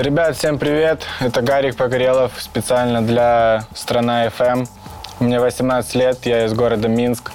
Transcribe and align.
Ребят, 0.00 0.34
всем 0.34 0.58
привет! 0.58 1.02
Это 1.20 1.42
Гарик 1.42 1.76
Погорелов 1.76 2.32
специально 2.38 3.02
для 3.02 3.64
«Страна 3.74 4.28
FM». 4.28 4.66
Мне 5.18 5.38
18 5.38 5.94
лет, 5.94 6.24
я 6.24 6.46
из 6.46 6.54
города 6.54 6.88
Минск, 6.88 7.32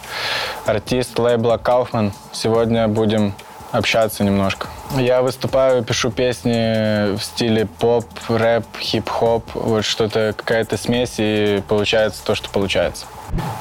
артист 0.65 1.19
лейбла 1.19 1.57
«Кауфман». 1.57 2.11
Сегодня 2.31 2.87
будем 2.87 3.35
общаться 3.71 4.23
немножко. 4.23 4.65
Я 4.97 5.21
выступаю, 5.21 5.83
пишу 5.83 6.09
песни 6.09 7.15
в 7.15 7.21
стиле 7.21 7.67
поп, 7.67 8.07
рэп, 8.29 8.65
хип-хоп, 8.79 9.43
вот 9.53 9.85
что-то, 9.85 10.33
какая-то 10.35 10.75
смесь, 10.75 11.15
и 11.19 11.61
получается 11.67 12.25
то, 12.25 12.33
что 12.33 12.49
получается. 12.49 13.05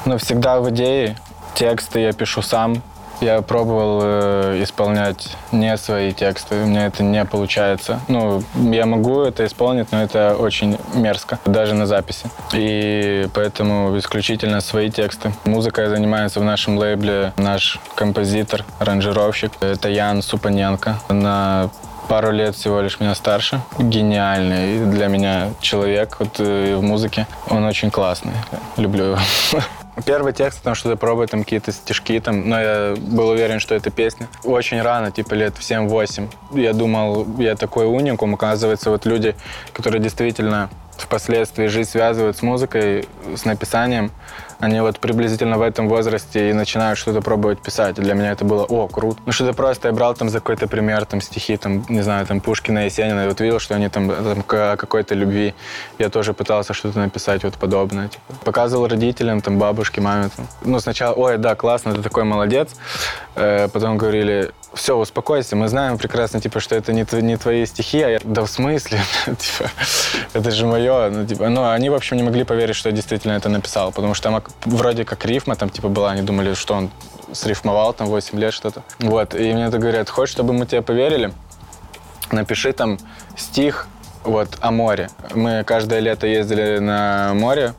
Но 0.05 0.17
всегда 0.17 0.59
в 0.59 0.71
идее, 0.71 1.15
тексты 1.53 1.99
я 1.99 2.11
пишу 2.11 2.41
сам, 2.41 2.81
я 3.21 3.41
пробовал 3.41 3.99
э, 4.03 4.63
исполнять 4.63 5.35
не 5.51 5.75
свои 5.77 6.11
тексты, 6.11 6.63
у 6.63 6.65
меня 6.65 6.87
это 6.87 7.03
не 7.03 7.23
получается. 7.25 7.99
Ну, 8.07 8.43
я 8.55 8.85
могу 8.85 9.21
это 9.21 9.45
исполнить, 9.45 9.91
но 9.91 10.03
это 10.03 10.35
очень 10.35 10.77
мерзко, 10.93 11.39
даже 11.45 11.73
на 11.73 11.85
записи. 11.85 12.29
И 12.53 13.27
поэтому 13.33 13.97
исключительно 13.97 14.61
свои 14.61 14.89
тексты. 14.89 15.31
Музыкой 15.45 15.87
занимается 15.87 16.39
в 16.39 16.43
нашем 16.43 16.77
лейбле 16.77 17.33
наш 17.37 17.79
композитор, 17.95 18.63
аранжировщик. 18.79 19.51
Это 19.59 19.89
Ян 19.89 20.21
Супаненко. 20.21 20.99
На 21.09 21.69
пару 22.07 22.31
лет 22.31 22.55
всего 22.55 22.81
лишь 22.81 22.99
меня 22.99 23.15
старше. 23.15 23.61
Гениальный 23.79 24.85
для 24.85 25.07
меня 25.07 25.49
человек 25.61 26.17
вот, 26.19 26.39
э, 26.39 26.75
в 26.75 26.81
музыке. 26.81 27.27
Он 27.49 27.63
очень 27.65 27.91
классный. 27.91 28.33
Люблю 28.77 29.05
его. 29.05 29.19
Первый 30.03 30.33
текст, 30.33 30.61
там 30.61 30.75
что-то 30.75 30.97
пробую, 30.97 31.27
там 31.27 31.43
какие-то 31.43 31.71
стишки, 31.71 32.19
там, 32.19 32.49
но 32.49 32.59
я 32.59 32.95
был 32.97 33.29
уверен, 33.29 33.59
что 33.59 33.75
это 33.75 33.91
песня. 33.91 34.27
Очень 34.43 34.81
рано, 34.81 35.11
типа 35.11 35.33
лет 35.35 35.55
в 35.55 35.61
7-8. 35.61 36.27
Я 36.51 36.73
думал, 36.73 37.25
я 37.37 37.55
такой 37.55 37.85
уникум. 37.85 38.33
Оказывается, 38.33 38.89
вот 38.89 39.05
люди, 39.05 39.35
которые 39.71 40.01
действительно 40.01 40.69
впоследствии 40.97 41.67
жизнь 41.67 41.89
связывают 41.89 42.37
с 42.37 42.41
музыкой, 42.41 43.07
с 43.35 43.45
написанием, 43.45 44.11
они 44.59 44.79
вот 44.79 44.99
приблизительно 44.99 45.57
в 45.57 45.61
этом 45.61 45.87
возрасте 45.87 46.49
и 46.49 46.53
начинают 46.53 46.97
что-то 46.97 47.21
пробовать 47.21 47.59
писать. 47.59 47.99
И 47.99 48.01
для 48.01 48.13
меня 48.13 48.31
это 48.31 48.45
было, 48.45 48.63
о, 48.63 48.87
круто. 48.87 49.19
Ну, 49.25 49.31
что-то 49.31 49.53
просто 49.53 49.89
я 49.89 49.93
брал 49.93 50.13
там 50.15 50.29
за 50.29 50.39
какой-то 50.39 50.67
пример, 50.67 51.05
там, 51.05 51.21
стихи, 51.21 51.57
там, 51.57 51.85
не 51.89 52.01
знаю, 52.01 52.25
там, 52.25 52.41
Пушкина, 52.41 52.85
Есенина, 52.85 53.25
и 53.25 53.27
вот 53.27 53.39
видел, 53.39 53.59
что 53.59 53.75
они 53.75 53.89
там, 53.89 54.09
там 54.09 54.43
о 54.47 54.77
какой-то 54.77 55.15
любви. 55.15 55.53
Я 55.99 56.09
тоже 56.09 56.33
пытался 56.33 56.73
что-то 56.73 56.99
написать 56.99 57.43
вот 57.43 57.55
подобное. 57.55 58.09
Типа. 58.09 58.23
Показывал 58.43 58.87
родителям, 58.87 59.41
там, 59.41 59.59
бабушке, 59.59 60.01
маме. 60.01 60.29
Там. 60.35 60.47
Ну, 60.63 60.79
сначала, 60.79 61.13
ой, 61.13 61.37
да, 61.37 61.55
классно, 61.55 61.93
ты 61.93 62.01
такой 62.01 62.23
молодец. 62.23 62.75
Э, 63.35 63.67
потом 63.67 63.97
говорили, 63.97 64.51
все, 64.75 64.97
успокойся, 64.97 65.55
мы 65.55 65.67
знаем 65.67 65.97
прекрасно, 65.97 66.41
типа, 66.41 66.59
что 66.59 66.75
это 66.75 66.93
не, 66.93 67.05
не 67.21 67.37
твои 67.37 67.65
стихи, 67.65 68.01
а 68.01 68.09
я, 68.09 68.19
да 68.23 68.43
в 68.43 68.47
смысле, 68.47 68.99
типа, 69.25 69.69
это 70.33 70.51
же 70.51 70.65
мое, 70.65 71.09
ну, 71.09 71.25
типа, 71.25 71.49
ну, 71.49 71.69
они, 71.69 71.89
в 71.89 71.93
общем, 71.93 72.17
не 72.17 72.23
могли 72.23 72.43
поверить, 72.43 72.75
что 72.75 72.89
я 72.89 72.95
действительно 72.95 73.33
это 73.33 73.49
написал, 73.49 73.91
потому 73.91 74.13
что 74.13 74.23
там 74.29 74.43
вроде 74.65 75.05
как 75.05 75.25
рифма 75.25 75.55
там, 75.55 75.69
типа, 75.69 75.89
была, 75.89 76.11
они 76.11 76.21
думали, 76.21 76.53
что 76.53 76.75
он 76.75 76.91
срифмовал 77.31 77.93
там 77.93 78.07
8 78.07 78.39
лет 78.39 78.53
что-то, 78.53 78.83
вот, 78.99 79.35
и 79.35 79.53
мне 79.53 79.65
это 79.65 79.77
говорят, 79.77 80.09
хочешь, 80.09 80.33
чтобы 80.33 80.53
мы 80.53 80.65
тебе 80.65 80.81
поверили, 80.81 81.33
напиши 82.31 82.73
там 82.73 82.97
стих, 83.37 83.87
вот, 84.23 84.57
о 84.59 84.71
море. 84.71 85.09
Мы 85.33 85.63
каждое 85.63 85.99
лето 85.99 86.25
ездили 86.27 86.79
на 86.79 87.33
море 87.35 87.73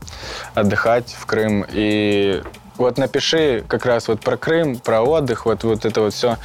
отдыхать 0.54 1.14
в 1.18 1.26
Крым, 1.26 1.66
и 1.68 2.42
вот 2.76 2.98
напиши 2.98 3.64
как 3.66 3.86
раз 3.86 4.08
вот 4.08 4.20
про 4.20 4.36
Крым, 4.36 4.78
про 4.78 5.00
отдых, 5.02 5.46
вот, 5.46 5.64
вот 5.64 5.84
это 5.84 6.00
вот 6.02 6.14
все 6.14 6.36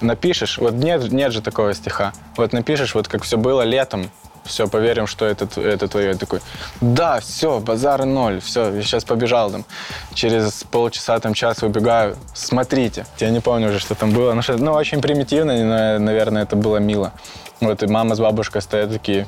напишешь. 0.00 0.58
Вот 0.58 0.74
нет, 0.74 1.10
нет 1.12 1.32
же 1.32 1.40
такого 1.40 1.72
стиха. 1.74 2.12
Вот 2.36 2.52
напишешь, 2.52 2.94
вот 2.94 3.08
как 3.08 3.22
все 3.22 3.36
было 3.36 3.62
летом, 3.62 4.10
все, 4.46 4.68
поверим, 4.68 5.06
что 5.06 5.26
это, 5.26 5.60
это 5.60 5.88
твое. 5.88 6.08
Я 6.08 6.14
такой, 6.14 6.40
да, 6.80 7.20
все, 7.20 7.60
базар 7.60 8.04
ноль, 8.04 8.40
все, 8.40 8.72
я 8.72 8.82
сейчас 8.82 9.04
побежал 9.04 9.50
там. 9.50 9.64
Через 10.14 10.64
полчаса, 10.70 11.18
там, 11.18 11.34
час 11.34 11.62
выбегаю, 11.62 12.16
смотрите. 12.34 13.06
Я 13.18 13.30
не 13.30 13.40
помню 13.40 13.68
уже, 13.68 13.78
что 13.78 13.94
там 13.94 14.12
было. 14.12 14.32
Ну, 14.32 14.42
что, 14.42 14.56
ну 14.56 14.72
очень 14.72 15.00
примитивно, 15.00 15.54
но, 15.64 16.04
наверное, 16.04 16.42
это 16.42 16.56
было 16.56 16.78
мило. 16.78 17.12
Вот 17.60 17.82
и 17.82 17.86
мама 17.86 18.14
с 18.14 18.20
бабушкой 18.20 18.62
стоят 18.62 18.92
такие, 18.92 19.26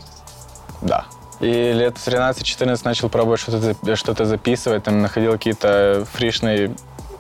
да, 0.83 1.05
и 1.41 1.73
лет 1.73 1.97
с 1.99 2.09
13-14 2.09 2.81
начал 2.85 3.09
пробовать 3.09 3.41
что-то 3.41 3.97
что 3.97 4.25
записывать, 4.25 4.85
там 4.85 5.03
находил 5.03 5.33
какие-то 5.33 6.07
фришные 6.13 6.75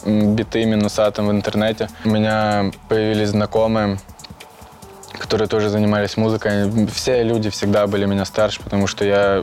биты 0.04 0.64
минуса 0.64 1.10
там 1.10 1.28
в 1.28 1.30
интернете. 1.30 1.88
У 2.04 2.10
меня 2.10 2.70
появились 2.88 3.28
знакомые, 3.28 3.98
которые 5.18 5.48
тоже 5.48 5.68
занимались 5.68 6.16
музыкой. 6.16 6.70
Все 6.92 7.22
люди 7.22 7.50
всегда 7.50 7.86
были 7.86 8.06
меня 8.06 8.24
старше, 8.24 8.62
потому 8.62 8.86
что 8.86 9.04
я 9.04 9.42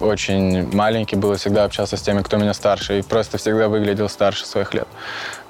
очень 0.00 0.72
маленький 0.74 1.16
был 1.16 1.32
и 1.32 1.36
всегда 1.36 1.64
общался 1.64 1.96
с 1.96 2.02
теми, 2.02 2.22
кто 2.22 2.36
меня 2.36 2.54
старше, 2.54 2.98
и 2.98 3.02
просто 3.02 3.38
всегда 3.38 3.68
выглядел 3.68 4.08
старше 4.08 4.46
своих 4.46 4.74
лет. 4.74 4.86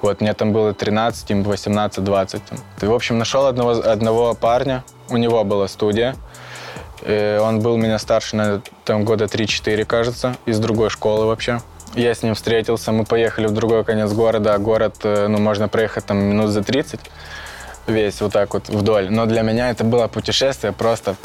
Вот, 0.01 0.21
мне 0.21 0.33
там 0.33 0.53
было 0.53 0.73
13, 0.73 1.31
им 1.31 1.43
18, 1.43 2.03
20. 2.03 2.41
Там. 2.43 2.57
В 2.89 2.93
общем, 2.93 3.17
нашел 3.17 3.45
одного, 3.45 3.71
одного 3.71 4.33
парня, 4.33 4.83
у 5.09 5.17
него 5.17 5.43
была 5.43 5.67
студия, 5.67 6.15
и 7.05 7.39
он 7.41 7.59
был 7.59 7.77
меня 7.77 7.99
старше 7.99 8.35
на 8.35 8.61
там, 8.85 9.05
года 9.05 9.25
3-4, 9.25 9.85
кажется, 9.85 10.35
из 10.45 10.59
другой 10.59 10.89
школы 10.89 11.25
вообще. 11.25 11.61
Я 11.95 12.13
с 12.13 12.21
ним 12.23 12.35
встретился, 12.35 12.91
мы 12.91 13.03
поехали 13.03 13.47
в 13.47 13.51
другой 13.51 13.83
конец 13.83 14.11
города, 14.11 14.53
а 14.53 14.57
город, 14.59 14.97
э, 15.03 15.27
ну, 15.27 15.39
можно 15.39 15.67
проехать 15.67 16.05
там 16.05 16.17
минут 16.17 16.49
за 16.49 16.63
30 16.63 16.99
весь 17.89 18.21
вот 18.21 18.33
так 18.33 18.53
вот 18.53 18.69
вдоль. 18.69 19.09
Но 19.09 19.25
для 19.25 19.41
меня 19.41 19.69
это 19.69 19.83
было 19.83 20.07
путешествие 20.07 20.73
просто 20.73 21.15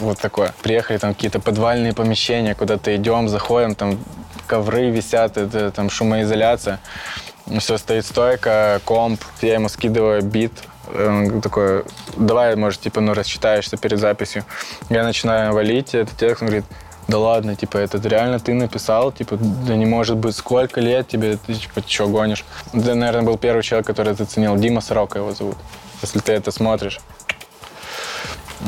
вот 0.00 0.18
такое. 0.18 0.54
Приехали 0.62 0.98
там 0.98 1.14
какие-то 1.14 1.40
подвальные 1.40 1.92
помещения, 1.92 2.54
куда-то 2.54 2.94
идем, 2.94 3.28
заходим, 3.28 3.74
там 3.74 3.98
ковры 4.46 4.90
висят, 4.90 5.36
это 5.36 5.70
там 5.70 5.90
шумоизоляция. 5.90 6.80
Все 7.58 7.78
стоит 7.78 8.04
стойка, 8.04 8.80
комп, 8.84 9.20
я 9.40 9.54
ему 9.54 9.68
скидываю 9.68 10.22
бит, 10.22 10.52
он 10.94 11.40
такой, 11.40 11.84
давай, 12.16 12.56
может, 12.56 12.80
типа, 12.80 13.00
ну, 13.00 13.14
рассчитаешься 13.14 13.76
перед 13.76 13.98
записью. 13.98 14.44
Я 14.88 15.04
начинаю 15.04 15.52
валить 15.52 15.94
этот 15.94 16.16
текст, 16.16 16.42
он 16.42 16.48
говорит, 16.48 16.64
да 17.08 17.18
ладно, 17.18 17.56
типа, 17.56 17.78
это 17.78 17.96
реально 18.06 18.38
ты 18.38 18.52
написал, 18.52 19.12
типа, 19.12 19.38
да 19.38 19.76
не 19.76 19.86
может 19.86 20.16
быть, 20.16 20.36
сколько 20.36 20.80
лет 20.80 21.08
тебе, 21.08 21.38
ты, 21.38 21.54
типа, 21.54 21.82
что 21.86 22.06
гонишь? 22.06 22.44
Это, 22.72 22.94
наверное, 22.94 23.22
был 23.22 23.38
первый 23.38 23.62
человек, 23.62 23.86
который 23.86 24.12
это 24.12 24.26
ценил, 24.26 24.56
Дима 24.56 24.80
Сорока 24.80 25.18
его 25.18 25.32
зовут. 25.32 25.56
Если 26.02 26.20
ты 26.20 26.32
это 26.32 26.50
смотришь, 26.50 27.00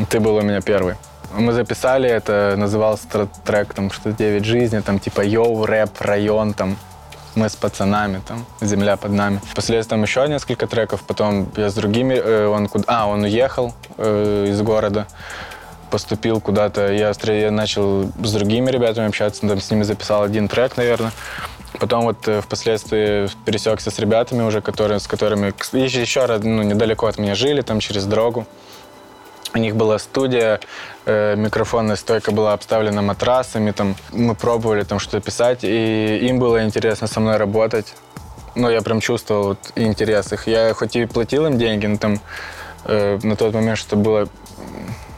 ты 0.08 0.20
был 0.20 0.36
у 0.36 0.42
меня 0.42 0.60
первый. 0.60 0.96
Мы 1.32 1.52
записали 1.52 2.08
это, 2.08 2.54
назывался 2.56 3.06
трек, 3.44 3.72
там, 3.72 3.90
что 3.92 4.12
«Девять 4.12 4.44
жизней», 4.44 4.80
там, 4.80 4.98
типа, 4.98 5.20
йоу, 5.20 5.64
рэп, 5.64 6.00
район, 6.00 6.54
там, 6.54 6.76
мы 7.36 7.48
с 7.48 7.54
пацанами, 7.54 8.20
там, 8.26 8.44
земля 8.60 8.96
под 8.96 9.12
нами. 9.12 9.40
Впоследствии 9.44 9.90
там 9.90 10.02
еще 10.02 10.26
несколько 10.26 10.66
треков, 10.66 11.02
потом 11.02 11.48
я 11.56 11.70
с 11.70 11.74
другими, 11.74 12.14
э, 12.14 12.46
он 12.46 12.66
куда, 12.68 12.84
а, 12.88 13.06
он 13.06 13.22
уехал 13.22 13.74
э, 13.96 14.46
из 14.48 14.60
города, 14.62 15.06
поступил 15.90 16.40
куда-то, 16.40 16.92
я, 16.92 17.12
я 17.24 17.50
начал 17.52 18.10
с 18.22 18.32
другими 18.32 18.70
ребятами 18.70 19.06
общаться, 19.06 19.46
там, 19.46 19.60
с 19.60 19.70
ними 19.70 19.84
записал 19.84 20.24
один 20.24 20.48
трек, 20.48 20.76
наверное. 20.76 21.12
Потом 21.80 22.04
вот 22.04 22.28
э, 22.28 22.42
впоследствии 22.42 23.28
пересекся 23.46 23.90
с 23.90 23.98
ребятами 23.98 24.42
уже, 24.42 24.60
которые, 24.60 25.00
с 25.00 25.06
которыми 25.06 25.54
еще, 25.72 26.02
еще 26.02 26.26
ну, 26.42 26.62
недалеко 26.62 27.06
от 27.06 27.16
меня 27.16 27.34
жили, 27.34 27.62
там 27.62 27.80
через 27.80 28.04
дорогу. 28.04 28.46
У 29.54 29.58
них 29.58 29.74
была 29.74 29.98
студия, 29.98 30.60
э, 31.06 31.36
микрофонная 31.36 31.96
стойка 31.96 32.32
была 32.32 32.52
обставлена 32.52 33.00
матрасами, 33.00 33.70
там 33.70 33.96
мы 34.12 34.34
пробовали 34.34 34.84
там 34.84 34.98
что-то 34.98 35.20
писать, 35.20 35.64
и 35.64 36.18
им 36.28 36.38
было 36.38 36.62
интересно 36.62 37.06
со 37.06 37.18
мной 37.18 37.38
работать. 37.38 37.94
Ну, 38.54 38.68
я 38.68 38.82
прям 38.82 39.00
чувствовал 39.00 39.44
вот, 39.44 39.72
интерес 39.74 40.32
их. 40.34 40.46
Я 40.46 40.74
хоть 40.74 40.96
и 40.96 41.06
платил 41.06 41.46
им 41.46 41.56
деньги, 41.56 41.86
но 41.86 41.96
там 41.96 42.20
э, 42.84 43.18
на 43.22 43.36
тот 43.36 43.54
момент, 43.54 43.78
что 43.78 43.96
было 43.96 44.28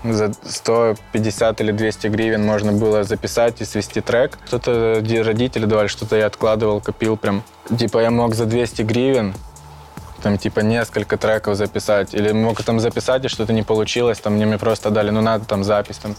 за 0.05 0.33
150 0.45 1.61
или 1.61 1.73
200 1.73 2.07
гривен 2.09 2.45
можно 2.45 2.73
было 2.73 3.05
записать 3.05 3.61
и 3.61 3.65
свести 3.65 4.01
трек. 4.01 4.39
Что-то 4.47 5.03
родители 5.25 5.67
давали, 5.67 5.87
что-то 5.87 6.17
я 6.17 6.27
откладывал, 6.27 6.81
копил 6.81 7.17
прям. 7.17 7.43
Типа 7.79 7.99
я 7.99 8.11
мог 8.11 8.35
за 8.35 8.47
200 8.47 8.83
гривен 8.83 9.35
там 10.23 10.39
типа 10.39 10.61
несколько 10.61 11.17
треков 11.17 11.57
записать. 11.57 12.15
Или 12.15 12.33
мог 12.33 12.63
там 12.63 12.81
записать, 12.81 13.25
и 13.25 13.29
что-то 13.29 13.53
не 13.53 13.63
получилось, 13.63 14.19
там 14.19 14.35
мне 14.35 14.59
просто 14.59 14.91
дали, 14.91 15.11
ну 15.11 15.21
надо 15.21 15.45
там 15.45 15.65
запись. 15.65 15.99
Там. 15.99 16.15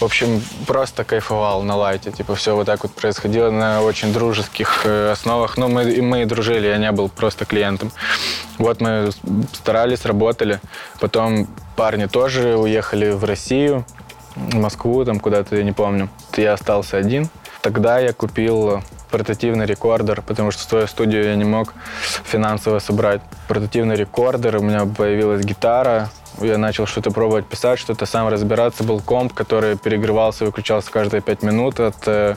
В 0.00 0.04
общем, 0.04 0.42
просто 0.66 1.04
кайфовал 1.04 1.62
на 1.62 1.76
лайте. 1.76 2.10
Типа 2.10 2.34
все 2.34 2.56
вот 2.56 2.66
так 2.66 2.82
вот 2.82 2.92
происходило 2.92 3.50
на 3.50 3.82
очень 3.82 4.12
дружеских 4.12 4.82
э, 4.84 5.10
основах. 5.12 5.56
Ну, 5.56 5.68
мы, 5.68 6.02
мы 6.02 6.22
и 6.22 6.24
дружили, 6.24 6.66
я 6.66 6.78
не 6.78 6.90
был 6.92 7.08
просто 7.08 7.44
клиентом. 7.44 7.92
Вот 8.58 8.80
мы 8.80 9.10
старались, 9.52 10.04
работали. 10.04 10.60
Потом 11.00 11.46
парни 11.76 12.06
тоже 12.06 12.56
уехали 12.56 13.10
в 13.10 13.24
Россию, 13.24 13.84
в 14.34 14.56
Москву, 14.56 15.04
там 15.04 15.20
куда-то, 15.20 15.56
я 15.56 15.62
не 15.62 15.72
помню. 15.72 16.08
Я 16.36 16.54
остался 16.54 16.96
один. 16.96 17.28
Тогда 17.62 17.98
я 17.98 18.12
купил 18.12 18.82
портативный 19.16 19.64
рекордер, 19.64 20.20
потому 20.20 20.50
что 20.50 20.62
свою 20.62 20.86
студию 20.86 21.24
я 21.24 21.36
не 21.36 21.44
мог 21.44 21.72
финансово 22.24 22.80
собрать. 22.80 23.22
Портативный 23.48 23.96
рекордер, 23.96 24.56
у 24.56 24.60
меня 24.60 24.84
появилась 24.84 25.42
гитара, 25.42 26.10
я 26.42 26.58
начал 26.58 26.84
что-то 26.84 27.10
пробовать 27.10 27.46
писать, 27.46 27.78
что-то 27.78 28.04
сам 28.04 28.28
разбираться. 28.28 28.84
Был 28.84 29.00
комп, 29.00 29.32
который 29.32 29.78
перегревался 29.78 30.44
выключался 30.44 30.90
каждые 30.90 31.22
пять 31.22 31.42
минут 31.42 31.80
от 31.80 31.96
э, 32.06 32.36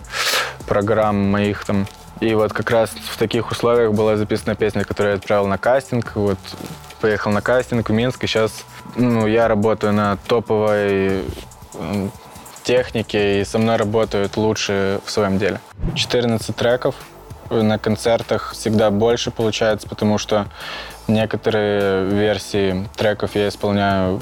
программ 0.67 1.17
моих 1.17 1.65
там. 1.65 1.85
И 2.21 2.33
вот 2.33 2.53
как 2.53 2.71
раз 2.71 2.91
в 2.91 3.17
таких 3.17 3.51
условиях 3.51 3.91
была 3.91 4.15
записана 4.15 4.55
песня, 4.55 4.85
которую 4.85 5.15
я 5.15 5.17
отправил 5.17 5.47
на 5.47 5.57
кастинг. 5.57 6.13
Вот 6.15 6.39
поехал 7.01 7.31
на 7.31 7.41
кастинг 7.41 7.89
в 7.89 7.93
Минск, 7.93 8.23
и 8.23 8.27
сейчас 8.27 8.63
ну, 8.95 9.27
я 9.27 9.49
работаю 9.49 9.91
на 9.91 10.15
топовой 10.27 11.25
технике, 12.69 13.41
и 13.41 13.45
со 13.45 13.57
мной 13.57 13.77
работают 13.77 14.37
лучшие 14.37 14.99
в 15.03 15.09
своем 15.09 15.39
деле. 15.39 15.59
14 15.95 16.55
треков, 16.55 16.93
на 17.49 17.79
концертах 17.79 18.51
всегда 18.53 18.91
больше 18.91 19.31
получается, 19.31 19.89
потому 19.89 20.19
что 20.19 20.45
некоторые 21.07 22.05
версии 22.05 22.87
треков 22.95 23.35
я 23.35 23.47
исполняю 23.47 24.21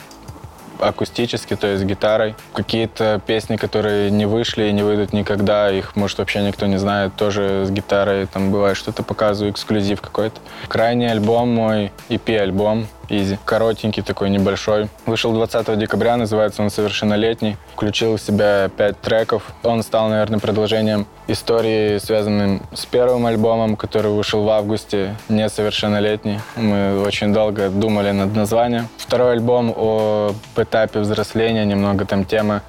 акустически, 0.79 1.57
то 1.57 1.67
есть 1.67 1.83
гитарой. 1.83 2.35
Какие-то 2.53 3.21
песни, 3.25 3.57
которые 3.57 4.11
не 4.11 4.25
вышли 4.25 4.69
и 4.69 4.71
не 4.71 4.83
выйдут 4.83 5.11
никогда, 5.11 5.69
их, 5.69 5.97
может, 5.97 6.19
вообще 6.19 6.41
никто 6.41 6.67
не 6.67 6.77
знает, 6.77 7.15
тоже 7.17 7.65
с 7.65 7.69
гитарой. 7.69 8.27
Там 8.27 8.51
бывает 8.51 8.77
что-то 8.77 9.03
показываю, 9.03 9.51
эксклюзив 9.51 9.99
какой-то. 9.99 10.39
Крайний 10.69 11.11
альбом 11.11 11.53
мой, 11.53 11.91
EP-альбом, 12.07 12.87
Изи. 13.09 13.39
Коротенький 13.45 14.03
такой, 14.03 14.29
небольшой. 14.29 14.89
Вышел 15.05 15.31
20 15.33 15.79
декабря, 15.79 16.17
называется 16.17 16.61
он 16.61 16.69
«Совершеннолетний». 16.69 17.55
Включил 17.73 18.17
в 18.17 18.21
себя 18.21 18.69
пять 18.75 18.99
треков. 18.99 19.43
Он 19.63 19.81
стал, 19.81 20.09
наверное, 20.09 20.39
продолжением 20.39 21.07
истории, 21.27 21.99
связанным 21.99 22.61
с 22.73 22.85
первым 22.85 23.25
альбомом, 23.25 23.77
который 23.77 24.11
вышел 24.11 24.43
в 24.43 24.49
августе, 24.49 25.15
«Несовершеннолетний». 25.29 26.39
Мы 26.57 27.01
очень 27.01 27.33
долго 27.33 27.69
думали 27.69 28.11
над 28.11 28.35
названием. 28.35 28.89
Второй 28.97 29.33
альбом 29.33 29.73
о 29.75 30.33
этапе 30.57 30.99
взросления, 30.99 31.63
немного 31.63 32.05
там 32.05 32.25
темы 32.25 32.61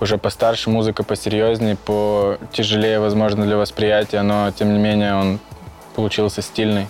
уже 0.00 0.18
постарше, 0.18 0.70
музыка 0.70 1.02
посерьезнее, 1.02 1.76
потяжелее, 1.76 3.00
возможно, 3.00 3.44
для 3.44 3.56
восприятия, 3.56 4.22
но, 4.22 4.50
тем 4.52 4.72
не 4.72 4.78
менее, 4.78 5.14
он 5.14 5.40
получился 5.94 6.42
стильный 6.42 6.86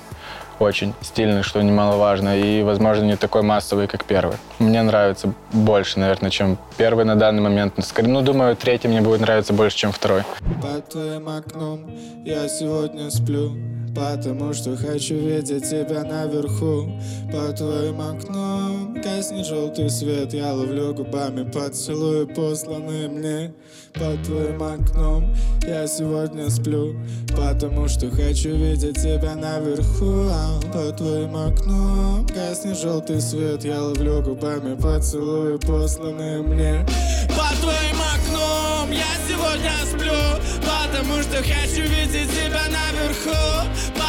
очень 0.60 0.94
стильный, 1.00 1.42
что 1.42 1.60
немаловажно, 1.62 2.38
и, 2.38 2.62
возможно, 2.62 3.04
не 3.04 3.16
такой 3.16 3.42
массовый, 3.42 3.88
как 3.88 4.04
первый. 4.04 4.36
Мне 4.58 4.82
нравится 4.82 5.32
больше, 5.52 5.98
наверное, 5.98 6.30
чем 6.30 6.58
первый 6.76 7.04
на 7.04 7.16
данный 7.16 7.42
момент. 7.42 7.74
Ну, 8.02 8.22
думаю, 8.22 8.56
третий 8.56 8.88
мне 8.88 9.00
будет 9.00 9.20
нравиться 9.20 9.52
больше, 9.52 9.76
чем 9.76 9.92
второй. 9.92 10.22
Под 10.62 10.88
твоим 10.90 11.28
окном 11.28 11.90
я 12.24 12.46
сегодня 12.48 13.10
сплю, 13.10 13.52
Потому 13.94 14.52
что 14.52 14.76
хочу 14.76 15.16
видеть 15.16 15.68
тебя 15.68 16.04
наверху 16.04 16.88
Под 17.32 17.56
твоим 17.56 18.00
окном 18.00 18.79
гаснет 19.02 19.46
желтый 19.46 19.90
свет 19.90 20.32
Я 20.32 20.52
ловлю 20.52 20.94
губами 20.94 21.48
поцелуи, 21.50 22.26
посланные 22.26 23.08
мне 23.08 23.52
Под 23.94 24.22
твоим 24.24 24.62
окном. 24.62 25.34
Я 25.62 25.86
сегодня 25.86 26.48
сплю 26.50 26.94
Потому 27.28 27.88
что 27.88 28.10
хочу 28.10 28.50
видеть 28.50 28.96
тебя 28.96 29.34
наверху 29.34 30.30
Под 30.72 30.96
твоим 30.96 31.36
окном. 31.36 32.26
Гаснет 32.26 32.78
желтый 32.78 33.20
свет 33.20 33.64
Я 33.64 33.82
ловлю 33.82 34.22
губами 34.22 34.74
поцелуи, 34.74 35.56
посланные 35.58 36.42
мне 36.42 36.86
Под 37.28 37.58
твоим 37.60 38.00
окном. 38.14 38.90
Я 38.90 39.12
сегодня 39.28 39.72
сплю 39.86 40.12
Потому 40.60 41.22
что 41.22 41.36
хочу 41.36 41.82
видеть 41.82 42.30
тебя 42.30 42.64
наверху 42.68 43.99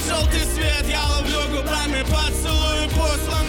желтый 0.00 0.44
свет 0.54 0.84
Я 0.88 1.02
ловлю 1.04 1.40
губами 1.50 2.02
поцелуи, 2.02 2.88
посланные 2.88 3.45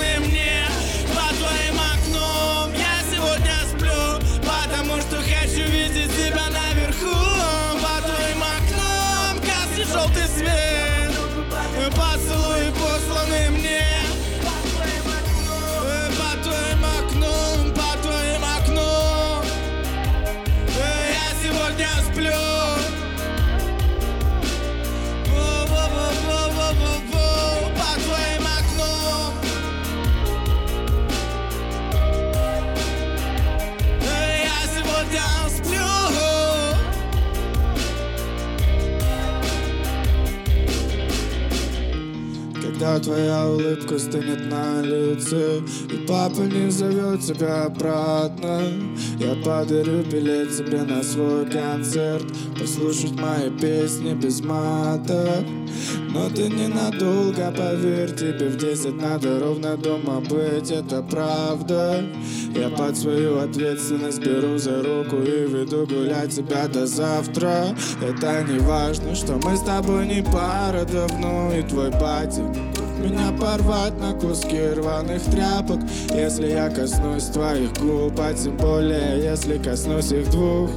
Когда 42.87 42.99
твоя 43.03 43.49
улыбка 43.49 43.99
стынет 43.99 44.49
на 44.49 44.81
лице 44.81 45.59
И 45.91 46.07
папа 46.07 46.39
не 46.39 46.71
зовет 46.71 47.19
тебя 47.19 47.65
обратно. 47.65 48.61
Я 49.19 49.35
подарю 49.43 50.03
билет 50.03 50.55
тебе 50.55 50.83
на 50.83 51.03
свой 51.03 51.45
концерт 51.49 52.25
Послушать 52.57 53.19
мои 53.19 53.49
песни 53.49 54.13
без 54.13 54.41
мата. 54.41 55.43
Но 56.09 56.29
ты 56.29 56.49
ненадолго, 56.49 57.51
поверь, 57.51 58.15
тебе 58.15 58.47
в 58.47 58.57
десять 58.57 58.95
надо 58.95 59.39
ровно 59.39 59.77
дома 59.77 60.21
быть, 60.21 60.71
это 60.71 61.03
правда. 61.03 62.03
Я 62.55 62.69
под 62.69 62.97
свою 62.97 63.39
ответственность 63.39 64.19
беру 64.19 64.57
за 64.57 64.81
руку 64.81 65.17
и 65.17 65.47
веду 65.47 65.85
гулять 65.85 66.35
тебя 66.35 66.67
до 66.67 66.87
завтра. 66.87 67.75
Это 68.01 68.43
не 68.49 68.59
важно, 68.59 69.13
что 69.13 69.33
мы 69.43 69.55
с 69.55 69.61
тобой 69.61 70.07
не 70.07 70.23
пара 70.23 70.85
давно 70.85 71.51
И 71.53 71.61
твой 71.63 71.91
батя 71.91 72.43
меня 73.07 73.31
порвать 73.31 73.97
на 73.99 74.13
куски 74.13 74.59
рваных 74.75 75.23
тряпок 75.23 75.79
Если 76.09 76.47
я 76.47 76.69
коснусь 76.69 77.25
твоих 77.25 77.73
губ, 77.79 78.19
а 78.19 78.33
тем 78.33 78.57
более, 78.57 79.23
если 79.23 79.57
коснусь 79.57 80.11
их 80.11 80.29
двух. 80.29 80.69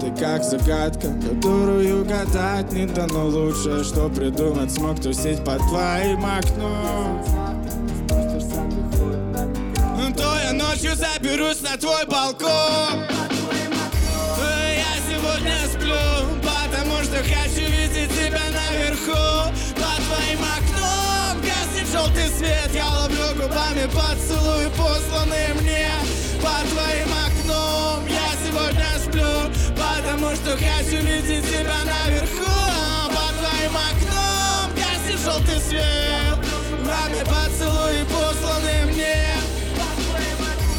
Ты 0.00 0.10
как 0.18 0.44
загадка, 0.44 1.08
которую 1.08 2.04
гадать 2.04 2.72
не 2.72 2.86
дано 2.86 3.26
лучше 3.26 3.84
Что 3.84 4.08
придумать 4.08 4.70
смог 4.72 5.00
тусить 5.00 5.44
под 5.44 5.58
твоим 5.68 6.24
окном. 6.24 7.24
То 10.16 10.38
я 10.44 10.52
ночью 10.52 10.92
заберусь 10.94 11.60
на 11.62 11.76
твой 11.76 12.06
балкон. 12.06 13.02
Я 14.38 14.94
сегодня 15.08 15.54
сплю, 15.72 15.94
потому 16.40 17.02
что 17.02 17.16
хочу 17.16 17.66
видеть 17.68 18.10
тебя 18.10 18.42
наверху 18.52 19.63
желтый 21.94 22.28
свет 22.28 22.70
Я 22.74 22.86
ловлю 22.86 23.34
губами 23.36 23.86
поцелуй, 23.86 24.68
посланные 24.70 25.54
мне. 25.60 25.88
Под 26.42 26.68
твоим 26.70 27.10
окном 27.26 28.06
я 28.08 28.28
сегодня 28.44 28.86
сплю 28.98 29.32
Потому 29.76 30.34
что 30.34 30.50
хочу 30.56 30.98
видеть 31.06 31.46
тебя 31.48 31.78
наверху. 31.92 32.50
Под 33.14 33.34
твоим 33.38 33.74
окном 33.90 34.74
гаснет 34.74 35.20
желтый 35.20 35.60
свет 35.60 36.36
Раны 36.84 37.22
поцелуи 37.24 38.02
посланы 38.10 38.92
мне. 38.92 39.16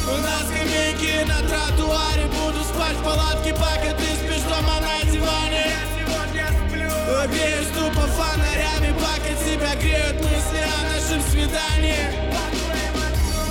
У 0.06 0.16
нас 0.22 0.44
скамейки 0.48 1.24
на 1.26 1.38
тротуаре 1.48 2.26
Буду 2.26 2.62
спать 2.62 2.96
в 2.96 3.04
палатке, 3.04 3.54
пока 3.54 3.90
ты 3.96 4.04
спишь 4.20 4.42
дома 4.42 4.80
на 4.80 5.10
диване 5.10 5.75
Обеюсь 7.06 7.68
тупо 7.68 8.00
фонарями, 8.00 8.92
пока 8.98 9.32
тебя 9.44 9.76
греют 9.76 10.16
мысли 10.24 10.58
о 10.58 10.82
нашем 10.92 11.22
свидании. 11.30 12.02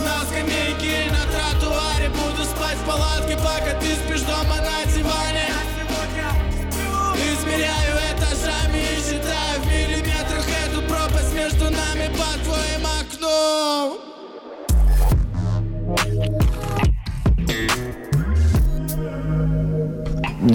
На 0.03 0.25
скамейке 0.25 1.09
на 1.09 1.23
тротуаре 1.31 2.09
Буду 2.09 2.43
спать 2.43 2.75
в 2.75 2.85
палатке, 2.85 3.37
пока 3.37 3.79
ты 3.79 3.95
спишь 3.95 4.21
дома 4.23 4.57
на 4.57 4.91
диване. 4.91 5.47
Измеряю 7.15 7.95
этажами 8.11 8.77
и 8.77 8.97
считаю 8.97 9.61
в 9.61 9.67
миллиметрах 9.67 10.45
Эту 10.65 10.81
пропасть 10.81 11.33
между 11.33 11.69
нами 11.69 12.09
под 12.09 12.45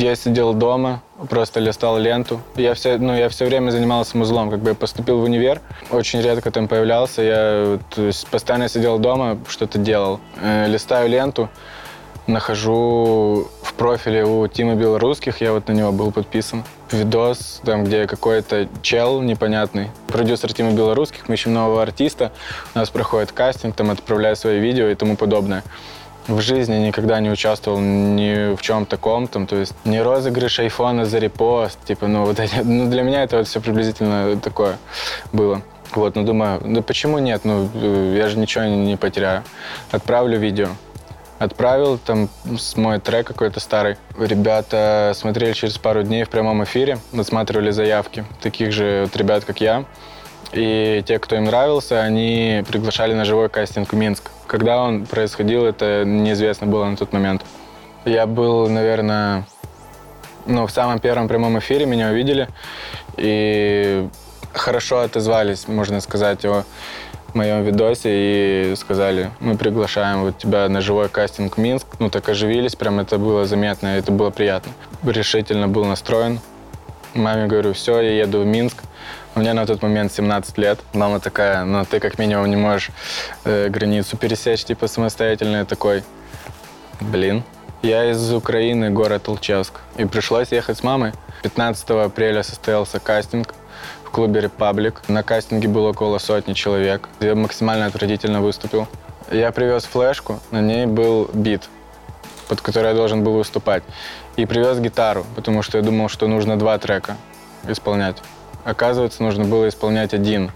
Я 0.00 0.16
сидел 0.16 0.54
дома, 0.54 1.02
просто 1.28 1.61
листал 1.61 1.99
ленту. 1.99 2.40
Я 2.57 2.73
все, 2.73 2.97
ну, 2.97 3.14
я 3.14 3.28
все 3.28 3.45
время 3.45 3.71
занимался 3.71 4.16
музлом. 4.16 4.49
Как 4.50 4.61
бы 4.61 4.71
я 4.71 4.75
поступил 4.75 5.21
в 5.21 5.25
универ, 5.25 5.61
очень 5.90 6.23
редко 6.23 6.50
там 6.50 6.69
появлялся. 6.69 7.21
Я 7.21 7.78
то 7.95 8.07
есть, 8.07 8.26
постоянно 8.28 8.71
сидел 8.71 8.99
дома, 8.99 9.38
что-то 9.47 9.78
делал. 9.78 10.19
Э, 10.40 10.66
листаю 10.69 11.11
ленту, 11.11 11.50
нахожу 12.26 13.49
в 13.62 13.75
профиле 13.75 14.25
у 14.25 14.47
Тима 14.49 14.75
Белорусских, 14.75 15.42
я 15.42 15.52
вот 15.52 15.69
на 15.69 15.73
него 15.73 15.92
был 15.92 16.12
подписан. 16.12 16.64
Видос, 16.90 17.61
там, 17.66 17.85
где 17.85 18.07
какой-то 18.07 18.69
чел 18.80 19.21
непонятный, 19.21 19.90
продюсер 20.07 20.54
Тима 20.54 20.71
Белорусских, 20.71 21.28
мы 21.28 21.35
ищем 21.35 21.52
нового 21.52 21.83
артиста, 21.83 22.33
у 22.75 22.78
нас 22.78 22.88
проходит 22.88 23.33
кастинг, 23.33 23.76
там 23.76 23.90
отправляют 23.90 24.38
свои 24.38 24.61
видео 24.61 24.87
и 24.88 24.95
тому 24.95 25.16
подобное. 25.19 25.62
В 26.31 26.41
жизни 26.41 26.77
никогда 26.77 27.19
не 27.19 27.29
участвовал 27.29 27.81
ни 27.81 28.55
в 28.55 28.63
чем 28.63 28.87
таком, 28.87 29.27
там, 29.27 29.49
то 29.49 29.57
есть 29.57 29.75
не 29.85 30.01
розыгрыш 30.01 30.61
айфона 30.61 31.05
за 31.05 31.19
репост, 31.19 31.85
типа, 31.85 32.07
ну, 32.07 32.25
вот 32.25 32.39
эти, 32.39 32.55
ну, 32.63 32.89
для 32.89 33.03
меня 33.03 33.25
это 33.25 33.39
вот 33.39 33.49
все 33.49 33.61
приблизительно 33.61 34.39
такое 34.39 34.77
было. 35.33 35.61
Вот, 35.93 36.15
ну, 36.15 36.23
думаю, 36.23 36.61
ну, 36.65 36.85
почему 36.85 37.19
нет, 37.19 37.41
ну, 37.45 37.69
э, 37.75 38.15
я 38.17 38.29
же 38.29 38.39
ничего 38.39 38.65
не, 38.65 38.97
потеряю. 38.97 39.43
Отправлю 39.91 40.39
видео. 40.39 40.69
Отправил, 41.41 41.99
там, 41.99 42.29
мой 42.77 43.01
трек 43.01 43.27
какой-то 43.27 43.59
старый. 43.59 43.97
Ребята 44.17 45.13
смотрели 45.17 45.53
через 45.53 45.79
пару 45.79 46.05
дней 46.05 46.23
в 46.23 46.29
прямом 46.29 46.63
эфире, 46.63 46.99
досматривали 47.11 47.73
заявки 47.73 48.25
таких 48.41 48.71
же 48.71 49.03
вот 49.07 49.17
ребят, 49.17 49.45
как 49.45 49.61
я. 49.61 49.85
И 50.53 51.03
те, 51.07 51.19
кто 51.19 51.37
им 51.37 51.45
нравился, 51.45 52.01
они 52.01 52.65
приглашали 52.69 53.15
на 53.15 53.25
живой 53.25 53.49
кастинг 53.49 53.93
в 53.93 53.97
Минск. 53.97 54.31
Когда 54.47 54.83
он 54.83 55.07
происходил, 55.07 55.65
это 55.65 56.05
неизвестно 56.05 56.67
было 56.67 56.87
на 56.87 56.97
тот 56.97 57.13
момент. 57.13 57.43
Я 58.05 58.27
был, 58.27 58.69
наверное, 58.69 59.47
ну, 60.47 60.67
в 60.67 60.71
самом 60.71 60.99
первом 60.99 61.29
прямом 61.29 61.59
эфире 61.59 61.87
меня 61.87 62.09
увидели 62.09 62.49
и 63.17 64.09
хорошо 64.53 65.01
отозвались, 65.01 65.69
можно 65.69 66.01
сказать, 66.01 66.45
о 66.45 66.65
моем 67.35 67.63
видосе 67.63 68.73
и 68.73 68.77
сказали, 68.77 69.31
мы 69.39 69.57
приглашаем 69.57 70.23
вот 70.23 70.39
тебя 70.39 70.69
на 70.69 70.81
живой 70.81 71.09
кастинг 71.09 71.57
в 71.57 71.61
Минск. 71.61 71.87
Ну, 71.99 72.11
так 72.11 72.29
оживились, 72.29 72.75
прям 72.75 72.99
это 73.01 73.19
было 73.19 73.47
заметно, 73.47 73.99
это 73.99 74.11
было 74.11 74.31
приятно. 74.31 74.73
Решительно 75.05 75.69
был 75.69 75.85
настроен. 75.85 76.41
Маме 77.15 77.47
говорю, 77.47 77.73
все, 77.73 78.01
я 78.01 78.23
еду 78.23 78.41
в 78.41 78.47
Минск. 78.47 78.83
Меня 79.37 79.55
на 79.55 79.65
тот 79.65 79.81
момент 79.83 80.13
17 80.13 80.59
лет. 80.59 80.81
Мама 80.93 81.21
такая, 81.21 81.65
ну 81.65 81.85
ты 81.85 82.01
как 82.01 82.19
минимум 82.19 82.51
не 82.51 82.57
можешь 82.57 82.91
э, 83.45 83.69
границу 83.69 84.17
пересечь, 84.17 84.65
типа 84.65 84.89
самостоятельно. 84.89 85.59
Я 85.59 85.65
такой, 85.65 86.03
блин. 87.01 87.45
Я 87.83 88.11
из 88.11 88.33
Украины, 88.35 88.91
город 88.91 89.23
Толчевск. 89.23 89.81
И 89.97 90.05
пришлось 90.05 90.53
ехать 90.53 90.79
с 90.79 90.83
мамой. 90.83 91.13
15 91.43 91.91
апреля 91.91 92.43
состоялся 92.43 92.99
кастинг 92.99 93.55
в 94.05 94.11
клубе 94.11 94.41
«Репаблик». 94.41 95.01
На 95.09 95.23
кастинге 95.23 95.69
было 95.69 95.91
около 95.91 96.19
сотни 96.19 96.53
человек. 96.53 97.09
Я 97.21 97.35
максимально 97.35 97.87
отвратительно 97.87 98.43
выступил. 98.43 98.87
Я 99.31 99.53
привез 99.53 99.85
флешку, 99.85 100.41
на 100.51 100.61
ней 100.61 100.87
был 100.87 101.31
бит, 101.33 101.69
под 102.49 102.61
который 102.61 102.89
я 102.89 102.95
должен 102.95 103.23
был 103.23 103.35
выступать. 103.35 103.85
И 104.37 104.45
привез 104.45 104.79
гитару, 104.81 105.25
потому 105.37 105.63
что 105.63 105.79
я 105.79 105.85
думал, 105.85 106.09
что 106.09 106.27
нужно 106.27 106.59
два 106.59 106.77
трека 106.79 107.17
исполнять. 107.69 108.17
Оказывается, 108.64 109.23
нужно 109.23 109.45
было 109.45 109.69
исполнять 109.69 110.14
один. 110.14 110.50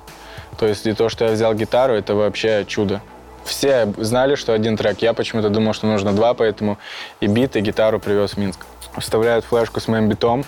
То 0.58 0.66
есть 0.66 0.86
и 0.86 0.92
то, 0.92 1.08
что 1.08 1.24
я 1.24 1.32
взял 1.32 1.54
гитару, 1.54 1.94
это 1.94 2.14
вообще 2.14 2.64
чудо. 2.66 3.00
Все 3.44 3.92
знали, 3.98 4.36
что 4.36 4.52
один 4.52 4.76
трек. 4.76 5.02
Я 5.02 5.12
почему-то 5.12 5.50
думал, 5.50 5.74
что 5.74 5.86
нужно 5.86 6.12
два, 6.12 6.34
поэтому 6.34 6.78
и 7.20 7.26
бит, 7.26 7.56
и 7.56 7.60
гитару 7.60 7.98
привез 7.98 8.32
в 8.32 8.36
Минск. 8.38 8.60
Вставляют 8.96 9.44
флешку 9.44 9.80
с 9.80 9.88
моим 9.88 10.08
битом, 10.08 10.44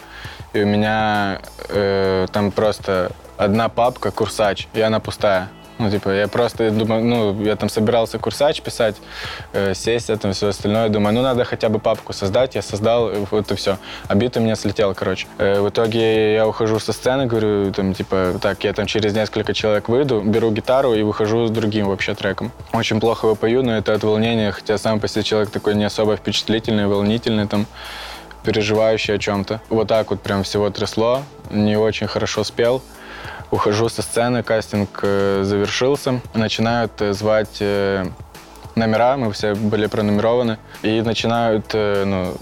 и 0.53 0.63
у 0.63 0.67
меня 0.67 1.41
э, 1.69 2.27
там 2.33 2.53
просто 2.53 3.11
одна 3.37 3.69
папка 3.69 4.11
«Курсач», 4.11 4.69
и 4.73 4.81
она 4.81 5.01
пустая. 5.01 5.49
Ну, 5.79 5.91
типа, 5.91 6.11
я 6.11 6.29
просто 6.29 6.71
думаю, 6.71 7.05
ну, 7.05 7.43
я 7.43 7.57
там 7.57 7.69
собирался 7.69 8.19
курсач 8.19 8.63
писать, 8.63 8.97
э, 9.53 9.75
сесть, 9.75 10.11
там 10.21 10.33
все 10.33 10.49
остальное. 10.49 10.89
Думаю, 10.89 11.15
ну, 11.15 11.23
надо 11.23 11.45
хотя 11.45 11.69
бы 11.69 11.79
папку 11.79 12.13
создать. 12.13 12.55
Я 12.55 12.63
создал, 12.63 13.11
вот 13.31 13.53
и 13.53 13.55
все. 13.57 13.79
А 14.09 14.15
бит 14.15 14.37
у 14.37 14.41
меня 14.41 14.57
слетел, 14.57 14.95
короче. 14.95 15.27
Э, 15.39 15.61
в 15.61 15.69
итоге 15.69 16.35
я 16.35 16.47
ухожу 16.47 16.79
со 16.79 16.93
сцены, 16.93 17.27
говорю, 17.27 17.73
там, 17.73 17.93
типа, 17.95 18.39
так, 18.41 18.65
я 18.65 18.73
там 18.73 18.87
через 18.87 19.15
несколько 19.15 19.53
человек 19.53 19.89
выйду, 19.89 20.21
беру 20.21 20.51
гитару 20.51 20.95
и 20.95 21.03
выхожу 21.03 21.47
с 21.47 21.51
другим 21.51 21.89
вообще 21.89 22.15
треком. 22.15 22.53
Очень 22.73 22.99
плохо 23.01 23.27
его 23.27 23.37
пою, 23.37 23.63
но 23.63 23.77
это 23.77 23.93
от 23.93 24.03
волнения, 24.03 24.53
хотя 24.53 24.79
сам 24.79 24.99
по 25.01 25.09
себе 25.09 25.23
человек 25.23 25.51
такой 25.51 25.75
не 25.75 25.85
особо 25.85 26.17
впечатлительный, 26.17 26.87
волнительный, 26.87 27.47
там, 27.47 27.67
переживающий 28.45 29.15
о 29.15 29.19
чем-то. 29.19 29.61
Вот 29.69 29.89
так 29.89 30.11
вот 30.11 30.23
прям 30.23 30.43
всего 30.43 30.71
трясло, 30.71 31.23
не 31.51 31.77
очень 31.77 32.07
хорошо 32.07 32.45
спел. 32.45 32.83
Ухожу 33.57 33.89
со 33.89 34.03
сцены, 34.03 34.43
кастинг 34.43 35.01
э, 35.03 35.41
завершился. 35.43 36.21
Начинают 36.35 37.01
э, 37.01 37.15
звать 37.15 37.57
э, 37.61 38.05
номера, 38.75 39.17
мы 39.17 39.33
все 39.33 39.55
были 39.55 39.87
пронумерованы. 39.87 40.59
И 40.83 41.01
начинают 41.01 41.73
ну, 41.73 42.35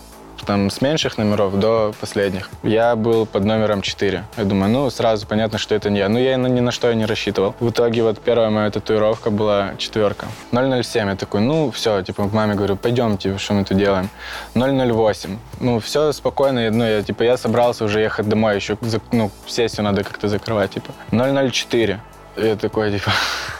там 0.44 0.70
с 0.70 0.80
меньших 0.80 1.18
номеров 1.18 1.58
до 1.58 1.92
последних. 2.00 2.50
Я 2.62 2.96
был 2.96 3.26
под 3.26 3.44
номером 3.44 3.82
4. 3.82 4.24
Я 4.36 4.44
думаю, 4.44 4.72
ну, 4.72 4.90
сразу 4.90 5.26
понятно, 5.26 5.58
что 5.58 5.74
это 5.74 5.90
не 5.90 5.98
я. 5.98 6.08
Ну, 6.08 6.18
я 6.18 6.36
ни 6.36 6.60
на 6.60 6.70
что 6.70 6.90
и 6.90 6.96
не 6.96 7.06
рассчитывал. 7.06 7.54
В 7.60 7.70
итоге 7.70 8.02
вот 8.02 8.18
первая 8.18 8.50
моя 8.50 8.70
татуировка 8.70 9.30
была 9.30 9.74
четверка. 9.78 10.26
007. 10.52 11.08
Я 11.08 11.16
такой, 11.16 11.40
ну, 11.40 11.70
все, 11.70 12.02
типа, 12.02 12.28
маме 12.32 12.54
говорю, 12.54 12.76
пойдемте, 12.76 13.38
что 13.38 13.54
мы 13.54 13.64
тут 13.64 13.78
делаем. 13.78 14.08
008. 14.54 15.38
Ну, 15.60 15.80
все 15.80 16.12
спокойно. 16.12 16.70
Ну, 16.70 16.84
я, 16.84 17.02
типа, 17.02 17.22
я 17.22 17.36
собрался 17.36 17.84
уже 17.84 18.00
ехать 18.00 18.28
домой, 18.28 18.56
еще, 18.56 18.76
ну, 19.12 19.30
сессию 19.46 19.84
надо 19.84 20.04
как-то 20.04 20.28
закрывать, 20.28 20.72
типа. 20.72 20.92
004. 21.10 22.00
Я 22.36 22.56
такой, 22.56 22.90
типа, 22.90 23.12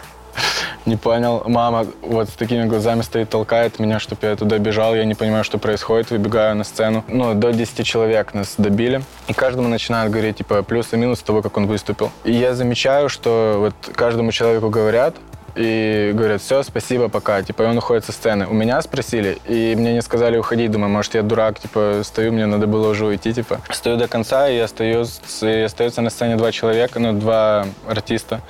не 0.86 0.96
понял. 0.96 1.42
Мама 1.46 1.86
вот 2.02 2.28
с 2.28 2.32
такими 2.32 2.64
глазами 2.64 3.02
стоит, 3.02 3.30
толкает 3.30 3.78
меня, 3.78 3.98
чтобы 3.98 4.26
я 4.26 4.36
туда 4.36 4.58
бежал. 4.58 4.94
Я 4.94 5.04
не 5.04 5.14
понимаю, 5.14 5.44
что 5.44 5.58
происходит. 5.58 6.10
Выбегаю 6.10 6.54
на 6.56 6.64
сцену. 6.64 7.04
Ну, 7.08 7.34
до 7.34 7.52
10 7.52 7.86
человек 7.86 8.34
нас 8.34 8.54
добили. 8.58 9.02
И 9.28 9.32
каждому 9.32 9.68
начинают 9.68 10.12
говорить, 10.12 10.36
типа, 10.38 10.62
плюс 10.62 10.92
и 10.92 10.96
минус 10.96 11.20
того, 11.20 11.42
как 11.42 11.56
он 11.56 11.66
выступил. 11.66 12.10
И 12.24 12.32
я 12.32 12.54
замечаю, 12.54 13.08
что 13.08 13.56
вот 13.58 13.94
каждому 13.94 14.32
человеку 14.32 14.68
говорят, 14.70 15.14
и 15.54 16.10
говорят, 16.14 16.42
все, 16.42 16.62
спасибо, 16.62 17.08
пока. 17.08 17.42
Типа, 17.42 17.62
и 17.62 17.66
он 17.66 17.78
уходит 17.78 18.04
со 18.04 18.12
сцены. 18.12 18.46
У 18.46 18.54
меня 18.54 18.80
спросили, 18.82 19.38
и 19.46 19.74
мне 19.76 19.94
не 19.94 20.02
сказали 20.02 20.36
уходить. 20.36 20.70
Думаю, 20.70 20.90
может, 20.90 21.14
я 21.14 21.22
дурак, 21.22 21.60
типа, 21.60 22.00
стою, 22.02 22.32
мне 22.32 22.46
надо 22.46 22.66
было 22.66 22.88
уже 22.88 23.06
уйти, 23.06 23.32
типа. 23.32 23.60
Стою 23.70 23.96
до 23.96 24.08
конца, 24.08 24.48
и 24.48 24.58
остаюсь, 24.58 25.20
и 25.42 25.60
остается 25.60 26.00
на 26.00 26.10
сцене 26.10 26.36
два 26.36 26.50
человека, 26.50 26.98
ну, 26.98 27.12
два 27.12 27.66
артиста. 27.88 28.40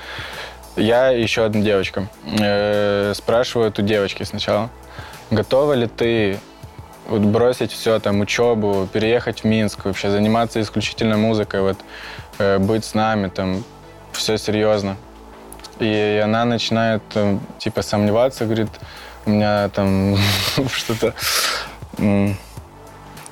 Я 0.76 1.10
еще 1.10 1.44
одна 1.44 1.62
девочка. 1.62 2.08
Э, 2.24 3.12
спрашиваю 3.14 3.72
у 3.76 3.82
девочки 3.82 4.24
сначала, 4.24 4.70
готова 5.30 5.74
ли 5.74 5.86
ты 5.86 6.40
вот 7.06 7.20
бросить 7.20 7.70
все, 7.70 8.00
там, 8.00 8.20
учебу, 8.20 8.88
переехать 8.92 9.42
в 9.42 9.44
Минск, 9.44 9.84
вообще 9.84 10.10
заниматься 10.10 10.60
исключительно 10.60 11.16
музыкой, 11.16 11.60
вот, 11.60 11.76
э, 12.38 12.58
быть 12.58 12.84
с 12.84 12.94
нами, 12.94 13.28
там, 13.28 13.62
все 14.12 14.36
серьезно. 14.36 14.96
И 15.78 16.20
она 16.24 16.44
начинает, 16.44 17.02
э, 17.14 17.38
типа, 17.58 17.82
сомневаться, 17.82 18.44
говорит, 18.44 18.70
у 19.26 19.30
меня 19.30 19.68
там 19.68 20.16
что-то... 20.72 21.14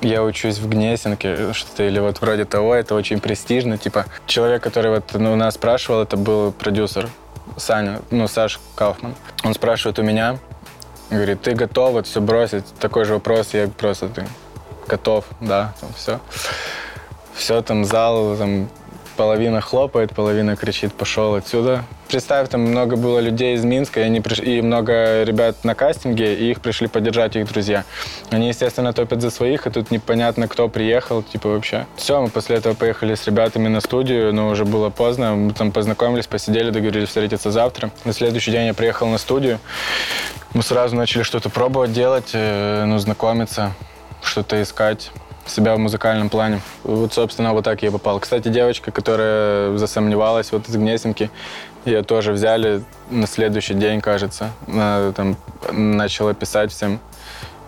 Я 0.01 0.21
учусь 0.23 0.59
в 0.59 0.67
Гнесинке, 0.67 1.53
что-то 1.53 1.83
или 1.83 1.99
вот 1.99 2.19
вроде 2.19 2.43
того, 2.43 2.75
это 2.75 2.93
очень 2.93 3.21
престижно. 3.21 3.77
Типа, 3.77 4.05
человек, 4.25 4.61
который 4.61 4.91
вот 4.91 5.13
ну, 5.13 5.35
нас 5.37 5.55
спрашивал, 5.55 6.01
это 6.03 6.17
был 6.17 6.51
продюсер 6.51 7.09
Саня, 7.57 8.01
ну, 8.09 8.27
Саш 8.27 8.59
Кауфман. 8.75 9.15
Он 9.43 9.53
спрашивает 9.53 9.99
у 9.99 10.03
меня, 10.03 10.37
говорит, 11.09 11.41
ты 11.41 11.53
готов 11.53 11.93
вот 11.93 12.07
все 12.07 12.21
бросить? 12.21 12.65
Такой 12.79 13.05
же 13.05 13.13
вопрос, 13.13 13.53
я 13.53 13.67
просто, 13.67 14.09
ты 14.09 14.25
готов, 14.87 15.25
да, 15.39 15.73
там 15.79 15.89
все. 15.95 16.19
Все, 17.33 17.61
там 17.61 17.85
зал, 17.85 18.37
там 18.37 18.69
половина 19.13 19.61
хлопает, 19.61 20.13
половина 20.13 20.55
кричит, 20.55 20.93
пошел 20.93 21.35
отсюда. 21.35 21.83
Представь, 22.07 22.49
там 22.49 22.61
много 22.61 22.95
было 22.95 23.19
людей 23.19 23.55
из 23.55 23.63
Минска, 23.63 24.01
и, 24.01 24.03
они 24.03 24.21
приш... 24.21 24.39
и 24.39 24.61
много 24.61 25.23
ребят 25.23 25.63
на 25.63 25.73
кастинге, 25.73 26.35
и 26.35 26.51
их 26.51 26.61
пришли 26.61 26.87
поддержать 26.87 27.35
их 27.35 27.51
друзья. 27.51 27.85
Они, 28.29 28.49
естественно, 28.49 28.93
топят 28.93 29.21
за 29.21 29.31
своих, 29.31 29.65
и 29.65 29.69
тут 29.71 29.89
непонятно, 29.89 30.47
кто 30.47 30.67
приехал, 30.69 31.23
типа 31.23 31.49
вообще. 31.49 31.87
Все, 31.95 32.21
мы 32.21 32.29
после 32.29 32.57
этого 32.57 32.73
поехали 32.73 33.15
с 33.15 33.25
ребятами 33.25 33.67
на 33.67 33.81
студию, 33.81 34.33
но 34.33 34.49
уже 34.49 34.65
было 34.65 34.89
поздно, 34.89 35.35
мы 35.35 35.53
там 35.53 35.71
познакомились, 35.71 36.27
посидели, 36.27 36.69
договорились 36.69 37.07
встретиться 37.07 37.51
завтра. 37.51 37.91
На 38.05 38.13
следующий 38.13 38.51
день 38.51 38.67
я 38.67 38.73
приехал 38.73 39.07
на 39.07 39.17
студию, 39.17 39.59
мы 40.53 40.61
сразу 40.61 40.95
начали 40.95 41.23
что-то 41.23 41.49
пробовать 41.49 41.93
делать, 41.93 42.31
э, 42.33 42.85
ну, 42.85 42.99
знакомиться, 42.99 43.73
что-то 44.21 44.61
искать 44.61 45.11
себя 45.45 45.75
в 45.75 45.79
музыкальном 45.79 46.29
плане. 46.29 46.61
Вот, 46.83 47.13
собственно, 47.13 47.53
вот 47.53 47.65
так 47.65 47.83
я 47.83 47.91
попал. 47.91 48.19
Кстати, 48.19 48.47
девочка, 48.47 48.91
которая 48.91 49.77
засомневалась 49.77 50.51
вот 50.51 50.67
из 50.67 50.75
Гнесинки, 50.75 51.29
ее 51.85 52.03
тоже 52.03 52.31
взяли 52.31 52.83
на 53.09 53.27
следующий 53.27 53.73
день, 53.73 54.01
кажется. 54.01 54.51
Она 54.67 55.11
там 55.11 55.35
начала 55.71 56.33
писать 56.33 56.71
всем. 56.71 56.99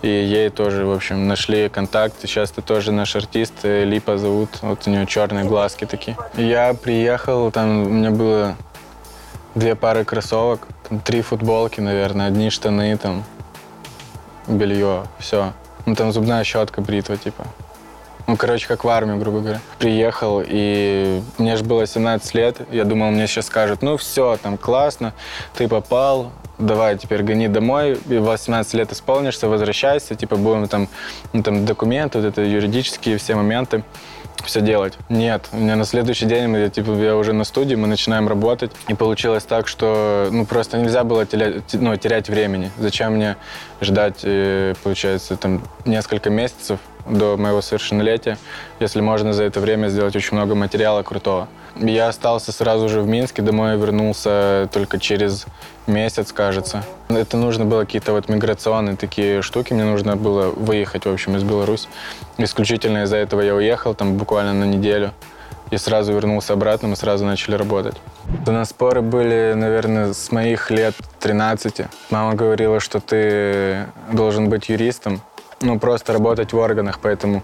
И 0.02 0.08
ей 0.08 0.50
тоже, 0.50 0.86
в 0.86 0.92
общем, 0.94 1.28
нашли 1.28 1.68
контакт. 1.68 2.16
Сейчас 2.22 2.52
ты 2.52 2.62
тоже 2.62 2.92
наш 2.92 3.16
артист, 3.16 3.54
э, 3.64 3.86
Липа 3.86 4.18
зовут. 4.18 4.50
Вот 4.62 4.86
у 4.86 4.90
нее 4.90 5.08
черные 5.08 5.46
глазки 5.46 5.86
такие. 5.86 6.16
Я 6.36 6.74
приехал, 6.76 7.50
там 7.52 7.88
у 7.88 7.90
меня 7.90 8.12
было 8.12 8.56
две 9.56 9.76
пары 9.76 10.06
кроссовок, 10.06 10.68
там, 10.88 11.00
три 11.00 11.22
футболки, 11.22 11.80
наверное, 11.80 12.28
одни 12.28 12.50
штаны, 12.50 12.96
там, 12.98 13.24
белье, 14.48 15.06
все. 15.18 15.54
Ну, 15.86 15.96
там 15.96 16.12
зубная 16.12 16.44
щетка, 16.44 16.82
бритва, 16.82 17.18
типа. 17.18 17.46
Ну, 18.28 18.38
короче, 18.38 18.68
как 18.68 18.84
в 18.84 18.90
армию, 18.90 19.18
грубо 19.18 19.40
говоря. 19.40 19.62
Приехал, 19.78 20.42
и 20.46 21.22
мне 21.38 21.58
же 21.58 21.64
было 21.64 21.86
17 21.86 22.34
лет. 22.34 22.58
Я 22.72 22.84
думал, 22.84 23.12
мне 23.12 23.28
сейчас 23.28 23.46
скажут, 23.46 23.82
ну 23.82 23.98
все, 23.98 24.38
там 24.42 24.58
классно, 24.58 25.14
ты 25.56 25.68
попал, 25.68 26.32
давай 26.58 26.98
теперь 26.98 27.22
гони 27.22 27.48
домой, 27.48 28.00
и 28.10 28.18
18 28.18 28.74
лет 28.74 28.92
исполнишься, 28.92 29.48
возвращайся, 29.48 30.16
типа 30.16 30.38
будем 30.38 30.68
там, 30.68 30.88
ну, 31.34 31.44
там 31.44 31.66
документы, 31.66 32.20
вот 32.20 32.28
это 32.28 32.42
юридические 32.42 33.18
все 33.18 33.36
моменты 33.36 33.84
все 34.44 34.62
делать. 34.62 34.98
Нет, 35.10 35.48
у 35.52 35.58
меня 35.58 35.76
на 35.76 35.86
следующий 35.86 36.26
день, 36.26 36.54
я, 36.56 36.70
типа, 36.70 36.92
я 36.92 37.16
уже 37.16 37.34
на 37.34 37.44
студии, 37.46 37.76
мы 37.76 37.88
начинаем 37.88 38.28
работать. 38.28 38.72
И 38.88 38.94
получилось 38.94 39.44
так, 39.44 39.68
что 39.68 40.30
ну, 40.32 40.46
просто 40.46 40.78
нельзя 40.78 41.04
было 41.04 41.26
терять, 41.26 41.64
ну, 41.74 41.96
терять 41.96 42.30
времени. 42.30 42.72
Зачем 42.78 43.14
мне 43.14 43.38
ждать, 43.82 44.20
э, 44.24 44.74
получается, 44.84 45.38
там, 45.38 45.64
несколько 45.86 46.30
месяцев 46.30 46.80
до 47.06 47.38
моего 47.38 47.62
совершеннолетия, 47.62 48.38
если 48.80 49.02
можно 49.02 49.34
за 49.34 49.44
это 49.44 49.60
время 49.60 49.88
сделать 49.88 50.16
очень 50.16 50.36
много 50.36 50.56
материала 50.56 51.04
крутого. 51.04 51.48
Я 51.76 52.08
остался 52.08 52.52
сразу 52.52 52.88
же 52.88 53.02
в 53.02 53.08
Минске, 53.08 53.42
домой 53.42 53.78
вернулся 53.78 54.70
только 54.72 54.98
через 54.98 55.46
месяц, 55.88 56.32
кажется. 56.32 56.84
Это 57.10 57.38
нужно 57.38 57.66
было 57.66 57.82
какие-то 57.82 58.14
вот 58.14 58.30
миграционные 58.30 58.96
такие 58.96 59.42
штуки, 59.42 59.74
мне 59.74 59.84
нужно 59.84 60.16
было 60.16 60.50
выехать, 60.50 61.06
в 61.06 61.12
общем, 61.12 61.36
из 61.36 61.44
Беларуси. 61.44 61.90
Исключительно 62.38 63.04
из-за 63.04 63.18
этого 63.18 63.42
я 63.42 63.54
уехал, 63.56 63.94
там 63.94 64.18
буквально 64.18 64.54
на 64.54 64.64
неделю. 64.64 65.12
И 65.72 65.78
сразу 65.78 66.14
вернулся 66.14 66.54
обратно, 66.54 66.90
мы 66.90 66.96
сразу 66.96 67.26
начали 67.26 67.56
работать. 67.56 67.96
У 68.46 68.52
нас 68.52 68.70
споры 68.70 69.02
были, 69.02 69.54
наверное, 69.56 70.14
с 70.14 70.32
моих 70.32 70.70
лет 70.70 70.94
13. 71.20 71.88
Мама 72.12 72.36
говорила, 72.36 72.80
что 72.80 73.00
ты 73.00 73.88
должен 74.12 74.48
быть 74.48 74.70
юристом, 74.70 75.22
ну, 75.66 75.80
просто 75.80 76.14
работать 76.14 76.54
в 76.54 76.58
органах, 76.58 77.00
поэтому 77.02 77.44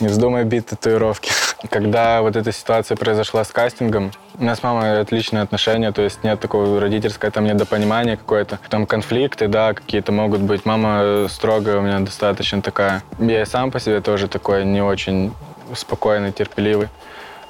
не 0.00 0.08
вздумай 0.08 0.44
бить 0.44 0.66
татуировки. 0.66 1.30
Когда 1.70 2.20
вот 2.22 2.36
эта 2.36 2.52
ситуация 2.52 2.96
произошла 2.96 3.44
с 3.44 3.48
кастингом, 3.48 4.12
у 4.38 4.44
нас 4.44 4.58
с 4.58 4.62
мамой 4.62 5.00
отличные 5.00 5.42
отношения, 5.42 5.92
то 5.92 6.02
есть 6.02 6.24
нет 6.24 6.40
такого 6.40 6.80
родительского 6.80 7.30
там 7.30 7.44
недопонимания 7.44 8.16
какое-то. 8.16 8.58
Там 8.68 8.86
конфликты, 8.86 9.46
да, 9.46 9.72
какие-то 9.74 10.10
могут 10.10 10.40
быть. 10.40 10.64
Мама 10.64 11.26
строгая 11.28 11.78
у 11.78 11.82
меня 11.82 12.00
достаточно 12.00 12.60
такая. 12.60 13.02
Я 13.18 13.42
и 13.42 13.44
сам 13.44 13.70
по 13.70 13.78
себе 13.78 14.00
тоже 14.00 14.26
такой 14.26 14.64
не 14.64 14.82
очень 14.82 15.32
спокойный, 15.74 16.32
терпеливый. 16.32 16.88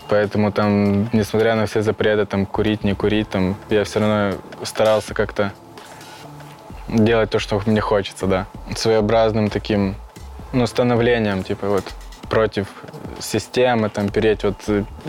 Поэтому 0.08 0.50
там, 0.50 1.08
несмотря 1.12 1.54
на 1.54 1.66
все 1.66 1.82
запреты, 1.82 2.26
там, 2.26 2.44
курить, 2.44 2.82
не 2.82 2.94
курить, 2.94 3.30
там, 3.30 3.56
я 3.70 3.84
все 3.84 4.00
равно 4.00 4.38
старался 4.64 5.14
как-то 5.14 5.52
делать 6.88 7.30
то, 7.30 7.38
что 7.38 7.60
мне 7.66 7.80
хочется, 7.80 8.26
да. 8.26 8.46
Своеобразным 8.74 9.50
таким, 9.50 9.94
ну, 10.52 10.66
становлением, 10.66 11.42
типа, 11.42 11.68
вот, 11.68 11.84
против 12.28 12.66
системы, 13.18 13.90
там, 13.90 14.08
переть 14.08 14.44
вот 14.44 14.56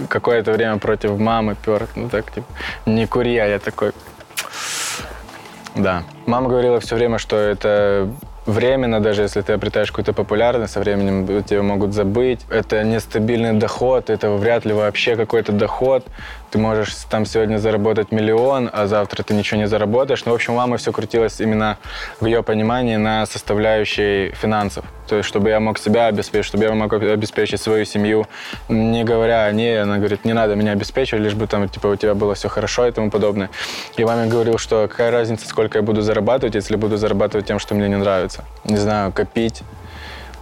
какое-то 0.09 0.51
время 0.51 0.77
против 0.77 1.17
мамы 1.17 1.55
пер, 1.55 1.87
ну, 1.95 2.09
так, 2.09 2.31
типа, 2.31 2.47
не 2.85 3.05
кури, 3.05 3.37
а 3.37 3.45
я 3.45 3.59
такой... 3.59 3.91
Да. 5.75 6.03
Мама 6.25 6.49
говорила 6.49 6.79
все 6.79 6.95
время, 6.95 7.17
что 7.17 7.37
это 7.37 8.09
временно, 8.45 8.99
даже 8.99 9.21
если 9.21 9.41
ты 9.41 9.53
обретаешь 9.53 9.89
какую-то 9.89 10.13
популярность, 10.13 10.73
со 10.73 10.79
временем 10.79 11.43
тебя 11.43 11.61
могут 11.61 11.93
забыть. 11.93 12.41
Это 12.49 12.83
нестабильный 12.83 13.53
доход, 13.53 14.09
это 14.09 14.31
вряд 14.31 14.65
ли 14.65 14.73
вообще 14.73 15.15
какой-то 15.15 15.51
доход. 15.51 16.05
Ты 16.51 16.57
можешь 16.57 16.93
там 17.09 17.25
сегодня 17.25 17.57
заработать 17.57 18.11
миллион, 18.11 18.69
а 18.73 18.85
завтра 18.85 19.23
ты 19.23 19.33
ничего 19.33 19.61
не 19.61 19.67
заработаешь. 19.67 20.25
Ну, 20.25 20.33
в 20.33 20.35
общем, 20.35 20.53
у 20.53 20.57
мамы 20.57 20.77
все 20.77 20.91
крутилось 20.91 21.39
именно 21.39 21.77
в 22.19 22.25
ее 22.25 22.43
понимании 22.43 22.97
на 22.97 23.25
составляющей 23.25 24.31
финансов. 24.31 24.83
То 25.07 25.15
есть, 25.15 25.29
чтобы 25.29 25.49
я 25.49 25.61
мог 25.61 25.79
себя 25.79 26.07
обеспечить, 26.07 26.47
чтобы 26.47 26.65
я 26.65 26.73
мог 26.73 26.91
обеспечить 26.91 27.61
свою 27.61 27.85
семью, 27.85 28.27
не 28.67 29.05
говоря 29.05 29.45
о 29.45 29.51
ней, 29.53 29.81
она 29.81 29.97
говорит, 29.97 30.25
не 30.25 30.33
надо 30.33 30.55
меня 30.55 30.73
обеспечивать, 30.73 31.23
лишь 31.23 31.35
бы 31.35 31.47
там, 31.47 31.69
типа, 31.69 31.87
у 31.87 31.95
тебя 31.95 32.15
было 32.15 32.35
все 32.35 32.49
хорошо 32.49 32.85
и 32.85 32.91
тому 32.91 33.09
подобное. 33.09 33.49
И 33.95 34.03
маме 34.03 34.29
говорил, 34.29 34.57
что 34.57 34.89
какая 34.89 35.09
разница, 35.09 35.47
сколько 35.47 35.77
я 35.77 35.81
буду 35.83 36.01
зарабатывать, 36.01 36.55
если 36.55 36.75
буду 36.75 36.97
зарабатывать 36.97 37.45
тем, 37.45 37.59
что 37.59 37.75
мне 37.75 37.87
не 37.87 37.97
нравится. 37.97 38.43
Не 38.65 38.77
знаю, 38.77 39.13
копить, 39.13 39.63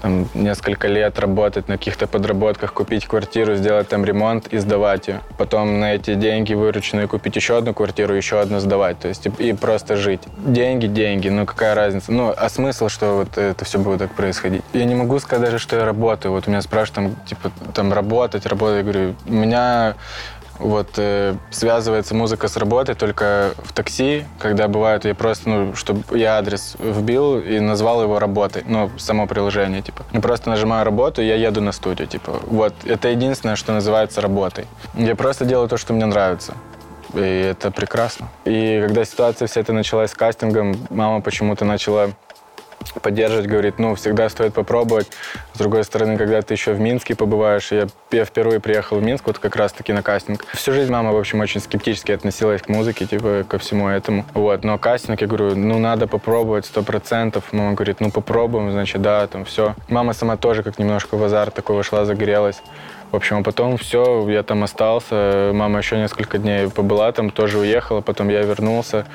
там, 0.01 0.27
несколько 0.33 0.88
лет 0.88 1.19
работать 1.19 1.67
на 1.67 1.77
каких-то 1.77 2.07
подработках, 2.07 2.73
купить 2.73 3.05
квартиру, 3.05 3.55
сделать 3.55 3.88
там 3.89 4.05
ремонт 4.05 4.47
и 4.47 4.57
сдавать 4.57 5.07
ее. 5.07 5.21
Потом 5.38 5.79
на 5.79 5.95
эти 5.95 6.15
деньги 6.15 6.53
вырученные 6.53 7.07
купить 7.07 7.35
еще 7.35 7.57
одну 7.57 7.73
квартиру, 7.73 8.13
еще 8.13 8.39
одну 8.39 8.59
сдавать. 8.59 8.99
То 8.99 9.07
есть 9.07 9.25
и, 9.25 9.29
и 9.49 9.53
просто 9.53 9.95
жить. 9.95 10.21
Деньги, 10.38 10.88
деньги, 10.88 11.29
ну 11.29 11.45
какая 11.45 11.75
разница? 11.75 12.12
Ну, 12.12 12.33
а 12.35 12.49
смысл, 12.49 12.89
что 12.89 13.17
вот 13.17 13.38
это 13.38 13.65
все 13.65 13.79
будет 13.79 13.99
так 13.99 14.12
происходить? 14.12 14.63
Я 14.73 14.85
не 14.85 14.95
могу 14.95 15.19
сказать 15.19 15.45
даже, 15.45 15.59
что 15.59 15.75
я 15.75 15.85
работаю. 15.85 16.31
Вот 16.31 16.47
у 16.47 16.51
меня 16.51 16.62
спрашивают, 16.62 17.15
там, 17.15 17.25
типа, 17.25 17.51
там 17.73 17.93
работать, 17.93 18.45
работать. 18.45 18.77
Я 18.77 18.83
говорю, 18.83 19.15
у 19.27 19.33
меня 19.33 19.95
вот 20.60 20.89
э, 20.98 21.36
связывается 21.52 22.13
музыка 22.13 22.48
с 22.48 22.58
работой 22.58 22.95
только 22.95 23.54
в 23.63 23.74
такси, 23.74 24.26
когда 24.39 24.67
бывает, 24.67 25.06
я 25.06 25.15
просто, 25.15 25.50
ну, 25.50 25.76
чтобы 25.76 26.04
я 26.17 26.38
адрес 26.38 26.76
вбил 26.80 27.39
и 27.39 27.60
назвал 27.60 28.04
его 28.04 28.19
работой, 28.19 28.63
ну, 28.65 28.91
само 28.98 29.26
приложение, 29.26 29.82
типа. 29.82 30.04
Я 30.12 30.19
просто 30.22 30.50
нажимаю 30.50 30.86
работу, 30.86 31.22
и 31.22 31.26
я 31.26 31.36
еду 31.36 31.62
на 31.62 31.72
студию, 31.72 32.08
типа. 32.08 32.39
Вот, 32.45 32.74
это 32.86 33.08
единственное, 33.08 33.56
что 33.56 33.74
называется 33.74 34.22
работой. 34.22 34.65
Я 34.95 35.15
просто 35.15 35.45
делаю 35.45 35.69
то, 35.69 35.78
что 35.78 35.93
мне 35.93 36.06
нравится. 36.06 36.54
И 37.13 37.19
это 37.19 37.72
прекрасно. 37.72 38.30
И 38.45 38.84
когда 38.86 39.04
ситуация 39.04 39.48
вся 39.48 39.62
эта 39.62 39.74
началась 39.74 40.12
с 40.12 40.13
кастингом, 40.13 40.76
мама 40.89 41.22
почему-то 41.22 41.65
начала 41.65 42.12
поддерживать, 43.01 43.47
говорит, 43.47 43.79
ну, 43.79 43.95
всегда 43.95 44.29
стоит 44.29 44.53
попробовать. 44.53 45.07
С 45.53 45.57
другой 45.57 45.83
стороны, 45.83 46.17
когда 46.17 46.41
ты 46.41 46.53
еще 46.53 46.73
в 46.73 46.79
Минске 46.79 47.15
побываешь, 47.15 47.71
я, 47.71 47.87
я 48.11 48.25
впервые 48.25 48.59
приехал 48.59 48.97
в 48.97 49.03
Минск, 49.03 49.27
вот 49.27 49.39
как 49.39 49.55
раз-таки 49.55 49.93
на 49.93 50.01
кастинг. 50.01 50.45
Всю 50.53 50.73
жизнь 50.73 50.91
мама, 50.91 51.11
в 51.11 51.17
общем, 51.17 51.39
очень 51.39 51.61
скептически 51.61 52.11
относилась 52.11 52.61
к 52.61 52.69
музыке, 52.69 53.05
типа, 53.05 53.45
ко 53.47 53.57
всему 53.57 53.89
этому. 53.89 54.25
Вот, 54.33 54.63
но 54.63 54.77
кастинг, 54.77 55.21
я 55.21 55.27
говорю, 55.27 55.55
ну, 55.55 55.79
надо 55.79 56.07
попробовать, 56.07 56.65
сто 56.65 56.83
процентов. 56.83 57.51
Мама 57.51 57.73
говорит, 57.73 57.99
ну, 57.99 58.11
попробуем, 58.11 58.71
значит, 58.71 59.01
да, 59.01 59.27
там, 59.27 59.45
все. 59.45 59.75
Мама 59.87 60.13
сама 60.13 60.37
тоже 60.37 60.63
как 60.63 60.79
немножко 60.79 61.15
в 61.15 61.23
азарт 61.23 61.53
такой 61.53 61.75
вошла, 61.75 62.05
загорелась. 62.05 62.61
В 63.12 63.15
общем, 63.15 63.38
а 63.38 63.43
потом 63.43 63.78
все, 63.78 64.28
я 64.30 64.43
там 64.43 64.63
остался. 64.63 65.52
Мама 65.54 65.80
еще 65.80 65.98
несколько 65.98 66.38
дней 66.38 66.69
побыла 66.69 67.12
там, 67.12 67.32
тоже 67.32 67.58
уехала, 67.58 68.02
потом 68.02 68.30
я 68.30 68.43
вернулся. 68.43 69.06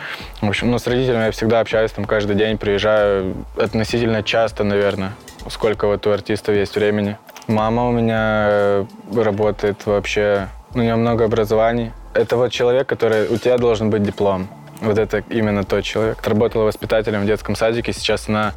В 0.40 0.48
общем, 0.48 0.70
ну, 0.70 0.78
с 0.78 0.86
родителями 0.86 1.26
я 1.26 1.30
всегда 1.30 1.60
общаюсь 1.60 1.92
там 1.92 2.04
каждый 2.04 2.34
день, 2.34 2.58
приезжаю 2.58 3.34
относительно 3.56 4.22
часто, 4.24 4.64
наверное, 4.64 5.12
сколько 5.48 5.86
вот 5.86 6.06
у 6.06 6.10
артистов 6.10 6.56
есть 6.56 6.74
времени. 6.74 7.18
Мама 7.46 7.88
у 7.88 7.92
меня 7.92 8.46
э, 8.48 8.84
работает 9.14 9.86
вообще, 9.86 10.48
у 10.74 10.78
нее 10.78 10.96
много 10.96 11.26
образований. 11.26 11.92
Это 12.14 12.36
вот 12.36 12.50
человек, 12.50 12.88
который, 12.88 13.28
у 13.28 13.36
тебя 13.36 13.58
должен 13.58 13.90
быть 13.90 14.02
диплом. 14.02 14.48
Вот 14.80 14.98
это 14.98 15.22
именно 15.30 15.62
тот 15.62 15.84
человек. 15.84 16.26
Работала 16.26 16.64
воспитателем 16.64 17.22
в 17.22 17.26
детском 17.26 17.54
садике, 17.54 17.92
сейчас 17.92 18.28
она 18.28 18.54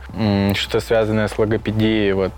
что-то 0.56 0.80
связанное 0.80 1.28
с 1.28 1.38
логопедией, 1.38 2.14
вот 2.14 2.32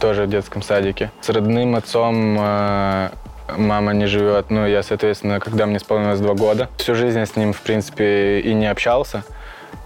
тоже 0.00 0.24
в 0.24 0.30
детском 0.30 0.62
садике. 0.62 1.10
С 1.20 1.28
родным 1.28 1.74
отцом 1.74 2.36
э, 2.38 3.10
мама 3.56 3.92
не 3.92 4.06
живет. 4.06 4.50
Ну, 4.50 4.66
я, 4.66 4.82
соответственно, 4.82 5.40
когда 5.40 5.66
мне 5.66 5.76
исполнилось 5.76 6.20
два 6.20 6.34
года, 6.34 6.68
всю 6.76 6.94
жизнь 6.94 7.18
я 7.18 7.26
с 7.26 7.36
ним, 7.36 7.52
в 7.52 7.60
принципе, 7.60 8.40
и 8.40 8.54
не 8.54 8.66
общался. 8.66 9.24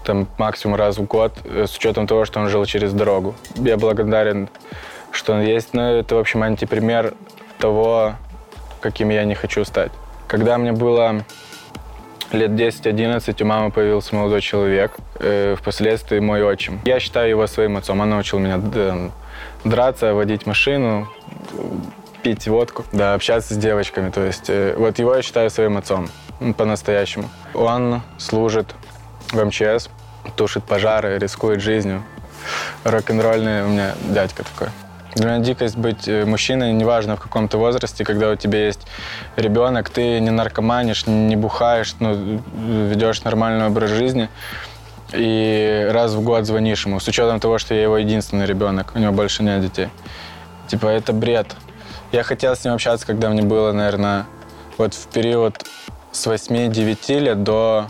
Там 0.05 0.27
максимум 0.37 0.75
раз 0.77 0.97
в 0.97 1.03
год, 1.03 1.33
э, 1.43 1.65
с 1.67 1.75
учетом 1.75 2.07
того, 2.07 2.25
что 2.25 2.39
он 2.39 2.49
жил 2.49 2.65
через 2.65 2.93
дорогу. 2.93 3.35
Я 3.55 3.77
благодарен, 3.77 4.49
что 5.11 5.33
он 5.33 5.41
есть. 5.41 5.73
Но 5.73 5.91
это, 5.91 6.15
в 6.15 6.19
общем, 6.19 6.43
антипример 6.43 7.13
того, 7.59 8.15
каким 8.81 9.09
я 9.09 9.23
не 9.25 9.35
хочу 9.35 9.65
стать. 9.65 9.91
Когда 10.27 10.57
мне 10.57 10.71
было 10.71 11.23
лет 12.31 12.51
10-11 12.51 13.41
у 13.41 13.45
мамы 13.45 13.71
появился 13.71 14.15
молодой 14.15 14.41
человек, 14.41 14.95
э, 15.19 15.55
впоследствии 15.57 16.19
мой 16.19 16.43
отчим. 16.43 16.81
Я 16.85 16.99
считаю 16.99 17.29
его 17.29 17.47
своим 17.47 17.77
отцом. 17.77 17.99
Он 17.99 18.09
научил 18.09 18.39
меня 18.39 18.59
драться, 19.63 20.13
водить 20.13 20.45
машину, 20.45 21.07
пить 22.23 22.47
водку, 22.47 22.83
да, 22.91 23.13
общаться 23.13 23.53
с 23.53 23.57
девочками. 23.57 24.09
То 24.09 24.23
есть 24.23 24.49
э, 24.49 24.75
вот 24.77 24.99
его 24.99 25.15
я 25.15 25.21
считаю 25.21 25.49
своим 25.49 25.77
отцом 25.77 26.09
по-настоящему. 26.57 27.29
Он 27.53 28.01
служит 28.17 28.75
в 29.31 29.43
МЧС, 29.43 29.89
тушит 30.35 30.63
пожары, 30.63 31.17
рискует 31.19 31.61
жизнью. 31.61 32.03
Рок-н-ролльный 32.83 33.63
у 33.63 33.67
меня 33.67 33.93
дядька 34.09 34.43
такой. 34.43 34.69
Для 35.17 35.31
меня 35.31 35.39
дикость 35.39 35.77
быть 35.77 36.07
э, 36.07 36.25
мужчиной, 36.25 36.73
неважно 36.73 37.15
в 37.15 37.19
каком-то 37.19 37.57
возрасте, 37.57 38.05
когда 38.05 38.29
у 38.29 38.35
тебя 38.35 38.65
есть 38.65 38.85
ребенок, 39.35 39.89
ты 39.89 40.19
не 40.19 40.29
наркоманишь, 40.29 41.07
не 41.07 41.35
бухаешь, 41.35 41.95
ну, 41.99 42.39
ведешь 42.89 43.23
нормальный 43.23 43.65
образ 43.65 43.89
жизни 43.89 44.29
и 45.13 45.87
раз 45.89 46.13
в 46.13 46.21
год 46.21 46.45
звонишь 46.45 46.85
ему, 46.85 46.99
с 46.99 47.07
учетом 47.07 47.39
того, 47.39 47.57
что 47.57 47.73
я 47.73 47.83
его 47.83 47.97
единственный 47.97 48.45
ребенок, 48.45 48.91
у 48.93 48.99
него 48.99 49.11
больше 49.11 49.41
нет 49.41 49.61
детей. 49.61 49.87
Типа, 50.67 50.87
это 50.87 51.13
бред. 51.13 51.47
Я 52.11 52.23
хотел 52.23 52.55
с 52.55 52.63
ним 52.63 52.73
общаться, 52.73 53.07
когда 53.07 53.29
мне 53.29 53.41
было, 53.41 53.71
наверное, 53.71 54.25
вот 54.77 54.93
в 54.93 55.07
период 55.07 55.65
с 56.11 56.27
8-9 56.27 57.19
лет 57.19 57.43
до 57.43 57.87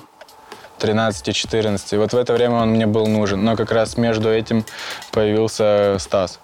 13-14. 0.79 1.97
Вот 1.97 2.13
в 2.13 2.17
это 2.17 2.33
время 2.33 2.55
он 2.55 2.69
мне 2.69 2.85
был 2.85 3.07
нужен. 3.07 3.43
Но 3.43 3.55
как 3.55 3.71
раз 3.71 3.97
между 3.97 4.31
этим 4.31 4.63
появился 5.11 5.97
Стас. 5.99 6.39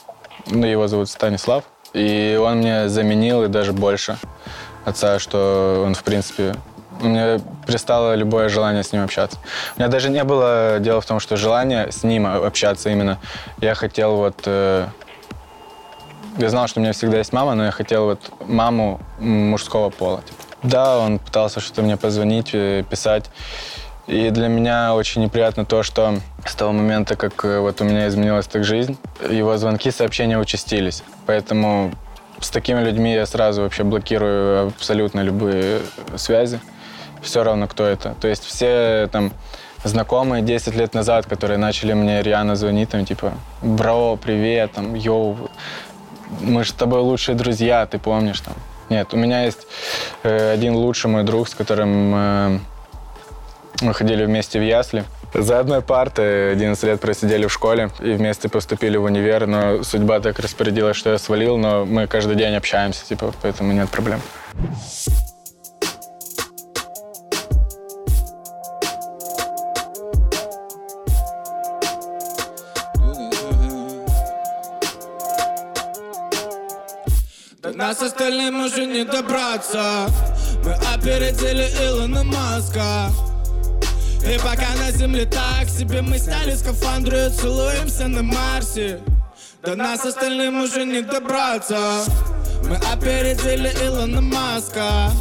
Ну, 0.47 0.65
его 0.65 0.87
зовут 0.87 1.09
Станислав. 1.09 1.63
И 1.93 2.39
он 2.41 2.57
мне 2.57 2.89
заменил 2.89 3.43
и 3.43 3.47
даже 3.47 3.71
больше 3.71 4.17
отца, 4.85 5.19
что 5.19 5.83
он, 5.85 5.93
в 5.93 6.03
принципе, 6.03 6.55
мне 7.01 7.39
пристало 7.65 8.15
любое 8.15 8.49
желание 8.49 8.83
с 8.83 8.91
ним 8.91 9.03
общаться. 9.03 9.37
У 9.75 9.79
меня 9.79 9.89
даже 9.89 10.09
не 10.09 10.23
было 10.23 10.77
дела 10.79 11.01
в 11.01 11.05
том, 11.05 11.19
что 11.19 11.37
желание 11.37 11.91
с 11.91 12.03
ним 12.03 12.25
общаться 12.25 12.89
именно. 12.89 13.19
Я 13.61 13.75
хотел 13.75 14.15
вот... 14.15 14.41
Э, 14.45 14.87
я 16.37 16.49
знал, 16.49 16.67
что 16.67 16.79
у 16.79 16.83
меня 16.83 16.93
всегда 16.93 17.17
есть 17.17 17.33
мама, 17.33 17.53
но 17.55 17.65
я 17.65 17.71
хотел 17.71 18.05
вот 18.05 18.19
маму 18.47 18.99
мужского 19.19 19.89
пола. 19.89 20.21
Типа. 20.21 20.43
Да, 20.63 20.97
он 20.97 21.19
пытался 21.19 21.59
что-то 21.59 21.81
мне 21.81 21.97
позвонить, 21.97 22.51
э, 22.53 22.83
писать. 22.89 23.29
И 24.07 24.29
для 24.31 24.49
меня 24.49 24.93
очень 24.95 25.21
неприятно 25.21 25.65
то, 25.65 25.81
что 25.81 26.19
с 26.45 26.55
того 26.55 26.73
момента, 26.73 27.15
как 27.15 27.45
э, 27.45 27.59
вот 27.59 27.79
у 27.79 27.85
меня 27.85 28.07
изменилась 28.09 28.47
так 28.47 28.65
жизнь, 28.65 28.97
его 29.29 29.55
звонки, 29.57 29.91
сообщения 29.91 30.37
участились. 30.37 31.03
Поэтому 31.25 31.91
с 32.39 32.49
такими 32.49 32.81
людьми 32.83 33.13
я 33.13 33.25
сразу 33.25 33.61
вообще 33.61 33.83
блокирую 33.83 34.67
абсолютно 34.67 35.21
любые 35.21 35.79
связи. 36.17 36.59
Все 37.21 37.43
равно, 37.43 37.67
кто 37.67 37.85
это. 37.85 38.15
То 38.19 38.27
есть 38.27 38.43
все 38.43 39.07
там 39.09 39.31
знакомые 39.85 40.43
10 40.43 40.75
лет 40.75 40.93
назад, 40.93 41.25
которые 41.25 41.57
начали 41.57 41.93
мне 41.93 42.21
реально 42.21 42.55
звонить, 42.55 42.89
там, 42.89 43.05
типа, 43.05 43.33
бро, 43.61 44.17
привет, 44.17 44.73
там, 44.73 44.95
йоу, 44.95 45.49
мы 46.41 46.63
же 46.63 46.71
с 46.71 46.73
тобой 46.73 46.99
лучшие 46.99 47.35
друзья, 47.35 47.85
ты 47.85 47.99
помнишь, 47.99 48.41
там. 48.41 48.53
Нет, 48.89 49.13
у 49.13 49.17
меня 49.17 49.45
есть 49.45 49.65
э, 50.23 50.51
один 50.51 50.75
лучший 50.75 51.09
мой 51.09 51.23
друг, 51.23 51.47
с 51.47 51.55
которым 51.55 52.13
э, 52.15 52.59
мы 53.83 53.93
ходили 53.93 54.25
вместе 54.25 54.59
в 54.59 54.63
ясли. 54.63 55.03
За 55.33 55.59
одной 55.59 55.81
партой 55.81 56.53
11 56.53 56.83
лет 56.83 57.01
просидели 57.01 57.45
в 57.45 57.53
школе 57.53 57.89
и 57.99 58.13
вместе 58.13 58.49
поступили 58.49 58.97
в 58.97 59.03
универ, 59.03 59.45
но 59.45 59.83
судьба 59.83 60.19
так 60.19 60.39
распорядилась, 60.39 60.95
что 60.95 61.11
я 61.11 61.17
свалил, 61.17 61.57
но 61.57 61.85
мы 61.85 62.07
каждый 62.07 62.35
день 62.35 62.55
общаемся, 62.55 63.05
типа, 63.05 63.33
поэтому 63.41 63.73
нет 63.73 63.89
проблем. 63.89 64.21
До 77.61 77.71
нас 77.71 78.01
остальным 78.01 78.65
уже 78.65 78.85
не 78.85 79.05
добраться 79.05 80.07
Мы 80.65 80.73
опередили 80.93 81.65
Илона 81.81 82.23
Маска 82.23 83.09
И 84.25 84.37
пока 84.37 84.73
на 84.77 84.91
земле 84.91 85.25
так 85.25 85.67
себе 85.67 86.01
Мы 86.01 86.17
сняли 86.17 86.55
скафандры 86.55 87.29
целуемся 87.29 88.07
на 88.07 88.23
Марсе. 88.23 88.99
До 89.61 89.75
нас 89.75 90.05
остальным 90.05 90.61
уже 90.61 90.85
не 90.85 91.01
добраться. 91.01 92.05
Мы 92.63 92.77
опередили 92.77 93.69
Илона 93.85 94.21
Маска. 94.21 95.11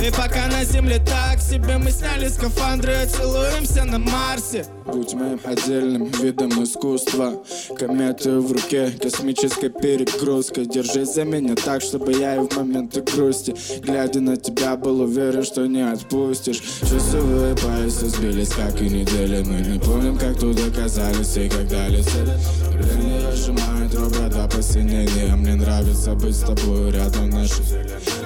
И 0.00 0.10
пока 0.10 0.46
на 0.46 0.64
земле 0.64 0.98
так 1.00 1.37
себе 1.48 1.78
Мы 1.78 1.90
сняли 1.90 2.28
скафандры 2.28 2.92
и 3.04 3.06
целуемся 3.06 3.84
на 3.84 3.98
Марсе. 3.98 4.66
Будь 4.86 5.14
моим 5.14 5.40
отдельным 5.44 6.04
видом 6.04 6.62
искусства. 6.62 7.42
Кометы 7.78 8.38
в 8.38 8.52
руке, 8.52 8.90
космической 9.00 9.70
перегрузкой. 9.70 10.66
Держись 10.66 11.14
за 11.14 11.24
меня 11.24 11.54
так, 11.54 11.80
чтобы 11.80 12.12
я 12.12 12.36
и 12.36 12.38
в 12.40 12.54
моменты 12.56 13.00
грусти. 13.00 13.54
Глядя 13.80 14.20
на 14.20 14.36
тебя, 14.36 14.76
был 14.76 15.00
уверен, 15.00 15.42
что 15.42 15.66
не 15.66 15.80
отпустишь. 15.90 16.60
Часовые 16.80 17.56
пояса 17.56 18.08
сбились, 18.08 18.50
как 18.50 18.80
и 18.82 18.88
недели. 18.88 19.42
Мы 19.42 19.60
не 19.60 19.78
помним, 19.78 20.18
как 20.18 20.38
тут 20.38 20.58
оказались 20.60 21.36
и 21.36 21.48
когда 21.48 21.88
летели 21.88 22.36
Время 22.72 23.32
сжимает 23.32 23.92
ребра 23.92 24.28
до 24.28 24.48
посинения 24.48 25.34
Мне 25.34 25.54
нравится 25.54 26.14
быть 26.14 26.36
с 26.36 26.40
тобой 26.40 26.90
рядом 26.90 27.30
наши 27.30 27.62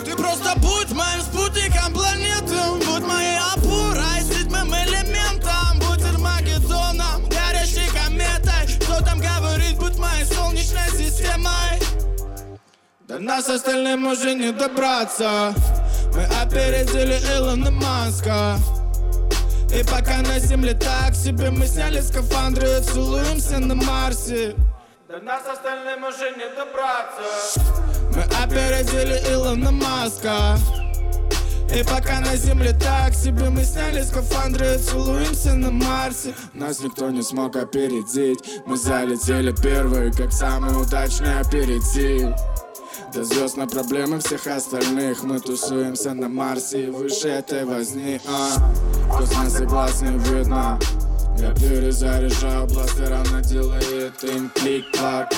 Ты 0.05 0.17
просто 0.17 0.55
будь 0.57 0.91
моим 0.93 1.21
спутником 1.21 1.93
планеты 1.93 2.82
Будь 2.93 3.07
моей 3.07 3.39
опорой, 3.39 4.21
седьмым 4.21 4.69
элементом. 4.75 5.79
Будь 5.79 6.05
Армагеддоном, 6.05 7.27
горящей 7.31 7.89
кометой. 7.89 8.69
Кто 8.83 9.03
там 9.03 9.19
говорит, 9.19 9.79
будь 9.79 9.97
моей 9.97 10.27
солнечной 10.27 10.91
системой? 10.91 11.81
До 13.09 13.19
нас 13.19 13.49
остальным 13.49 14.07
уже 14.07 14.35
не 14.35 14.53
добраться. 14.53 15.55
Мы 16.15 16.25
опередили 16.43 17.19
Илона 17.35 17.71
Маска. 17.71 18.59
И 19.75 19.83
пока 19.85 20.19
на 20.19 20.39
земле 20.39 20.75
так 20.75 21.15
себе 21.15 21.51
Мы 21.51 21.67
сняли 21.67 22.03
скафандры 22.03 22.69
и 22.79 22.83
целуемся 22.83 23.59
на 23.59 23.75
Марсе. 23.75 24.55
До 25.09 25.19
нас 25.21 25.45
остальным 25.51 26.05
уже 26.05 26.31
не 26.33 26.45
добраться. 26.55 27.59
Мы 28.15 28.23
опередили 28.45 29.33
Илона 29.33 29.71
Маска 29.71 30.59
и 31.75 31.83
пока 31.85 32.21
на 32.21 32.37
земле 32.37 32.73
так 32.73 33.15
себе 33.15 33.49
Мы 33.51 33.65
сняли 33.65 34.03
скафандры 34.03 34.75
и 34.75 34.79
целуемся 34.79 35.55
на 35.55 35.71
Марсе. 35.71 36.35
Нас 36.55 36.81
никто 36.81 37.11
не 37.11 37.23
смог 37.23 37.57
опередить. 37.57 38.39
Мы 38.67 38.77
залетели 38.77 39.55
первые, 39.63 40.13
как 40.13 40.33
самый 40.33 40.81
удачный 40.81 41.41
аперитив. 41.41 42.35
До 43.15 43.25
звезд 43.25 43.57
на 43.57 43.67
проблемы 43.67 44.21
всех 44.21 44.47
остальных. 44.47 45.23
Мы 45.23 45.41
тусуемся 45.41 46.15
на 46.15 46.29
Марсе 46.29 46.87
и 46.87 46.91
выше 46.91 47.29
этой 47.29 47.65
возни. 47.65 48.21
А. 48.27 48.59
В 49.07 49.19
космосе 49.19 49.65
глаз 49.65 50.03
не 50.03 50.19
видно. 50.19 50.79
Я 51.39 51.53
перезаряжаю 51.55 52.67
бластер, 52.67 53.13
она 53.13 53.41
делает 53.41 54.23
им 54.25 54.51
клик-клак. 54.55 55.33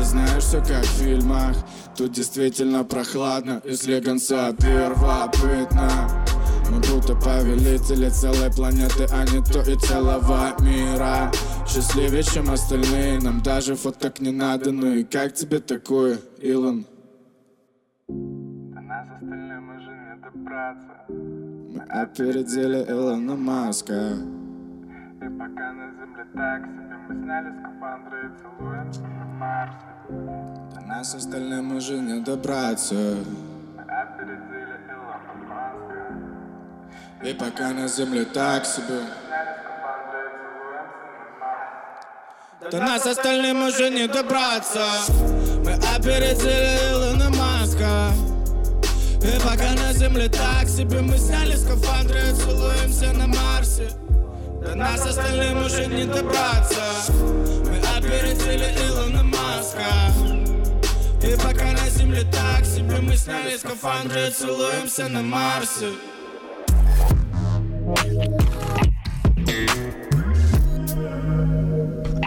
И 0.00 0.02
знаешь, 0.02 0.42
все 0.42 0.58
как 0.58 0.84
в 0.84 0.98
фильмах 0.98 1.56
Тут 1.96 2.10
действительно 2.10 2.82
прохладно, 2.84 3.62
и 3.64 3.74
слегонца 3.74 4.52
первобытно 4.52 6.24
мы 6.70 6.80
будто 6.80 7.14
повелители 7.14 8.08
целой 8.08 8.50
планеты, 8.50 9.06
а 9.12 9.24
не 9.24 9.42
то 9.44 9.60
и 9.60 9.76
целого 9.76 10.54
мира 10.60 11.30
Счастливее, 11.68 12.22
чем 12.22 12.50
остальные, 12.50 13.20
нам 13.20 13.40
даже 13.42 13.76
фоток 13.76 14.20
не 14.20 14.32
надо 14.32 14.72
Ну 14.72 14.92
и 14.94 15.04
как 15.04 15.34
тебе 15.34 15.60
такое, 15.60 16.18
Илон? 16.38 16.84
До 18.08 18.80
нас 18.80 19.06
остальным 19.14 19.76
уже 19.76 19.90
не 19.90 20.16
добраться. 20.20 21.04
Мы 21.08 21.82
опередили 21.84 22.84
Илона 22.88 23.36
Маска 23.36 24.16
И 25.22 25.28
пока 25.38 25.72
на 25.72 25.92
земле 25.92 26.26
так 26.34 26.64
себе, 26.64 26.96
мы 27.08 27.22
сняли 27.22 27.50
скафандры 27.60 28.18
и 28.26 28.38
целуемся 28.40 29.02
на 29.02 29.24
Марсе. 29.38 30.53
Нас 30.96 31.12
остальным 31.12 31.76
уже 31.76 31.94
не 31.94 32.20
добраться. 32.20 32.94
И 37.24 37.32
пока 37.32 37.70
на 37.70 37.88
земле 37.88 38.24
так 38.24 38.64
себе. 38.64 39.00
До 42.70 42.78
нас 42.78 43.04
остальным 43.06 43.66
уже 43.66 43.90
не 43.90 44.06
добраться. 44.06 44.86
Мы 45.64 45.72
опередили 45.72 46.78
Илона 46.92 47.28
Маска. 47.30 48.12
И 49.20 49.40
пока 49.40 49.72
на 49.74 49.92
земле 49.92 50.28
так 50.28 50.68
себе. 50.68 51.00
Мы 51.00 51.18
сняли 51.18 51.56
скафандры 51.56 52.20
и 52.20 52.34
целуемся 52.34 53.12
на 53.14 53.26
Марсе. 53.26 53.90
До 54.64 54.76
нас 54.76 55.04
остальным 55.04 55.58
уже 55.66 55.86
не 55.86 56.04
добраться. 56.04 56.84
Мы 57.10 57.78
опередили 57.98 58.72
Илона 58.86 59.24
Маска 59.24 60.43
И 61.24 61.36
пока 61.36 61.72
на 61.72 61.88
земле 61.88 62.22
так 62.30 62.64
себе 62.66 62.96
Мы 63.00 63.16
сняли 63.16 63.56
скафандры 63.56 64.30
целуемся 64.30 65.08
на 65.08 65.22
Марсе 65.22 65.86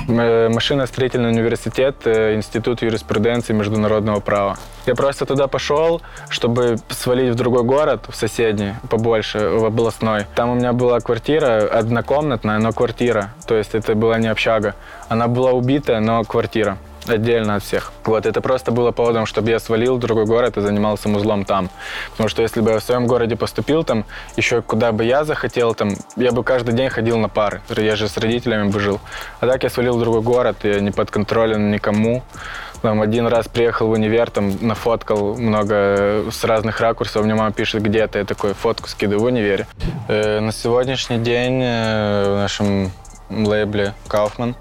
М- 0.10 0.54
Машиностроительный 0.54 1.30
университет, 1.30 1.96
э, 2.06 2.36
Институт 2.36 2.82
юриспруденции 2.82 3.54
международного 3.54 4.20
права. 4.20 4.58
Я 4.86 4.96
просто 4.96 5.26
туда 5.26 5.48
пошел, 5.48 6.02
чтобы 6.30 6.78
свалить 6.90 7.34
в 7.34 7.36
другой 7.36 7.64
город, 7.64 8.06
в 8.08 8.16
соседний, 8.16 8.74
побольше, 8.90 9.50
в 9.50 9.66
областной. 9.66 10.26
Там 10.36 10.50
у 10.50 10.56
меня 10.56 10.72
была 10.74 11.00
квартира, 11.02 11.68
однокомнатная, 11.68 12.58
но 12.60 12.72
квартира. 12.72 13.34
То 13.48 13.56
есть 13.56 13.76
это 13.76 13.96
была 13.96 14.18
не 14.18 14.28
общага. 14.28 14.76
Она 15.10 15.28
была 15.28 15.52
убитая, 15.52 16.00
но 16.00 16.24
квартира 16.24 16.78
отдельно 17.10 17.56
от 17.56 17.64
всех. 17.64 17.92
Вот, 18.04 18.26
это 18.26 18.42
просто 18.42 18.72
было 18.72 18.92
поводом, 18.92 19.26
чтобы 19.26 19.50
я 19.50 19.60
свалил 19.60 19.98
в 19.98 20.00
другой 20.00 20.26
город 20.26 20.58
и 20.58 20.62
занимался 20.62 21.10
музлом 21.10 21.46
там. 21.46 21.70
Потому 22.12 22.30
что 22.30 22.42
если 22.42 22.62
бы 22.62 22.72
я 22.72 22.80
в 22.80 22.84
своем 22.84 23.08
городе 23.08 23.36
поступил 23.36 23.84
там, 23.84 24.06
еще 24.36 24.62
куда 24.62 24.92
бы 24.92 25.04
я 25.04 25.24
захотел 25.24 25.74
там, 25.74 25.96
я 26.16 26.32
бы 26.32 26.44
каждый 26.44 26.74
день 26.74 26.90
ходил 26.90 27.18
на 27.18 27.30
пары. 27.30 27.62
Я 27.76 27.96
же 27.96 28.08
с 28.08 28.18
родителями 28.18 28.70
бы 28.70 28.80
жил. 28.80 29.00
А 29.40 29.48
так 29.48 29.64
я 29.64 29.70
свалил 29.70 29.98
в 29.98 30.00
другой 30.00 30.22
город, 30.22 30.58
я 30.64 30.80
не 30.80 30.92
подконтролен 30.92 31.72
никому. 31.72 32.24
Там 32.82 33.02
один 33.02 33.26
раз 33.26 33.48
приехал 33.48 33.88
в 33.88 33.92
универ, 33.92 34.30
там 34.30 34.56
нафоткал 34.62 35.36
много 35.36 36.26
с 36.32 36.44
разных 36.44 36.80
ракурсов. 36.80 37.26
Мне 37.26 37.34
мама 37.34 37.52
пишет, 37.52 37.82
где 37.82 38.06
ты? 38.08 38.20
Я 38.20 38.26
такой 38.26 38.54
фотку 38.54 38.88
скидываю 38.88 39.22
в 39.22 39.26
универе. 39.26 39.68
Э, 40.08 40.40
на 40.40 40.52
сегодняшний 40.52 41.18
день 41.18 41.60
э, 41.64 42.34
в 42.34 42.36
нашем 42.38 42.92
лейбле 43.30 43.94
Kaufman 44.08 44.56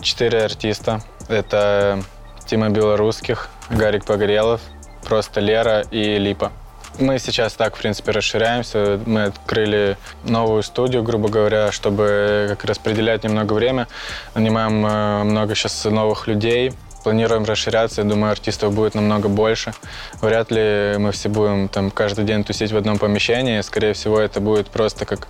четыре 0.00 0.44
артиста. 0.44 1.02
Это 1.30 2.02
Тима 2.44 2.70
Белорусских, 2.70 3.50
Гарик 3.70 4.04
Погорелов, 4.04 4.60
просто 5.06 5.38
Лера 5.38 5.82
и 5.92 6.18
Липа. 6.18 6.50
Мы 6.98 7.20
сейчас 7.20 7.52
так, 7.52 7.76
в 7.76 7.78
принципе, 7.78 8.10
расширяемся. 8.10 9.00
Мы 9.06 9.26
открыли 9.26 9.96
новую 10.24 10.64
студию, 10.64 11.04
грубо 11.04 11.28
говоря, 11.28 11.70
чтобы 11.70 12.48
как 12.50 12.64
распределять 12.64 13.22
немного 13.22 13.52
время. 13.52 13.86
Нанимаем 14.34 14.84
э, 14.84 15.22
много 15.22 15.54
сейчас 15.54 15.84
новых 15.84 16.26
людей. 16.26 16.72
Планируем 17.04 17.44
расширяться, 17.44 18.02
я 18.02 18.08
думаю, 18.08 18.32
артистов 18.32 18.74
будет 18.74 18.96
намного 18.96 19.28
больше. 19.28 19.72
Вряд 20.20 20.50
ли 20.50 20.96
мы 20.98 21.12
все 21.12 21.28
будем 21.28 21.68
там 21.68 21.92
каждый 21.92 22.24
день 22.24 22.42
тусить 22.42 22.72
в 22.72 22.76
одном 22.76 22.98
помещении. 22.98 23.60
Скорее 23.60 23.92
всего, 23.92 24.18
это 24.18 24.40
будет 24.40 24.68
просто 24.68 25.06
как 25.06 25.28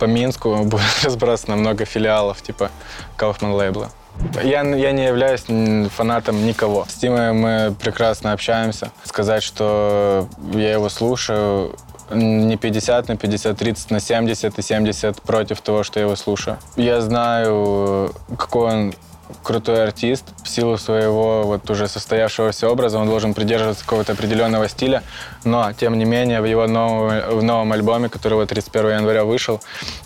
по 0.00 0.06
Минску, 0.06 0.56
будет 0.64 1.04
разбросано 1.04 1.54
много 1.54 1.84
филиалов, 1.84 2.42
типа 2.42 2.72
Kaufman 3.16 3.54
лейбла. 3.54 3.92
Я, 4.42 4.62
я 4.62 4.92
не 4.92 5.04
являюсь 5.04 5.44
фанатом 5.90 6.44
никого. 6.44 6.86
С 6.88 6.94
Тимой 6.94 7.32
мы 7.32 7.74
прекрасно 7.80 8.32
общаемся. 8.32 8.90
Сказать, 9.04 9.42
что 9.42 10.28
я 10.52 10.72
его 10.72 10.88
слушаю, 10.88 11.76
не 12.10 12.56
50 12.56 13.08
на 13.08 13.16
50, 13.16 13.56
30 13.56 13.90
на 13.90 14.00
70 14.00 14.58
и 14.58 14.62
70 14.62 15.22
против 15.22 15.60
того, 15.60 15.82
что 15.82 16.00
я 16.00 16.06
его 16.06 16.16
слушаю. 16.16 16.58
Я 16.76 17.00
знаю, 17.00 18.12
какой 18.36 18.70
он 18.70 18.94
крутой 19.42 19.84
артист. 19.84 20.24
В 20.42 20.48
силу 20.48 20.78
своего 20.78 21.42
вот 21.42 21.68
уже 21.70 21.88
состоявшегося 21.88 22.68
образа 22.68 22.98
он 22.98 23.08
должен 23.08 23.34
придерживаться 23.34 23.84
какого-то 23.84 24.12
определенного 24.12 24.68
стиля, 24.68 25.02
но, 25.44 25.72
тем 25.72 25.98
не 25.98 26.04
менее, 26.04 26.40
в 26.40 26.44
его 26.44 26.66
новом, 26.66 27.38
в 27.38 27.42
новом 27.42 27.72
альбоме, 27.72 28.08
который 28.08 28.34
вот 28.34 28.48
31 28.48 28.98
января 28.98 29.24
вышел, 29.24 29.60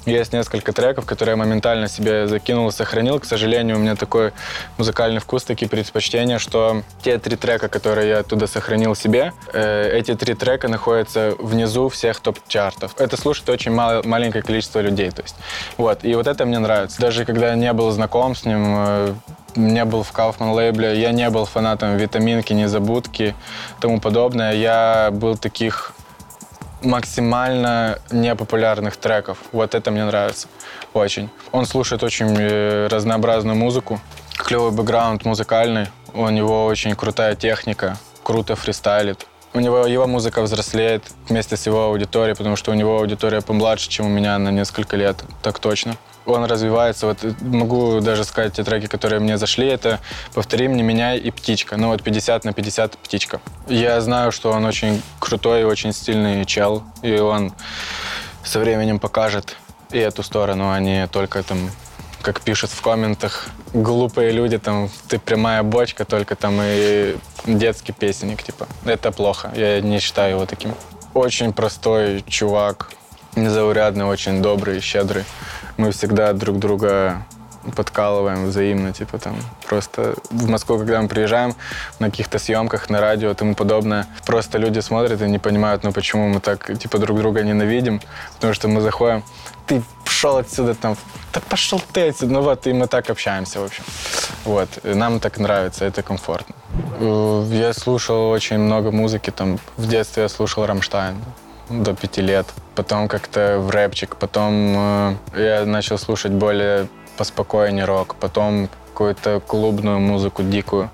есть 0.07 0.33
несколько 0.33 0.73
треков, 0.73 1.07
которые 1.07 1.33
я 1.33 1.37
моментально 1.37 1.89
себе 1.89 2.29
закинул 2.29 2.69
и 2.69 2.73
сохранил. 2.73 3.19
К 3.19 3.25
сожалению, 3.25 3.77
у 3.77 3.81
меня 3.81 3.97
такой 3.97 4.33
музыкальный 4.79 5.21
вкус, 5.21 5.45
такие 5.45 5.69
предпочтения, 5.69 6.39
что 6.39 6.83
те 7.03 7.19
три 7.19 7.37
трека, 7.37 7.69
которые 7.69 8.09
я 8.09 8.19
оттуда 8.19 8.47
сохранил 8.47 8.95
себе, 8.95 9.33
э, 9.53 9.99
эти 9.99 10.15
три 10.15 10.35
трека 10.35 10.69
находятся 10.69 11.35
внизу 11.39 11.89
всех 11.89 12.21
топ-чартов. 12.21 12.95
Это 12.99 13.17
слушает 13.17 13.49
очень 13.49 13.73
мало, 13.73 14.03
маленькое 14.05 14.43
количество 14.43 14.81
людей. 14.81 15.11
То 15.11 15.23
есть, 15.23 15.37
вот. 15.77 16.05
И 16.05 16.15
вот 16.15 16.27
это 16.27 16.45
мне 16.45 16.59
нравится. 16.59 17.01
Даже 17.01 17.25
когда 17.25 17.49
я 17.49 17.55
не 17.55 17.73
был 17.73 17.91
знаком 17.91 18.35
с 18.35 18.45
ним, 18.45 18.65
э, 18.67 19.14
не 19.57 19.85
был 19.85 20.03
в 20.03 20.13
Kaufman 20.13 20.53
лейбле, 20.53 21.01
я 21.01 21.13
не 21.13 21.29
был 21.31 21.45
фанатом 21.45 21.97
витаминки, 21.97 22.53
незабудки 22.53 23.35
тому 23.81 24.01
подобное. 24.01 24.55
Я 24.55 25.11
был 25.13 25.37
таких 25.37 25.93
максимально 26.83 27.99
непопулярных 28.11 28.97
треков. 28.97 29.39
Вот 29.53 29.75
это 29.75 29.91
мне 29.91 30.05
нравится 30.05 30.49
очень. 30.93 31.31
Он 31.53 31.67
слушает 31.67 32.03
очень 32.03 32.37
э, 32.39 32.89
разнообразную 32.89 33.57
музыку, 33.57 34.01
клевый 34.37 34.73
бэкграунд 34.73 35.25
музыкальный, 35.25 35.87
у 36.13 36.29
него 36.29 36.67
очень 36.67 36.95
крутая 36.95 37.35
техника, 37.35 37.97
круто 38.23 38.55
фристайлит. 38.55 39.27
У 39.55 39.61
него 39.61 39.87
его 39.87 40.07
музыка 40.07 40.43
взрослеет 40.43 41.05
вместе 41.29 41.57
с 41.57 41.67
его 41.67 41.85
аудиторией, 41.87 42.37
потому 42.37 42.57
что 42.57 42.73
у 42.73 42.75
него 42.75 42.99
аудитория 42.99 43.41
помладше, 43.41 43.89
чем 43.89 44.07
у 44.07 44.09
меня 44.09 44.37
на 44.39 44.51
несколько 44.51 44.97
лет, 44.97 45.25
так 45.43 45.61
точно 45.61 45.97
он 46.27 46.45
развивается. 46.45 47.07
Вот 47.07 47.19
могу 47.41 48.01
даже 48.01 48.25
сказать 48.25 48.55
те 48.55 48.65
треки, 48.65 48.87
которые 48.87 49.21
мне 49.21 49.39
зашли, 49.39 49.67
это 49.67 50.01
«Повтори 50.35 50.69
мне, 50.69 50.83
меня» 50.83 51.15
и 51.15 51.31
«Птичка». 51.31 51.77
Ну 51.77 51.89
вот 51.89 52.03
50 52.03 52.45
на 52.45 52.53
50 52.53 52.99
«Птичка». 52.99 53.41
Я 53.69 54.01
знаю, 54.01 54.33
что 54.33 54.51
он 54.51 54.65
очень 54.65 55.03
крутой 55.19 55.63
и 55.63 55.65
очень 55.65 55.93
стильный 55.93 56.45
чел, 56.45 56.83
и 57.03 57.19
он 57.19 57.53
со 58.45 58.61
временем 58.61 58.99
покажет 58.99 59.57
и 59.91 59.99
эту 59.99 60.23
сторону, 60.23 60.71
а 60.71 60.81
не 60.81 61.07
только 61.09 61.43
там 61.43 61.71
как 62.23 62.41
пишут 62.41 62.71
в 62.71 62.81
комментах, 62.81 63.49
глупые 63.75 64.33
люди, 64.33 64.59
там, 64.59 64.89
ты 65.09 65.19
прямая 65.19 65.63
бочка, 65.63 66.07
только 66.07 66.35
там 66.37 66.59
и 66.59 67.17
детский 67.45 67.93
песенник, 67.93 68.43
типа. 68.43 68.67
Это 68.87 69.13
плохо, 69.13 69.53
я 69.55 69.83
не 69.83 70.01
считаю 70.01 70.37
его 70.37 70.47
таким. 70.47 70.75
Очень 71.13 71.53
простой 71.53 72.25
чувак, 72.27 72.93
незаурядный, 73.37 74.05
очень 74.05 74.43
добрый, 74.43 74.81
щедрый 74.81 75.25
мы 75.77 75.91
всегда 75.91 76.33
друг 76.33 76.59
друга 76.59 77.27
подкалываем 77.77 78.47
взаимно, 78.47 78.93
типа 78.93 79.19
там 79.19 79.37
просто 79.67 80.15
в 80.31 80.49
Москву, 80.49 80.79
когда 80.79 81.01
мы 81.01 81.09
приезжаем 81.09 81.55
на 81.99 82.11
каких-то 82.11 82.39
съемках, 82.39 82.91
на 82.91 83.01
радио 83.01 83.31
и 83.31 83.35
тому 83.35 83.55
подобное, 83.55 84.07
просто 84.27 84.59
люди 84.59 84.81
смотрят 84.81 85.23
и 85.23 85.29
не 85.29 85.39
понимают, 85.39 85.83
ну 85.83 85.93
почему 85.93 86.29
мы 86.29 86.41
так 86.41 86.79
типа 86.79 86.99
друг 86.99 87.19
друга 87.19 87.43
ненавидим, 87.43 88.01
потому 88.35 88.55
что 88.55 88.69
мы 88.69 88.81
заходим, 88.81 89.23
ты 89.67 89.83
пошел 90.05 90.37
отсюда 90.37 90.75
там, 90.75 90.97
да 91.33 91.41
пошел 91.49 91.83
ты 91.93 92.09
отсюда, 92.09 92.35
ну 92.35 92.43
вот, 92.43 92.67
и 92.67 92.73
мы 92.73 92.87
так 92.87 93.09
общаемся, 93.11 93.61
в 93.61 93.65
общем. 93.65 93.85
Вот, 94.45 94.69
и 94.85 94.95
нам 94.95 95.21
так 95.21 95.39
нравится, 95.39 95.87
это 95.87 96.03
комфортно. 96.03 96.55
Э, 97.01 97.47
я 97.51 97.73
слушал 97.73 98.29
очень 98.29 98.59
много 98.59 98.91
музыки, 98.91 99.31
там, 99.31 99.59
в 99.79 99.89
детстве 99.89 100.25
я 100.25 100.29
слушал 100.29 100.67
Рамштайн, 100.67 101.17
до 101.69 101.95
пяти 101.95 102.21
лет. 102.21 102.47
Потом 102.75 103.09
как-то 103.09 103.59
в 103.59 103.71
рэпчик. 103.71 104.17
Потом 104.17 104.75
э, 104.77 105.15
я 105.37 105.65
начал 105.65 105.99
слушать 105.99 106.33
более 106.33 106.89
поспокойнее 107.17 107.85
рок. 107.85 108.17
Потом 108.17 108.69
какую-то 108.93 109.41
клубную 109.41 110.01
музыку 110.01 110.43
дикую. 110.43 110.91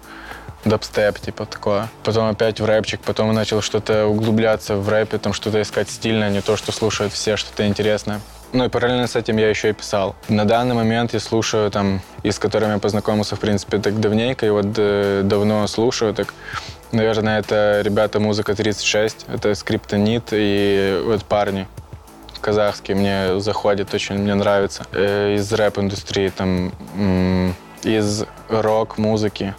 Дабстеп, 0.64 1.18
типа 1.18 1.46
такое. 1.46 1.88
Потом 2.04 2.28
опять 2.28 2.60
в 2.60 2.64
рэпчик, 2.66 3.00
потом 3.00 3.32
начал 3.32 3.62
что-то 3.62 4.06
углубляться 4.06 4.76
в 4.76 4.88
рэпе, 4.88 5.16
там 5.18 5.32
что-то 5.32 5.62
искать 5.62 5.88
стильное, 5.88 6.28
не 6.28 6.42
то, 6.42 6.56
что 6.56 6.70
слушают 6.70 7.14
все, 7.14 7.36
что-то 7.36 7.66
интересное. 7.66 8.20
Ну 8.52 8.64
и 8.64 8.68
параллельно 8.68 9.06
с 9.06 9.16
этим 9.16 9.36
я 9.38 9.48
еще 9.48 9.70
и 9.70 9.72
писал. 9.72 10.16
На 10.28 10.44
данный 10.44 10.74
момент 10.74 11.14
я 11.14 11.20
слушаю 11.20 11.70
там, 11.70 12.02
и 12.22 12.30
с 12.30 12.38
которыми 12.38 12.72
я 12.72 12.78
познакомился, 12.78 13.36
в 13.36 13.40
принципе, 13.40 13.78
так 13.78 14.00
давненько, 14.00 14.44
и 14.44 14.50
вот 14.50 14.66
э, 14.76 15.22
давно 15.24 15.66
слушаю, 15.66 16.12
так 16.12 16.34
Наверное, 16.92 17.38
это 17.38 17.80
ребята 17.82 18.18
музыка 18.18 18.54
36, 18.54 19.26
это 19.28 19.54
скриптонит 19.54 20.28
и 20.32 21.00
вот 21.04 21.24
парни 21.24 21.66
казахские 22.40 22.96
мне 22.96 23.40
заходят, 23.40 23.94
очень 23.94 24.16
мне 24.18 24.34
нравится. 24.34 24.84
Э, 24.92 25.34
из 25.34 25.52
рэп-индустрии, 25.52 26.30
там, 26.30 26.72
из 27.82 28.24
рок-музыки. 28.48 29.54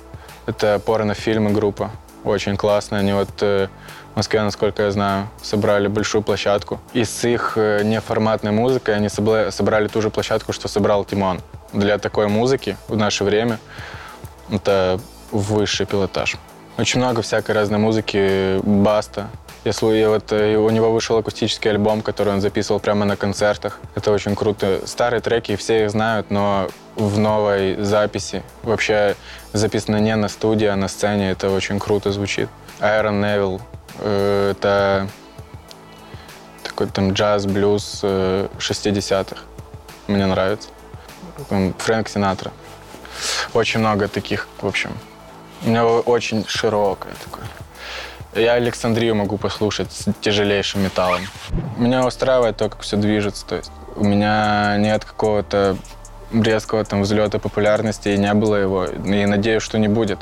Это 0.45 0.81
порнофильмы 0.83 1.51
группа, 1.51 1.91
очень 2.23 2.57
классная. 2.57 2.99
Они 2.99 3.13
вот 3.13 3.29
э, 3.41 3.67
в 4.13 4.17
Москве, 4.17 4.41
насколько 4.41 4.83
я 4.83 4.91
знаю, 4.91 5.29
собрали 5.41 5.87
большую 5.87 6.23
площадку. 6.23 6.79
И 6.93 7.03
с 7.03 7.23
их 7.23 7.53
э, 7.55 7.83
неформатной 7.83 8.51
музыкой 8.51 8.95
они 8.95 9.09
собрали 9.09 9.87
ту 9.87 10.01
же 10.01 10.09
площадку, 10.09 10.51
что 10.51 10.67
собрал 10.67 11.05
Тимон. 11.05 11.41
Для 11.73 11.97
такой 11.97 12.27
музыки 12.27 12.75
в 12.87 12.97
наше 12.97 13.23
время 13.23 13.59
это 14.49 14.99
высший 15.31 15.85
пилотаж. 15.85 16.35
Очень 16.81 16.99
много 16.99 17.21
всякой 17.21 17.51
разной 17.51 17.77
музыки, 17.77 18.59
баста. 18.63 19.29
Если 19.65 19.85
я 19.97 20.09
вот, 20.09 20.31
э, 20.31 20.55
у 20.55 20.67
него 20.71 20.91
вышел 20.91 21.15
акустический 21.15 21.69
альбом, 21.69 22.01
который 22.01 22.33
он 22.33 22.41
записывал 22.41 22.79
прямо 22.79 23.05
на 23.05 23.15
концертах. 23.15 23.77
Это 23.93 24.11
очень 24.11 24.35
круто. 24.35 24.81
Старые 24.87 25.21
треки 25.21 25.55
все 25.57 25.83
их 25.83 25.91
знают, 25.91 26.31
но 26.31 26.69
в 26.95 27.19
новой 27.19 27.75
записи, 27.83 28.41
вообще 28.63 29.15
записано 29.53 29.97
не 29.97 30.15
на 30.15 30.27
студии, 30.27 30.65
а 30.65 30.75
на 30.75 30.87
сцене, 30.87 31.29
это 31.29 31.51
очень 31.51 31.77
круто 31.77 32.11
звучит. 32.11 32.49
Айрон 32.79 33.21
Невилл 33.21 33.61
э, 33.99 34.53
это 34.57 35.07
такой 36.63 36.87
там 36.87 37.13
джаз, 37.13 37.45
блюз 37.45 37.99
э, 38.01 38.47
60-х. 38.57 39.37
Мне 40.07 40.25
нравится. 40.25 40.69
Фрэнк 41.77 42.09
Синатра. 42.09 42.51
Очень 43.53 43.81
много 43.81 44.07
таких, 44.07 44.47
в 44.59 44.65
общем. 44.65 44.89
У 45.63 45.69
меня 45.69 45.85
очень 45.85 46.45
широкое 46.47 47.13
такое. 47.23 47.45
Я 48.33 48.53
Александрию 48.53 49.13
могу 49.13 49.37
послушать 49.37 49.91
с 49.91 50.07
тяжелейшим 50.21 50.81
металлом. 50.83 51.21
Меня 51.77 52.05
устраивает 52.05 52.57
то, 52.57 52.69
как 52.69 52.81
все 52.81 52.97
движется. 52.97 53.45
То 53.45 53.55
есть 53.57 53.71
у 53.95 54.03
меня 54.03 54.77
нет 54.77 55.05
какого-то 55.05 55.77
резкого 56.33 56.83
там 56.85 57.01
взлета 57.01 57.39
популярности, 57.39 58.09
и 58.09 58.17
не 58.17 58.33
было 58.33 58.55
его. 58.55 58.85
И 58.85 59.25
надеюсь, 59.25 59.63
что 59.63 59.77
не 59.77 59.87
будет. 59.87 60.19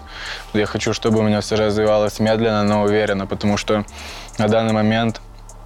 Я 0.54 0.66
хочу, 0.66 0.94
чтобы 0.94 1.20
у 1.20 1.22
меня 1.22 1.42
все 1.42 1.56
развивалось 1.56 2.20
медленно, 2.20 2.64
но 2.64 2.84
уверенно, 2.84 3.28
потому 3.28 3.58
что 3.58 3.86
на 4.38 4.48
данный 4.48 4.74
момент, 4.74 5.22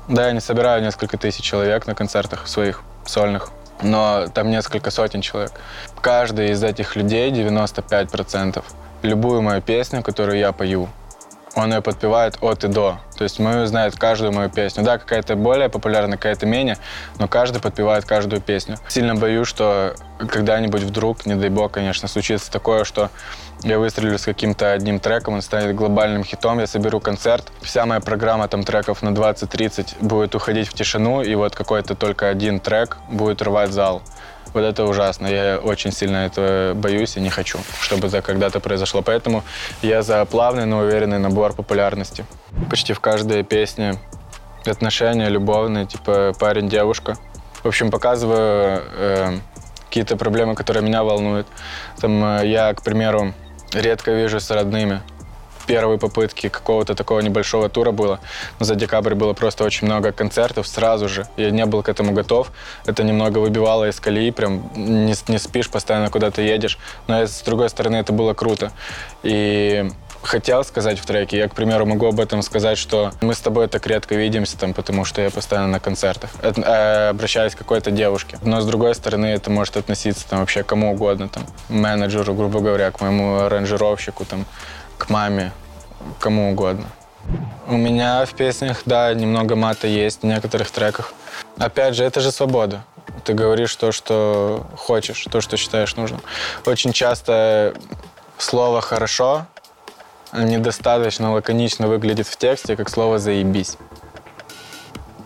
да, 0.07 0.27
я 0.27 0.33
не 0.33 0.41
собираю 0.41 0.83
несколько 0.83 1.17
тысяч 1.17 1.43
человек 1.43 1.87
на 1.87 1.95
концертах 1.95 2.47
своих 2.47 2.81
сольных, 3.05 3.49
но 3.81 4.27
там 4.33 4.51
несколько 4.51 4.91
сотен 4.91 5.21
человек. 5.21 5.53
Каждый 6.01 6.51
из 6.51 6.63
этих 6.63 6.95
людей, 6.95 7.31
95%, 7.31 8.63
любую 9.03 9.41
мою 9.41 9.61
песню, 9.61 10.01
которую 10.01 10.39
я 10.39 10.51
пою, 10.51 10.89
он 11.55 11.71
ее 11.71 11.81
подпевает 11.81 12.37
от 12.41 12.63
и 12.63 12.67
до. 12.67 12.97
То 13.15 13.23
есть 13.23 13.39
мы 13.39 13.65
знает 13.67 13.95
каждую 13.95 14.31
мою 14.31 14.49
песню. 14.49 14.83
Да, 14.83 14.97
какая-то 14.97 15.35
более 15.35 15.69
популярная, 15.69 16.17
какая-то 16.17 16.45
менее, 16.45 16.77
но 17.19 17.27
каждый 17.27 17.61
подпевает 17.61 18.05
каждую 18.05 18.41
песню. 18.41 18.77
Сильно 18.87 19.15
боюсь, 19.15 19.47
что 19.47 19.95
когда-нибудь 20.17 20.81
вдруг, 20.81 21.25
не 21.25 21.35
дай 21.35 21.49
бог, 21.49 21.71
конечно, 21.71 22.07
случится 22.07 22.51
такое, 22.51 22.83
что 22.85 23.11
я 23.61 23.77
выстрелю 23.79 24.17
с 24.17 24.25
каким-то 24.25 24.71
одним 24.71 24.99
треком, 24.99 25.35
он 25.35 25.41
станет 25.41 25.75
глобальным 25.75 26.23
хитом, 26.23 26.59
я 26.59 26.67
соберу 26.67 26.99
концерт. 26.99 27.51
Вся 27.61 27.85
моя 27.85 28.01
программа 28.01 28.47
там 28.47 28.63
треков 28.63 29.01
на 29.03 29.09
20-30 29.09 29.97
будет 30.01 30.35
уходить 30.35 30.67
в 30.67 30.73
тишину, 30.73 31.21
и 31.21 31.35
вот 31.35 31.55
какой-то 31.55 31.95
только 31.95 32.29
один 32.29 32.59
трек 32.59 32.97
будет 33.09 33.41
рвать 33.41 33.71
зал. 33.71 34.01
Вот 34.53 34.61
это 34.61 34.85
ужасно. 34.85 35.27
Я 35.27 35.57
очень 35.57 35.91
сильно 35.91 36.17
этого 36.17 36.73
боюсь 36.75 37.17
и 37.17 37.19
не 37.19 37.29
хочу, 37.29 37.59
чтобы 37.81 38.07
это 38.07 38.21
когда-то 38.21 38.59
произошло. 38.59 39.01
Поэтому 39.01 39.43
я 39.81 40.01
за 40.03 40.23
плавный, 40.25 40.65
но 40.65 40.79
уверенный 40.79 41.19
набор 41.19 41.53
популярности. 41.53 42.25
Почти 42.69 42.93
в 42.93 42.99
каждой 42.99 43.43
песне 43.43 43.95
отношения 44.65 45.27
любовные, 45.29 45.85
типа 45.85 46.33
парень-девушка. 46.39 47.17
В 47.63 47.67
общем, 47.67 47.91
показываю 47.91 48.83
э, 48.95 49.37
какие-то 49.87 50.17
проблемы, 50.17 50.55
которые 50.55 50.83
меня 50.83 51.03
волнуют. 51.03 51.47
Там 51.99 52.23
э, 52.23 52.47
я, 52.47 52.73
к 52.73 52.83
примеру, 52.83 53.33
редко 53.73 54.11
вижу 54.11 54.39
с 54.39 54.51
родными 54.51 55.01
первой 55.65 55.97
попытки 55.97 56.49
какого-то 56.49 56.95
такого 56.95 57.19
небольшого 57.19 57.69
тура 57.69 57.91
было. 57.91 58.19
Но 58.59 58.65
за 58.65 58.75
декабрь 58.75 59.15
было 59.15 59.33
просто 59.33 59.63
очень 59.63 59.87
много 59.87 60.11
концертов 60.11 60.67
сразу 60.67 61.09
же. 61.09 61.27
Я 61.37 61.51
не 61.51 61.65
был 61.65 61.83
к 61.83 61.89
этому 61.89 62.13
готов. 62.13 62.51
Это 62.85 63.03
немного 63.03 63.39
выбивало 63.39 63.89
из 63.89 63.99
колеи, 63.99 64.31
прям 64.31 64.69
не, 64.75 65.13
не 65.27 65.37
спишь, 65.37 65.69
постоянно 65.69 66.09
куда-то 66.09 66.41
едешь. 66.41 66.77
Но 67.07 67.21
с 67.21 67.41
другой 67.41 67.69
стороны 67.69 67.97
это 67.97 68.13
было 68.13 68.33
круто. 68.33 68.71
И 69.23 69.89
хотел 70.23 70.63
сказать 70.63 70.99
в 70.99 71.05
треке. 71.05 71.37
Я, 71.37 71.47
к 71.47 71.55
примеру, 71.55 71.85
могу 71.85 72.07
об 72.07 72.19
этом 72.19 72.41
сказать, 72.41 72.77
что 72.77 73.11
мы 73.21 73.33
с 73.33 73.39
тобой 73.39 73.67
так 73.67 73.85
редко 73.87 74.15
видимся, 74.15 74.57
там, 74.57 74.73
потому 74.73 75.05
что 75.05 75.21
я 75.21 75.29
постоянно 75.29 75.67
на 75.67 75.79
концертах. 75.79 76.31
Это, 76.41 76.61
э, 76.61 77.09
обращаюсь 77.09 77.55
к 77.55 77.59
какой-то 77.59 77.91
девушке. 77.91 78.37
Но 78.41 78.61
с 78.61 78.65
другой 78.65 78.95
стороны, 78.95 79.27
это 79.27 79.49
может 79.49 79.77
относиться 79.77 80.27
там, 80.27 80.39
вообще 80.39 80.63
кому 80.63 80.93
угодно, 80.93 81.29
там, 81.29 81.43
менеджеру, 81.69 82.33
грубо 82.33 82.59
говоря, 82.59 82.91
к 82.91 83.01
моему 83.01 83.39
аранжировщику, 83.41 84.25
там, 84.25 84.45
к 84.97 85.09
маме, 85.09 85.51
кому 86.19 86.51
угодно. 86.51 86.85
У 87.67 87.77
меня 87.77 88.25
в 88.25 88.33
песнях, 88.33 88.81
да, 88.85 89.13
немного 89.13 89.55
мата 89.55 89.87
есть 89.87 90.21
в 90.21 90.25
некоторых 90.25 90.71
треках. 90.71 91.13
Опять 91.57 91.95
же, 91.95 92.03
это 92.03 92.19
же 92.19 92.31
свобода. 92.31 92.83
Ты 93.23 93.33
говоришь 93.33 93.75
то, 93.75 93.91
что 93.91 94.65
хочешь, 94.75 95.25
то, 95.31 95.39
что 95.39 95.55
считаешь 95.55 95.95
нужным. 95.95 96.21
Очень 96.65 96.91
часто 96.91 97.73
слово 98.37 98.81
«хорошо» 98.81 99.45
недостаточно 100.33 101.31
лаконично 101.31 101.87
выглядит 101.87 102.27
в 102.27 102.35
тексте, 102.37 102.75
как 102.75 102.89
слово 102.89 103.19
«заебись». 103.19 103.77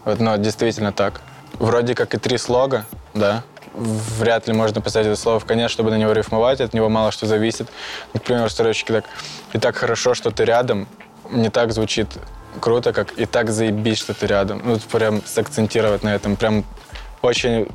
Вот, 0.05 0.19
но 0.19 0.35
действительно 0.37 0.91
так. 0.91 1.21
Вроде 1.53 1.95
как 1.95 2.13
и 2.13 2.17
три 2.17 2.37
слога, 2.37 2.85
да, 3.13 3.43
вряд 3.77 4.47
ли 4.47 4.53
можно 4.53 4.81
поставить 4.81 5.07
это 5.07 5.15
слово 5.15 5.39
в 5.39 5.45
конец, 5.45 5.71
чтобы 5.71 5.91
на 5.91 5.95
него 5.95 6.11
рифмовать, 6.11 6.61
от 6.61 6.73
него 6.73 6.89
мало 6.89 7.11
что 7.11 7.25
зависит. 7.25 7.67
Например, 8.13 8.49
строчки 8.49 8.91
так 8.91 9.05
«И 9.53 9.59
так 9.59 9.75
хорошо, 9.75 10.13
что 10.13 10.31
ты 10.31 10.45
рядом» 10.45 10.87
не 11.29 11.49
так 11.49 11.71
звучит 11.71 12.07
круто, 12.59 12.93
как 12.93 13.11
«И 13.13 13.25
так 13.25 13.49
заебись, 13.49 13.99
что 13.99 14.13
ты 14.13 14.27
рядом». 14.27 14.61
Ну, 14.65 14.79
прям 14.91 15.21
сакцентировать 15.25 16.03
на 16.03 16.15
этом, 16.15 16.35
прям 16.35 16.65
очень 17.21 17.67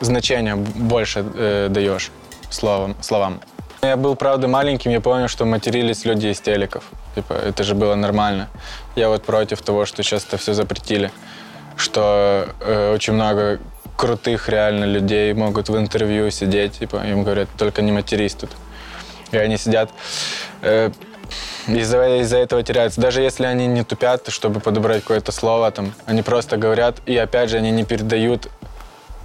значение 0.00 0.56
больше 0.56 1.24
э, 1.34 1.68
даешь 1.70 2.10
словам, 2.50 2.94
словам. 3.00 3.40
Я 3.82 3.96
был, 3.96 4.16
правда, 4.16 4.48
маленьким, 4.48 4.90
я 4.90 5.00
помню, 5.00 5.28
что 5.28 5.44
матерились 5.44 6.04
люди 6.04 6.28
из 6.28 6.40
телеков. 6.40 6.84
Типа, 7.14 7.32
это 7.32 7.62
же 7.64 7.74
было 7.74 7.94
нормально. 7.94 8.48
Я 8.96 9.08
вот 9.08 9.24
против 9.24 9.62
того, 9.62 9.86
что 9.86 10.02
сейчас 10.02 10.24
это 10.24 10.36
все 10.36 10.54
запретили. 10.54 11.10
Что 11.76 12.48
э, 12.60 12.94
очень 12.94 13.12
много 13.12 13.60
крутых 13.96 14.48
реально 14.48 14.84
людей 14.84 15.32
могут 15.32 15.68
в 15.68 15.76
интервью 15.76 16.30
сидеть, 16.30 16.78
типа, 16.78 17.02
им 17.06 17.24
говорят, 17.24 17.48
только 17.56 17.82
не 17.82 17.92
матерись 17.92 18.34
тут. 18.34 18.50
И 19.32 19.36
они 19.36 19.56
сидят, 19.56 19.90
э, 20.62 20.90
из-за 21.66 22.18
из 22.18 22.32
этого 22.32 22.62
теряются. 22.62 23.00
Даже 23.00 23.22
если 23.22 23.44
они 23.44 23.66
не 23.66 23.82
тупят, 23.82 24.28
чтобы 24.28 24.60
подобрать 24.60 25.02
какое-то 25.02 25.32
слово, 25.32 25.70
там, 25.70 25.92
они 26.06 26.22
просто 26.22 26.56
говорят, 26.56 26.96
и 27.06 27.16
опять 27.16 27.50
же, 27.50 27.56
они 27.56 27.70
не 27.70 27.84
передают, 27.84 28.48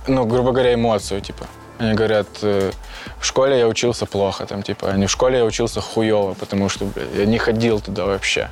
ну, 0.07 0.25
грубо 0.25 0.51
говоря, 0.51 0.73
эмоцию, 0.73 1.21
типа. 1.21 1.45
Они 1.77 1.93
говорят, 1.93 2.27
э, 2.41 2.71
в 3.19 3.25
школе 3.25 3.57
я 3.57 3.67
учился 3.67 4.05
плохо, 4.05 4.45
там, 4.45 4.63
типа, 4.63 4.91
а 4.91 4.97
не 4.97 5.07
в 5.07 5.11
школе 5.11 5.39
я 5.39 5.45
учился 5.45 5.81
хуево, 5.81 6.33
потому 6.33 6.69
что, 6.69 6.85
блядь, 6.85 7.13
я 7.15 7.25
не 7.25 7.37
ходил 7.37 7.79
туда 7.79 8.05
вообще. 8.05 8.49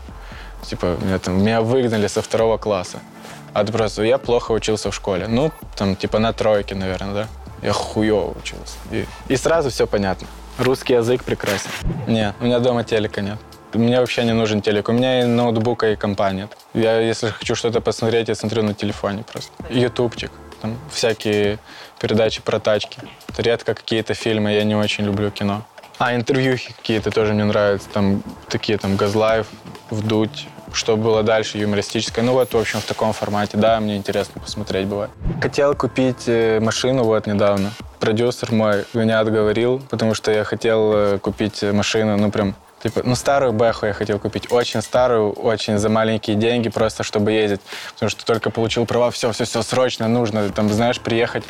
Типа, 0.63 0.97
меня, 1.01 1.19
там, 1.19 1.41
меня 1.41 1.61
выгнали 1.61 2.07
со 2.07 2.21
второго 2.21 2.57
класса. 2.57 2.99
Просто, 3.53 4.03
я 4.03 4.17
плохо 4.17 4.51
учился 4.51 4.91
в 4.91 4.95
школе. 4.95 5.27
Ну, 5.27 5.51
там, 5.75 5.95
типа 5.95 6.19
на 6.19 6.33
тройке, 6.33 6.75
наверное, 6.75 7.13
да? 7.13 7.27
Я 7.61 7.73
хуево 7.73 8.35
учился. 8.37 8.77
И, 8.91 9.05
и 9.27 9.37
сразу 9.37 9.69
все 9.69 9.85
понятно. 9.87 10.27
Русский 10.57 10.93
язык 10.93 11.23
прекрасен. 11.23 11.69
Нет, 12.07 12.35
у 12.39 12.45
меня 12.45 12.59
дома 12.59 12.83
телека 12.83 13.21
нет. 13.21 13.37
Мне 13.73 13.99
вообще 13.99 14.23
не 14.23 14.33
нужен 14.33 14.61
телек. 14.61 14.89
У 14.89 14.91
меня 14.91 15.21
и 15.21 15.25
ноутбука, 15.25 15.91
и 15.91 15.95
компания. 15.95 16.49
Я, 16.73 16.99
если 16.99 17.29
хочу 17.29 17.55
что-то 17.55 17.81
посмотреть, 17.81 18.27
я 18.27 18.35
смотрю 18.35 18.63
на 18.63 18.73
телефоне 18.73 19.23
просто. 19.23 19.51
Ютубчик. 19.69 20.31
Там 20.61 20.77
всякие 20.91 21.59
передачи 21.99 22.41
про 22.41 22.59
тачки. 22.59 22.99
Редко 23.37 23.73
какие-то 23.73 24.13
фильмы, 24.13 24.53
я 24.53 24.63
не 24.63 24.75
очень 24.75 25.05
люблю 25.05 25.29
кино. 25.31 25.63
А 25.99 26.15
интервью 26.15 26.57
какие-то 26.77 27.11
тоже 27.11 27.33
мне 27.33 27.43
нравятся. 27.43 27.87
Там 27.89 28.23
такие 28.47 28.77
там 28.77 28.95
Газлайв, 28.95 29.47
Вдуть, 29.89 30.47
что 30.73 30.97
было 30.97 31.23
дальше, 31.23 31.57
юмористическое. 31.57 32.23
Ну 32.23 32.33
вот, 32.33 32.53
в 32.53 32.57
общем, 32.57 32.79
в 32.79 32.85
таком 32.85 33.13
формате, 33.13 33.57
да, 33.57 33.79
мне 33.79 33.97
интересно 33.97 34.41
посмотреть 34.41 34.87
бывает. 34.87 35.11
Хотел 35.41 35.75
купить 35.75 36.27
э, 36.27 36.59
машину 36.59 37.03
вот 37.03 37.27
недавно. 37.27 37.71
Продюсер 37.99 38.51
мой 38.51 38.85
меня 38.93 39.19
отговорил, 39.19 39.81
потому 39.89 40.13
что 40.13 40.31
я 40.31 40.43
хотел 40.43 40.93
э, 40.93 41.19
купить 41.19 41.63
машину, 41.63 42.17
ну 42.17 42.31
прям 42.31 42.55
Типа, 42.81 43.01
ну, 43.03 43.15
старую 43.15 43.51
Бэху 43.51 43.87
я 43.87 43.93
хотел 43.93 44.19
купить. 44.19 44.51
Очень 44.51 44.81
старую, 44.81 45.31
очень 45.33 45.77
за 45.77 45.89
маленькие 45.89 46.35
деньги, 46.35 46.69
просто 46.69 47.03
чтобы 47.03 47.31
ездить. 47.31 47.61
Потому 47.93 48.09
что 48.09 48.25
только 48.25 48.49
получил 48.49 48.85
права, 48.85 49.11
все, 49.11 49.31
все, 49.31 49.43
все, 49.43 49.61
срочно 49.63 50.07
нужно. 50.07 50.49
Там, 50.49 50.69
знаешь, 50.69 50.99
приехать, 50.99 51.43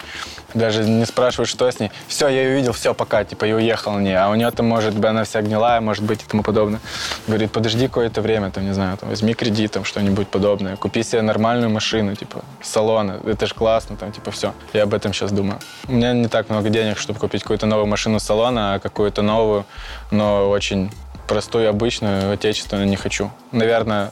даже 0.53 0.83
не 0.83 1.05
спрашивать, 1.05 1.49
что 1.49 1.69
с 1.69 1.79
ней. 1.79 1.91
Все, 2.07 2.27
я 2.27 2.43
ее 2.43 2.55
видел, 2.55 2.73
все, 2.73 2.93
пока, 2.93 3.23
типа, 3.23 3.45
и 3.45 3.53
уехал 3.53 3.99
не. 3.99 4.17
А 4.19 4.29
у 4.29 4.35
нее 4.35 4.49
там, 4.51 4.67
может 4.67 4.95
быть, 4.95 5.05
она 5.05 5.23
вся 5.23 5.41
гнилая, 5.41 5.81
может 5.81 6.03
быть, 6.03 6.23
и 6.23 6.25
тому 6.25 6.41
подобное. 6.41 6.79
Говорит, 7.27 7.51
подожди 7.51 7.87
какое-то 7.87 8.21
время, 8.21 8.49
там, 8.49 8.65
не 8.65 8.73
знаю, 8.73 8.97
там, 8.97 9.09
возьми 9.09 9.33
кредит, 9.35 9.71
там, 9.71 9.85
что-нибудь 9.85 10.27
подобное. 10.29 10.77
Купи 10.77 11.03
себе 11.03 11.21
нормальную 11.21 11.69
машину, 11.69 12.15
типа, 12.15 12.43
салона. 12.61 13.19
Это 13.25 13.45
же 13.45 13.53
классно, 13.53 13.97
там, 13.97 14.11
типа, 14.11 14.31
все. 14.31 14.53
Я 14.73 14.83
об 14.83 14.93
этом 14.95 15.13
сейчас 15.13 15.31
думаю. 15.31 15.59
У 15.87 15.91
меня 15.91 16.13
не 16.13 16.27
так 16.27 16.49
много 16.49 16.69
денег, 16.69 16.97
чтобы 16.97 17.19
купить 17.19 17.43
какую-то 17.43 17.67
новую 17.67 17.85
машину 17.85 18.19
салона, 18.19 18.75
а 18.75 18.79
какую-то 18.79 19.21
новую, 19.21 19.65
но 20.09 20.49
очень 20.49 20.91
простую, 21.29 21.69
обычную, 21.69 22.33
отечественную 22.33 22.87
не 22.87 22.95
хочу. 22.95 23.31
Наверное, 23.51 24.11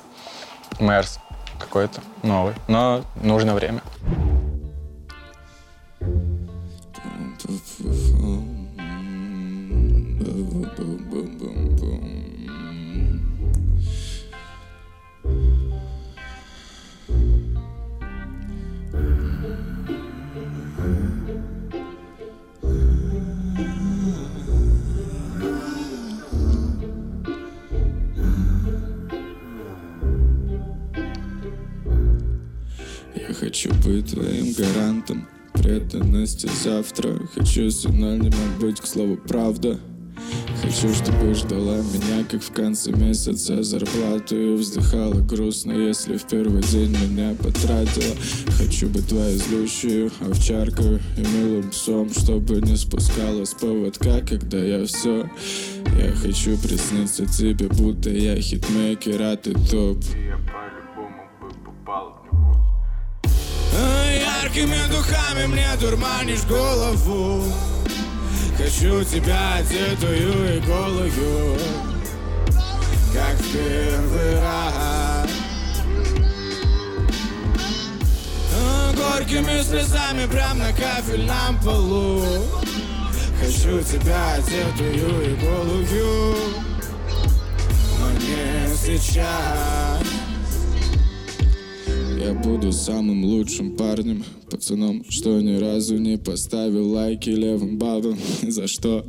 Мерс 0.80 1.20
какой-то 1.60 2.02
новый, 2.22 2.54
но 2.68 3.04
нужно 3.22 3.56
время. 3.56 3.82
Твоим 34.18 34.52
гарантом. 34.54 35.28
Преданности 35.54 36.50
завтра. 36.64 37.20
Хочу 37.36 37.70
синонимом 37.70 38.60
быть, 38.60 38.82
к 38.82 38.88
слову, 38.88 39.16
правда. 39.16 39.80
Хочу, 40.62 40.92
чтобы 40.94 41.36
ждала 41.36 41.78
меня, 41.78 42.26
как 42.30 42.42
в 42.42 42.52
конце 42.52 42.92
месяца 42.92 43.62
зарплату. 43.62 44.36
И 44.36 44.56
вздыхала 44.56 45.22
грустно, 45.22 45.72
если 45.72 46.18
в 46.18 46.24
первый 46.24 46.64
день 46.64 46.90
меня 46.90 47.36
потратила. 47.36 48.16
Хочу 48.58 48.90
быть 48.90 49.08
твоей 49.08 49.38
злющей 49.38 50.08
овчаркой 50.20 51.00
и 51.16 51.22
милым 51.22 51.70
псом 51.70 52.10
Чтобы 52.10 52.60
не 52.62 52.76
спускала 52.76 53.46
с 53.46 53.54
поводка, 53.54 54.22
когда 54.22 54.58
я 54.58 54.84
все 54.86 55.30
Я 55.96 56.12
хочу 56.14 56.58
присниться 56.58 57.28
тебе, 57.28 57.68
будто 57.68 58.10
я 58.10 58.36
хитмейкер, 58.42 59.22
а 59.22 59.36
ты 59.36 59.54
топ 59.70 60.00
Яркими 64.58 64.88
духами 64.90 65.46
мне 65.46 65.68
дурманишь 65.80 66.44
голову. 66.46 67.44
Хочу 68.58 69.04
тебя 69.04 69.54
одетую 69.58 70.58
и 70.58 70.60
голую 70.62 71.60
как 73.14 73.36
в 73.36 73.52
первый 73.54 74.40
раз. 74.40 75.30
Горькими 78.96 79.62
слезами 79.62 80.26
прям 80.26 80.58
на 80.58 80.74
кафельном 80.74 81.60
полу. 81.64 82.24
Хочу 83.40 83.80
тебя 83.82 84.38
одетую 84.38 85.34
и 85.34 85.36
голую. 85.36 86.36
Но 88.00 88.12
не 88.12 88.76
сейчас 88.76 89.87
я 92.20 92.34
буду 92.34 92.72
самым 92.72 93.24
лучшим 93.26 93.76
парнем. 93.76 94.24
Пацаном, 94.50 95.04
что 95.10 95.42
ни 95.42 95.58
разу 95.58 95.98
не 95.98 96.18
поставил 96.18 96.92
лайки 96.92 97.30
левым 97.30 97.78
баллом 97.78 98.18
За 98.42 98.68
что? 98.68 99.06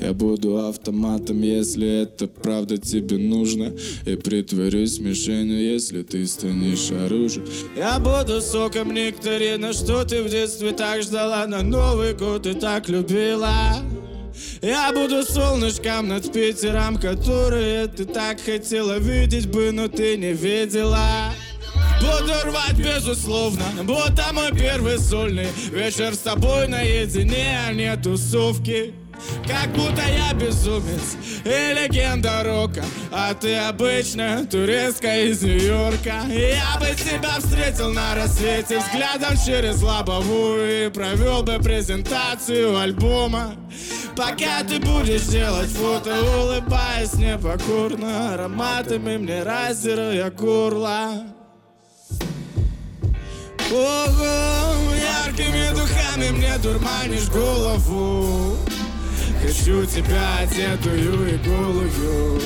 Я 0.00 0.12
буду 0.12 0.58
автоматом, 0.58 1.40
если 1.42 2.02
это 2.02 2.26
правда 2.26 2.78
тебе 2.78 3.18
нужно. 3.18 3.72
И 4.06 4.16
притворюсь 4.16 4.98
мишенью, 4.98 5.62
если 5.62 6.02
ты 6.02 6.26
станешь 6.26 6.90
оружием. 6.90 7.46
Я 7.76 7.98
буду 7.98 8.40
соком 8.40 8.92
нектарина, 8.92 9.72
что 9.72 10.04
ты 10.04 10.22
в 10.22 10.28
детстве 10.28 10.72
так 10.72 11.02
ждала? 11.02 11.46
На 11.46 11.62
Новый 11.62 12.14
год 12.14 12.46
и 12.46 12.54
так 12.54 12.88
любила. 12.88 13.76
Я 14.60 14.92
буду 14.92 15.22
солнышком 15.22 16.08
над 16.08 16.32
Питером, 16.32 16.96
которые 16.96 17.86
ты 17.86 18.04
так 18.04 18.40
хотела 18.40 18.98
видеть 18.98 19.48
бы, 19.48 19.70
но 19.72 19.88
ты 19.88 20.16
не 20.16 20.32
видела. 20.32 21.32
Буду 22.02 22.32
рвать, 22.44 22.76
безусловно 22.76 23.64
Будто 23.82 24.32
мой 24.32 24.50
первый 24.50 24.98
сольный 24.98 25.46
Вечер 25.70 26.14
с 26.14 26.18
тобой 26.18 26.66
наедине, 26.66 27.60
а 27.68 27.72
не 27.72 27.96
тусовки. 27.96 28.94
Как 29.46 29.70
будто 29.72 30.02
я 30.02 30.34
безумец 30.34 31.16
и 31.44 31.48
легенда 31.48 32.42
рока 32.42 32.82
А 33.12 33.34
ты 33.34 33.54
обычная 33.54 34.44
туристка 34.46 35.16
из 35.16 35.42
Нью-Йорка. 35.42 36.24
Я 36.28 36.80
бы 36.80 36.86
тебя 36.96 37.38
встретил 37.38 37.92
на 37.92 38.16
рассвете 38.16 38.80
Взглядом 38.80 39.36
через 39.46 39.80
лобовую 39.80 40.86
И 40.86 40.90
провел 40.90 41.44
бы 41.44 41.58
презентацию 41.60 42.76
альбома. 42.76 43.54
Пока 44.16 44.64
ты 44.66 44.80
будешь 44.80 45.22
делать 45.22 45.70
фото 45.70 46.16
Улыбаясь 46.40 47.14
непокорно 47.14 48.34
Ароматами 48.34 49.18
мне 49.18 49.44
раздирая 49.44 50.32
горло 50.32 51.41
Ого, 53.72 54.94
яркими 54.94 55.70
духами 55.74 56.28
мне 56.28 56.58
дурманишь 56.58 57.28
голову. 57.30 58.58
Хочу 59.42 59.86
тебя 59.86 60.40
одетую 60.40 61.34
и 61.34 61.38
голую 61.38 62.40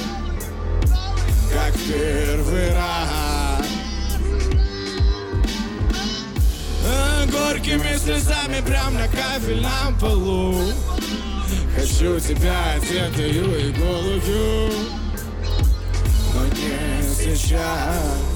Как 1.53 1.75
первый 1.75 2.73
раз. 2.75 3.67
Горькими 7.33 7.97
слезами 7.99 8.61
прям 8.65 8.95
на 8.95 9.09
кафельном 9.09 9.99
полу. 10.01 10.61
Хочу 11.75 12.21
тебя 12.21 12.75
одетую 12.77 13.69
и 13.69 13.73
голую 13.73 14.71
Но 16.33 16.47
не 16.47 17.03
сейчас 17.03 18.36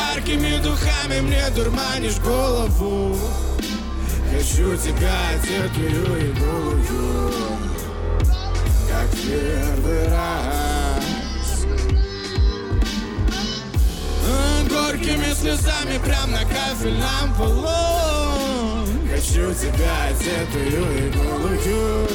Яркими 0.00 0.58
духами 0.62 1.20
мне 1.20 1.42
дурманишь 1.54 2.18
голову. 2.18 3.16
Хочу 4.32 4.76
тебя 4.76 5.12
одетую 5.34 6.16
и 6.16 6.32
голую 6.32 7.32
Как 8.88 9.10
первый 9.10 10.08
раз. 10.08 11.04
Горькими 14.68 15.34
слезами 15.34 15.98
прям 15.98 16.30
на 16.30 16.44
кафельном 16.44 17.34
полу. 17.36 18.86
Хочу 19.12 19.52
тебя 19.52 20.04
одетую 20.08 21.08
и 21.08 21.10
голую 21.10 22.08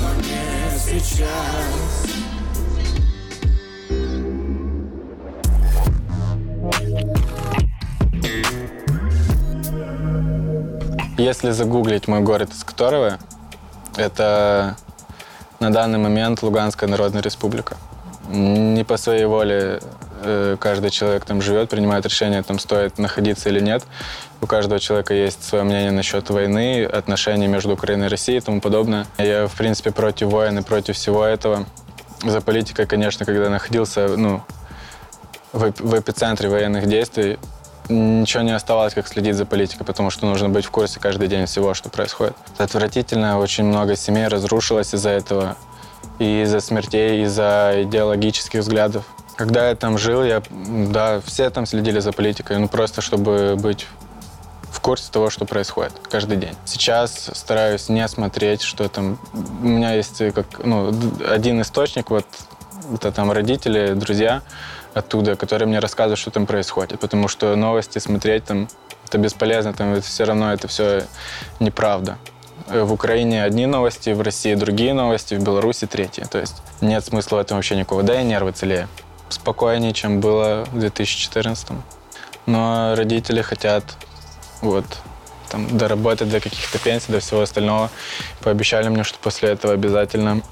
Но 0.00 0.14
не 0.22 0.78
сейчас 0.78 2.29
Если 11.20 11.50
загуглить 11.50 12.08
мой 12.08 12.20
город, 12.20 12.50
из 12.54 12.64
которого, 12.64 13.18
это 13.94 14.76
на 15.58 15.70
данный 15.70 15.98
момент 15.98 16.42
Луганская 16.42 16.88
Народная 16.88 17.20
Республика. 17.20 17.76
Не 18.30 18.84
по 18.84 18.96
своей 18.96 19.26
воле 19.26 19.80
э, 20.22 20.56
каждый 20.58 20.88
человек 20.88 21.26
там 21.26 21.42
живет, 21.42 21.68
принимает 21.68 22.06
решение, 22.06 22.42
там 22.42 22.58
стоит 22.58 22.96
находиться 22.96 23.50
или 23.50 23.60
нет. 23.60 23.84
У 24.40 24.46
каждого 24.46 24.80
человека 24.80 25.12
есть 25.12 25.44
свое 25.44 25.62
мнение 25.62 25.90
насчет 25.90 26.30
войны, 26.30 26.86
отношений 26.86 27.48
между 27.48 27.74
Украиной 27.74 28.06
и 28.06 28.08
Россией 28.08 28.38
и 28.38 28.40
тому 28.40 28.62
подобное. 28.62 29.06
Я, 29.18 29.46
в 29.46 29.52
принципе, 29.52 29.90
против 29.90 30.28
войны, 30.28 30.62
против 30.62 30.96
всего 30.96 31.22
этого. 31.22 31.66
За 32.24 32.40
политикой, 32.40 32.86
конечно, 32.86 33.26
когда 33.26 33.50
находился 33.50 34.08
ну, 34.16 34.40
в 35.52 35.98
эпицентре 36.00 36.48
военных 36.48 36.86
действий, 36.86 37.38
ничего 37.88 38.42
не 38.42 38.52
оставалось, 38.52 38.94
как 38.94 39.08
следить 39.08 39.34
за 39.34 39.46
политикой, 39.46 39.84
потому 39.84 40.10
что 40.10 40.26
нужно 40.26 40.48
быть 40.48 40.64
в 40.64 40.70
курсе 40.70 41.00
каждый 41.00 41.28
день 41.28 41.46
всего, 41.46 41.74
что 41.74 41.88
происходит. 41.88 42.36
Это 42.54 42.64
отвратительно, 42.64 43.38
очень 43.38 43.64
много 43.64 43.96
семей 43.96 44.28
разрушилось 44.28 44.94
из-за 44.94 45.10
этого. 45.10 45.56
И 46.18 46.42
из-за 46.42 46.60
смертей, 46.60 47.20
и 47.20 47.22
из-за 47.24 47.82
идеологических 47.82 48.60
взглядов. 48.60 49.04
Когда 49.36 49.70
я 49.70 49.74
там 49.74 49.96
жил, 49.96 50.22
я, 50.22 50.42
да, 50.50 51.20
все 51.24 51.48
там 51.48 51.64
следили 51.64 52.00
за 52.00 52.12
политикой, 52.12 52.58
ну 52.58 52.68
просто 52.68 53.00
чтобы 53.00 53.56
быть 53.56 53.86
в 54.70 54.80
курсе 54.80 55.10
того, 55.10 55.30
что 55.30 55.46
происходит 55.46 55.92
каждый 56.10 56.36
день. 56.36 56.54
Сейчас 56.64 57.30
стараюсь 57.32 57.88
не 57.88 58.06
смотреть, 58.06 58.62
что 58.62 58.88
там... 58.88 59.18
У 59.32 59.66
меня 59.66 59.94
есть 59.94 60.18
как, 60.34 60.46
ну, 60.64 60.94
один 61.28 61.60
источник, 61.60 62.10
вот 62.10 62.26
это 62.94 63.12
там 63.12 63.32
родители, 63.32 63.94
друзья, 63.94 64.42
оттуда, 64.94 65.36
которые 65.36 65.68
мне 65.68 65.78
рассказывают, 65.78 66.18
что 66.18 66.30
там 66.30 66.46
происходит. 66.46 67.00
Потому 67.00 67.28
что 67.28 67.54
новости 67.56 67.98
смотреть 67.98 68.44
там 68.44 68.68
это 69.06 69.18
бесполезно, 69.18 69.72
там 69.72 69.92
это 69.92 70.02
все 70.02 70.24
равно 70.24 70.52
это 70.52 70.68
все 70.68 71.04
неправда. 71.58 72.18
Э, 72.68 72.82
в 72.82 72.92
Украине 72.92 73.42
одни 73.42 73.66
новости, 73.66 74.10
в 74.10 74.20
России 74.20 74.54
другие 74.54 74.94
новости, 74.94 75.34
в 75.34 75.42
Беларуси 75.42 75.86
третьи. 75.86 76.24
То 76.24 76.38
есть 76.38 76.62
нет 76.80 77.04
смысла 77.04 77.36
в 77.36 77.40
этом 77.40 77.58
вообще 77.58 77.76
никакого. 77.76 78.02
Да 78.02 78.20
и 78.20 78.24
нервы 78.24 78.52
целее. 78.52 78.88
Спокойнее, 79.28 79.92
чем 79.92 80.20
было 80.20 80.66
в 80.72 80.78
2014. 80.78 81.68
Но 82.46 82.94
родители 82.96 83.42
хотят 83.42 83.84
вот 84.60 84.84
там 85.48 85.76
доработать 85.76 86.30
до 86.30 86.40
каких-то 86.40 86.78
пенсий, 86.78 87.12
до 87.12 87.20
всего 87.20 87.42
остального. 87.42 87.90
Пообещали 88.42 88.88
мне, 88.88 89.04
что 89.04 89.18
после 89.18 89.50
этого 89.50 89.74
обязательно 89.74 90.42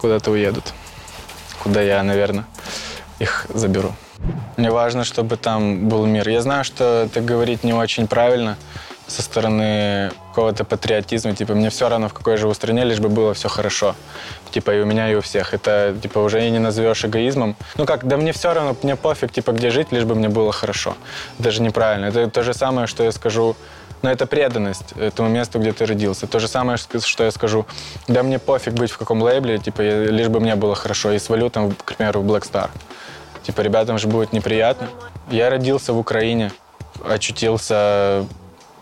куда-то 0.00 0.30
уедут. 0.30 0.72
Куда 1.62 1.82
я, 1.82 2.02
наверное 2.02 2.46
их 3.18 3.46
заберу. 3.52 3.92
Мне 4.56 4.70
важно, 4.70 5.04
чтобы 5.04 5.36
там 5.36 5.88
был 5.88 6.06
мир. 6.06 6.28
Я 6.28 6.42
знаю, 6.42 6.64
что 6.64 7.04
это 7.06 7.20
говорить 7.20 7.64
не 7.64 7.72
очень 7.72 8.06
правильно 8.06 8.56
со 9.06 9.22
стороны 9.22 10.10
какого-то 10.30 10.64
патриотизма. 10.64 11.34
Типа, 11.34 11.54
мне 11.54 11.70
все 11.70 11.88
равно, 11.88 12.08
в 12.08 12.12
какой 12.12 12.36
живу 12.36 12.54
стране, 12.54 12.84
лишь 12.84 12.98
бы 12.98 13.08
было 13.08 13.34
все 13.34 13.48
хорошо. 13.48 13.94
Типа, 14.50 14.74
и 14.74 14.80
у 14.80 14.86
меня, 14.86 15.10
и 15.10 15.14
у 15.14 15.20
всех. 15.20 15.54
Это, 15.54 15.94
типа, 16.02 16.18
уже 16.18 16.46
и 16.46 16.50
не 16.50 16.58
назовешь 16.58 17.04
эгоизмом. 17.04 17.56
Ну 17.76 17.86
как, 17.86 18.06
да 18.06 18.16
мне 18.16 18.32
все 18.32 18.52
равно, 18.52 18.76
мне 18.82 18.96
пофиг, 18.96 19.32
типа, 19.32 19.52
где 19.52 19.70
жить, 19.70 19.92
лишь 19.92 20.04
бы 20.04 20.14
мне 20.14 20.28
было 20.28 20.52
хорошо. 20.52 20.96
Даже 21.38 21.62
неправильно. 21.62 22.06
Это 22.06 22.28
то 22.28 22.42
же 22.42 22.54
самое, 22.54 22.86
что 22.86 23.04
я 23.04 23.12
скажу 23.12 23.56
но 24.02 24.10
это 24.10 24.26
преданность 24.26 24.92
этому 24.92 25.28
месту, 25.28 25.58
где 25.58 25.72
ты 25.72 25.86
родился. 25.86 26.26
То 26.26 26.38
же 26.38 26.48
самое, 26.48 26.78
что 26.78 27.24
я 27.24 27.30
скажу, 27.30 27.66
да 28.06 28.22
мне 28.22 28.38
пофиг 28.38 28.74
быть 28.74 28.90
в 28.90 28.98
каком 28.98 29.22
лейбле, 29.22 29.58
типа, 29.58 29.80
лишь 29.80 30.28
бы 30.28 30.38
мне 30.38 30.54
было 30.54 30.74
хорошо, 30.74 31.12
и 31.12 31.18
свалю 31.18 31.50
там, 31.50 31.72
к 31.72 31.94
примеру, 31.94 32.20
в 32.20 32.30
Black 32.30 32.42
Star. 32.42 32.70
Типа, 33.46 33.60
ребятам 33.60 33.96
же 33.96 34.08
будет 34.08 34.32
неприятно. 34.32 34.88
Я 35.30 35.50
родился 35.50 35.92
в 35.92 35.98
Украине, 35.98 36.50
очутился 37.08 38.26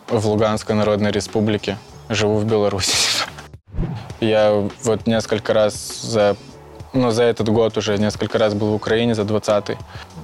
в 0.08 0.26
Луганской 0.26 0.74
Народной 0.74 1.10
Республике, 1.10 1.76
живу 2.08 2.38
в 2.38 2.46
Беларуси. 2.46 2.96
Я 4.20 4.66
вот 4.82 5.06
несколько 5.06 5.52
раз 5.52 6.00
за, 6.00 6.34
ну, 6.94 7.10
за 7.10 7.24
этот 7.24 7.50
год 7.50 7.76
уже 7.76 7.98
несколько 7.98 8.38
раз 8.38 8.54
был 8.54 8.68
в 8.68 8.74
Украине, 8.74 9.14
за 9.14 9.22
20-й. 9.22 9.76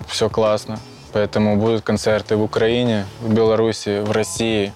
Все 0.09 0.31
классно. 0.31 0.79
Поэтому 1.13 1.59
будут 1.59 1.83
концерты 1.83 2.37
в 2.37 2.43
Украине, 2.43 3.05
в 3.21 3.35
Беларуси, 3.35 4.01
в 4.01 4.11
России. 4.11 4.73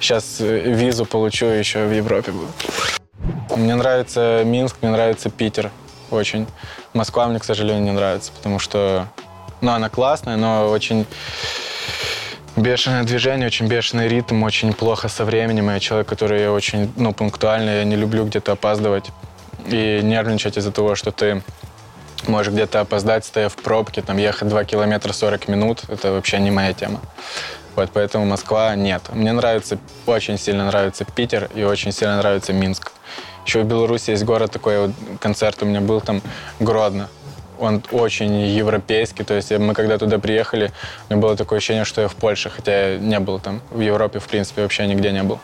Сейчас 0.00 0.40
э, 0.40 0.72
визу 0.72 1.04
получу, 1.06 1.46
еще 1.46 1.86
в 1.86 1.92
Европе 1.92 2.32
буду. 2.32 2.48
Мне 3.56 3.76
нравится 3.76 4.42
Минск, 4.44 4.78
мне 4.82 4.90
нравится 4.90 5.30
Питер 5.30 5.70
очень. 6.10 6.46
Москва 6.94 7.26
мне, 7.26 7.38
к 7.38 7.44
сожалению, 7.44 7.82
не 7.84 7.92
нравится, 7.92 8.32
потому 8.36 8.58
что, 8.58 9.06
ну, 9.60 9.72
она 9.72 9.88
классная, 9.88 10.36
но 10.36 10.68
очень 10.68 11.06
бешеное 12.56 13.04
движение, 13.04 13.46
очень 13.46 13.66
бешеный 13.66 14.08
ритм, 14.08 14.42
очень 14.42 14.72
плохо 14.72 15.08
со 15.08 15.24
временем. 15.24 15.70
Я 15.70 15.80
человек, 15.80 16.08
который 16.08 16.48
очень, 16.48 16.92
ну, 16.96 17.12
пунктуальный, 17.12 17.78
я 17.78 17.84
не 17.84 17.96
люблю 17.96 18.24
где-то 18.24 18.52
опаздывать. 18.52 19.10
и 19.66 20.00
нервничать 20.02 20.56
из-за 20.56 20.72
того, 20.72 20.94
что 20.94 21.12
ты 21.12 21.42
можешь 22.26 22.52
где-то 22.52 22.80
опоздать, 22.80 23.24
стоя 23.24 23.48
в 23.48 23.56
пробке, 23.56 24.02
там 24.02 24.16
ехать 24.16 24.48
2 24.48 24.64
километра 24.64 25.12
40 25.12 25.48
минут, 25.48 25.82
это 25.88 26.12
вообще 26.12 26.38
не 26.38 26.50
моя 26.50 26.72
тема. 26.72 27.00
Вот 27.76 27.90
поэтому 27.92 28.24
Москва 28.24 28.74
нет. 28.74 29.02
Мне 29.12 29.32
нравится, 29.32 29.78
очень 30.06 30.38
сильно 30.38 30.66
нравится 30.66 31.04
Питер 31.04 31.48
и 31.54 31.62
очень 31.62 31.92
сильно 31.92 32.16
нравится 32.16 32.52
Минск. 32.52 32.92
Еще 33.48 33.62
в 33.62 33.64
Беларуси 33.64 34.10
есть 34.10 34.24
город 34.24 34.50
такой, 34.50 34.78
вот 34.78 34.90
концерт 35.20 35.62
у 35.62 35.64
меня 35.64 35.80
был 35.80 36.02
там, 36.02 36.20
Гродно. 36.60 37.08
Он 37.58 37.82
очень 37.92 38.42
европейский, 38.42 39.24
то 39.24 39.32
есть 39.32 39.50
мы 39.52 39.72
когда 39.72 39.96
туда 39.96 40.18
приехали, 40.18 40.70
у 41.08 41.14
меня 41.14 41.22
было 41.22 41.34
такое 41.34 41.56
ощущение, 41.56 41.86
что 41.86 42.02
я 42.02 42.08
в 42.08 42.14
Польше, 42.14 42.50
хотя 42.50 42.90
я 42.90 42.98
не 42.98 43.18
был 43.20 43.40
там, 43.40 43.62
в 43.70 43.80
Европе, 43.80 44.18
в 44.18 44.28
принципе, 44.28 44.60
вообще 44.60 44.86
нигде 44.86 45.12
не 45.12 45.22
был. 45.22 45.40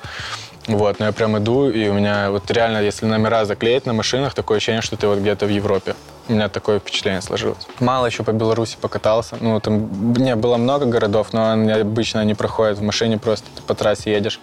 Вот, 0.66 0.98
но 0.98 1.06
я 1.06 1.12
прям 1.12 1.36
иду, 1.36 1.68
и 1.68 1.88
у 1.88 1.94
меня 1.94 2.30
вот 2.30 2.50
реально, 2.50 2.78
если 2.78 3.04
номера 3.04 3.44
заклеить 3.44 3.84
на 3.84 3.92
машинах, 3.92 4.32
такое 4.32 4.56
ощущение, 4.56 4.80
что 4.80 4.96
ты 4.96 5.06
вот 5.06 5.18
где-то 5.18 5.44
в 5.44 5.50
Европе. 5.50 5.94
У 6.26 6.32
меня 6.32 6.48
такое 6.48 6.78
впечатление 6.78 7.20
сложилось. 7.20 7.66
Мало 7.80 8.06
еще 8.06 8.22
по 8.22 8.32
Беларуси 8.32 8.78
покатался. 8.80 9.36
Ну, 9.40 9.60
там 9.60 10.14
не 10.14 10.34
было 10.36 10.56
много 10.56 10.86
городов, 10.86 11.34
но 11.34 11.52
они 11.52 11.70
обычно 11.70 12.24
не 12.24 12.32
проходят 12.34 12.78
в 12.78 12.82
машине, 12.82 13.18
просто 13.18 13.46
ты 13.54 13.62
по 13.62 13.74
трассе 13.74 14.10
едешь, 14.10 14.40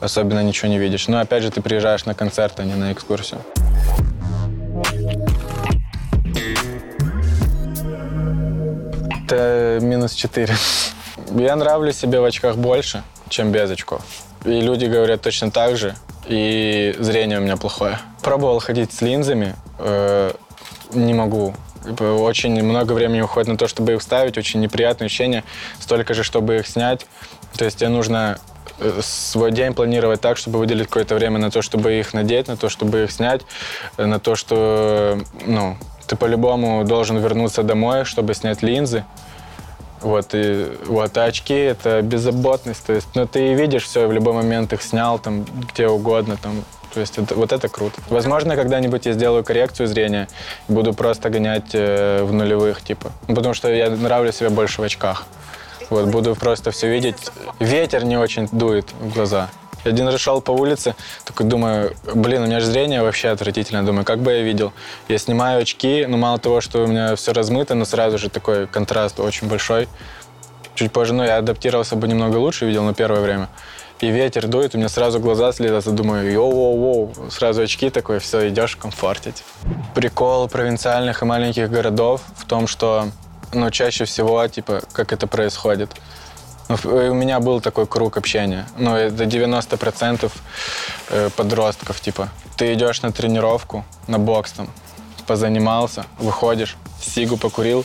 особенно 0.00 0.42
ничего 0.42 0.68
не 0.68 0.80
видишь. 0.80 1.06
Но 1.06 1.20
опять 1.20 1.44
же, 1.44 1.52
ты 1.52 1.62
приезжаешь 1.62 2.06
на 2.06 2.14
концерт, 2.14 2.58
а 2.58 2.64
не 2.64 2.74
на 2.74 2.92
экскурсию. 2.92 3.40
Это 9.24 9.78
минус 9.80 10.14
4. 10.14 10.56
Я 11.36 11.54
нравлюсь 11.54 11.96
себе 11.96 12.18
в 12.18 12.24
очках 12.24 12.56
больше, 12.56 13.04
чем 13.28 13.52
без 13.52 13.70
очков. 13.70 14.02
И 14.44 14.60
люди 14.60 14.86
говорят 14.86 15.22
точно 15.22 15.50
так 15.50 15.76
же. 15.76 15.94
И 16.26 16.94
зрение 16.98 17.38
у 17.38 17.42
меня 17.42 17.56
плохое. 17.56 17.98
Пробовал 18.22 18.60
ходить 18.60 18.92
с 18.92 19.00
линзами. 19.00 19.54
Э, 19.78 20.32
не 20.92 21.14
могу. 21.14 21.54
Типа, 21.84 22.04
очень 22.04 22.62
много 22.62 22.92
времени 22.92 23.20
уходит 23.20 23.48
на 23.48 23.56
то, 23.56 23.66
чтобы 23.66 23.94
их 23.94 24.00
вставить. 24.00 24.38
Очень 24.38 24.60
неприятное 24.60 25.06
ощущение. 25.06 25.44
Столько 25.80 26.14
же, 26.14 26.22
чтобы 26.22 26.56
их 26.56 26.66
снять. 26.66 27.06
То 27.56 27.64
есть 27.64 27.78
тебе 27.78 27.88
нужно 27.88 28.38
э, 28.78 29.00
свой 29.02 29.52
день 29.52 29.74
планировать 29.74 30.20
так, 30.20 30.36
чтобы 30.36 30.58
выделить 30.58 30.86
какое-то 30.86 31.14
время 31.14 31.38
на 31.38 31.50
то, 31.50 31.62
чтобы 31.62 31.98
их 31.98 32.14
надеть, 32.14 32.48
на 32.48 32.56
то, 32.56 32.68
чтобы 32.68 33.04
их 33.04 33.12
снять, 33.12 33.42
э, 33.96 34.06
на 34.06 34.18
то, 34.18 34.36
что 34.36 35.18
ну, 35.44 35.76
ты 36.06 36.16
по-любому 36.16 36.84
должен 36.84 37.18
вернуться 37.18 37.62
домой, 37.62 38.04
чтобы 38.04 38.34
снять 38.34 38.62
линзы. 38.62 39.04
Вот, 40.02 40.30
и 40.32 40.72
вот, 40.86 41.16
а 41.16 41.24
очки— 41.24 41.54
это 41.54 42.02
беззаботность. 42.02 42.84
То 42.84 42.92
есть, 42.92 43.08
ну, 43.14 43.26
ты 43.26 43.54
видишь 43.54 43.84
все, 43.84 44.06
в 44.06 44.12
любой 44.12 44.32
момент 44.32 44.72
их 44.72 44.82
снял, 44.82 45.18
там, 45.18 45.44
где 45.44 45.86
угодно, 45.88 46.36
там, 46.36 46.64
то 46.92 47.00
есть 47.00 47.18
это, 47.18 47.34
вот 47.34 47.52
это 47.52 47.68
круто. 47.68 48.00
Возможно, 48.10 48.56
когда-нибудь 48.56 49.06
я 49.06 49.12
сделаю 49.12 49.44
коррекцию 49.44 49.86
зрения 49.86 50.28
и 50.68 50.72
буду 50.72 50.92
просто 50.92 51.30
гонять 51.30 51.70
э, 51.72 52.22
в 52.24 52.32
нулевых, 52.32 52.82
типа. 52.82 53.12
Ну, 53.28 53.34
потому 53.34 53.54
что 53.54 53.72
я 53.72 53.90
нравлюсь 53.90 54.36
себе 54.36 54.50
больше 54.50 54.82
в 54.82 54.84
очках. 54.84 55.24
Вот, 55.88 56.06
буду 56.06 56.34
просто 56.34 56.70
все 56.70 56.90
видеть. 56.90 57.16
Ветер 57.60 58.04
не 58.04 58.16
очень 58.16 58.48
дует 58.50 58.92
в 59.00 59.14
глаза. 59.14 59.50
Я 59.84 59.90
один 59.90 60.08
раз 60.08 60.20
шел 60.20 60.40
по 60.40 60.52
улице, 60.52 60.94
такой 61.24 61.46
думаю, 61.46 61.96
блин, 62.14 62.42
у 62.42 62.46
меня 62.46 62.60
же 62.60 62.66
зрение 62.66 63.02
вообще 63.02 63.28
отвратительное. 63.28 63.82
Думаю, 63.82 64.04
как 64.04 64.20
бы 64.20 64.32
я 64.32 64.42
видел. 64.42 64.72
Я 65.08 65.18
снимаю 65.18 65.62
очки, 65.62 66.06
но 66.06 66.16
мало 66.16 66.38
того, 66.38 66.60
что 66.60 66.84
у 66.84 66.86
меня 66.86 67.16
все 67.16 67.32
размыто, 67.32 67.74
но 67.74 67.84
сразу 67.84 68.18
же 68.18 68.28
такой 68.28 68.66
контраст 68.66 69.18
очень 69.18 69.48
большой. 69.48 69.88
Чуть 70.74 70.92
позже, 70.92 71.14
ну, 71.14 71.24
я 71.24 71.38
адаптировался 71.38 71.96
бы 71.96 72.06
немного 72.06 72.36
лучше, 72.36 72.66
видел 72.66 72.84
на 72.84 72.94
первое 72.94 73.20
время. 73.20 73.48
И 74.00 74.10
ветер 74.10 74.48
дует, 74.48 74.74
у 74.74 74.78
меня 74.78 74.88
сразу 74.88 75.20
глаза 75.20 75.52
слезаются, 75.52 75.90
думаю, 75.90 76.32
йоу-воу-воу, 76.32 77.30
сразу 77.30 77.62
очки 77.62 77.88
такой, 77.90 78.18
все, 78.18 78.48
идешь 78.48 78.74
в 78.74 78.78
комфорте. 78.78 79.32
Прикол 79.94 80.48
провинциальных 80.48 81.22
и 81.22 81.24
маленьких 81.24 81.70
городов 81.70 82.22
в 82.36 82.44
том, 82.46 82.66
что, 82.66 83.08
ну, 83.52 83.70
чаще 83.70 84.04
всего, 84.04 84.46
типа, 84.46 84.82
как 84.92 85.12
это 85.12 85.26
происходит– 85.26 85.90
ну, 86.00 86.31
у 86.84 87.14
меня 87.14 87.40
был 87.40 87.60
такой 87.60 87.86
круг 87.86 88.16
общения. 88.16 88.66
Ну, 88.76 88.94
это 88.94 89.24
90% 89.24 90.30
э, 91.10 91.30
подростков, 91.36 92.00
типа. 92.00 92.28
Ты 92.56 92.74
идешь 92.74 93.02
на 93.02 93.12
тренировку, 93.12 93.84
на 94.06 94.18
бокс 94.18 94.52
там, 94.52 94.68
позанимался, 95.26 96.04
выходишь, 96.18 96.76
сигу 97.00 97.36
покурил, 97.36 97.84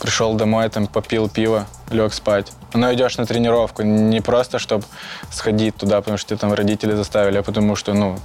пришел 0.00 0.34
домой, 0.34 0.68
там, 0.68 0.86
попил 0.86 1.28
пиво, 1.28 1.66
лег 1.90 2.12
спать. 2.12 2.52
Но 2.74 2.92
идешь 2.92 3.16
на 3.16 3.26
тренировку 3.26 3.82
не 3.82 4.20
просто, 4.20 4.58
чтобы 4.58 4.84
сходить 5.30 5.76
туда, 5.76 6.00
потому 6.00 6.18
что 6.18 6.28
тебя 6.28 6.38
там 6.38 6.52
родители 6.52 6.94
заставили, 6.94 7.38
а 7.38 7.42
потому 7.42 7.76
что, 7.76 7.94
ну, 7.94 8.18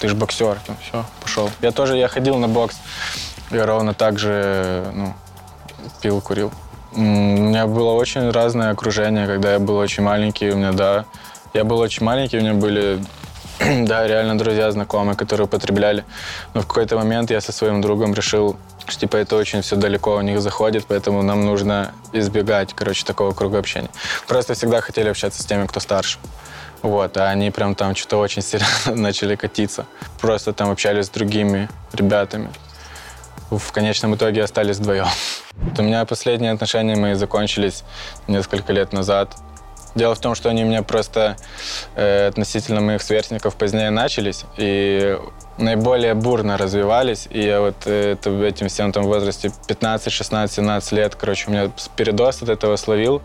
ты 0.00 0.08
же 0.08 0.14
боксер, 0.14 0.58
там, 0.66 0.76
все, 0.82 1.04
пошел. 1.20 1.50
Я 1.60 1.72
тоже, 1.72 1.96
я 1.96 2.08
ходил 2.08 2.36
на 2.36 2.48
бокс, 2.48 2.76
я 3.50 3.66
ровно 3.66 3.94
так 3.94 4.18
же, 4.18 4.86
ну, 4.94 5.14
пил, 6.02 6.20
курил. 6.20 6.52
У 6.92 7.00
меня 7.00 7.66
было 7.66 7.92
очень 7.92 8.30
разное 8.30 8.70
окружение, 8.70 9.26
когда 9.26 9.52
я 9.52 9.58
был 9.60 9.76
очень 9.76 10.02
маленький, 10.02 10.50
у 10.50 10.56
меня, 10.56 10.72
да, 10.72 11.04
я 11.54 11.62
был 11.62 11.78
очень 11.78 12.04
маленький, 12.04 12.38
у 12.38 12.40
меня 12.40 12.54
были, 12.54 12.98
да, 13.60 14.08
реально 14.08 14.36
друзья, 14.36 14.72
знакомые, 14.72 15.16
которые 15.16 15.44
употребляли. 15.44 16.04
Но 16.52 16.62
в 16.62 16.66
какой-то 16.66 16.96
момент 16.96 17.30
я 17.30 17.40
со 17.40 17.52
своим 17.52 17.80
другом 17.80 18.12
решил, 18.12 18.56
что, 18.88 19.00
типа, 19.00 19.18
это 19.18 19.36
очень 19.36 19.62
все 19.62 19.76
далеко 19.76 20.16
у 20.16 20.20
них 20.20 20.40
заходит, 20.40 20.84
поэтому 20.88 21.22
нам 21.22 21.44
нужно 21.44 21.92
избегать, 22.12 22.74
короче, 22.74 23.04
такого 23.04 23.32
круга 23.34 23.58
общения. 23.58 23.90
Просто 24.26 24.54
всегда 24.54 24.80
хотели 24.80 25.08
общаться 25.08 25.42
с 25.42 25.46
теми, 25.46 25.66
кто 25.66 25.78
старше. 25.78 26.18
Вот, 26.82 27.16
а 27.18 27.28
они 27.28 27.52
прям 27.52 27.76
там 27.76 27.94
что-то 27.94 28.16
очень 28.18 28.42
сильно 28.42 28.66
начали 28.86 29.36
катиться. 29.36 29.86
Просто 30.20 30.52
там 30.52 30.70
общались 30.70 31.06
с 31.06 31.10
другими 31.10 31.68
ребятами 31.92 32.50
в 33.50 33.72
конечном 33.72 34.14
итоге 34.14 34.42
остались 34.42 34.76
вдвоем. 34.76 35.06
У 35.78 35.82
меня 35.82 36.04
последние 36.04 36.52
отношения 36.52 36.96
мои 36.96 37.14
закончились 37.14 37.84
несколько 38.28 38.72
лет 38.72 38.92
назад. 38.92 39.36
Дело 39.94 40.14
в 40.14 40.20
том, 40.20 40.36
что 40.36 40.48
они 40.48 40.62
у 40.62 40.66
меня 40.66 40.82
просто 40.82 41.36
э, 41.96 42.28
относительно 42.28 42.80
моих 42.80 43.02
сверстников 43.02 43.56
позднее 43.56 43.90
начались 43.90 44.44
и 44.56 45.18
наиболее 45.58 46.14
бурно 46.14 46.56
развивались. 46.56 47.26
И 47.30 47.42
я 47.42 47.60
вот 47.60 47.74
э, 47.86 48.12
это, 48.12 48.30
в 48.30 48.42
этим 48.42 48.68
всем 48.68 48.92
там 48.92 49.04
возрасте 49.04 49.50
15, 49.66 50.12
16, 50.12 50.56
17 50.56 50.92
лет, 50.92 51.16
короче, 51.16 51.48
у 51.48 51.50
меня 51.50 51.70
передоз 51.96 52.40
от 52.42 52.50
этого 52.50 52.76
словил. 52.76 53.20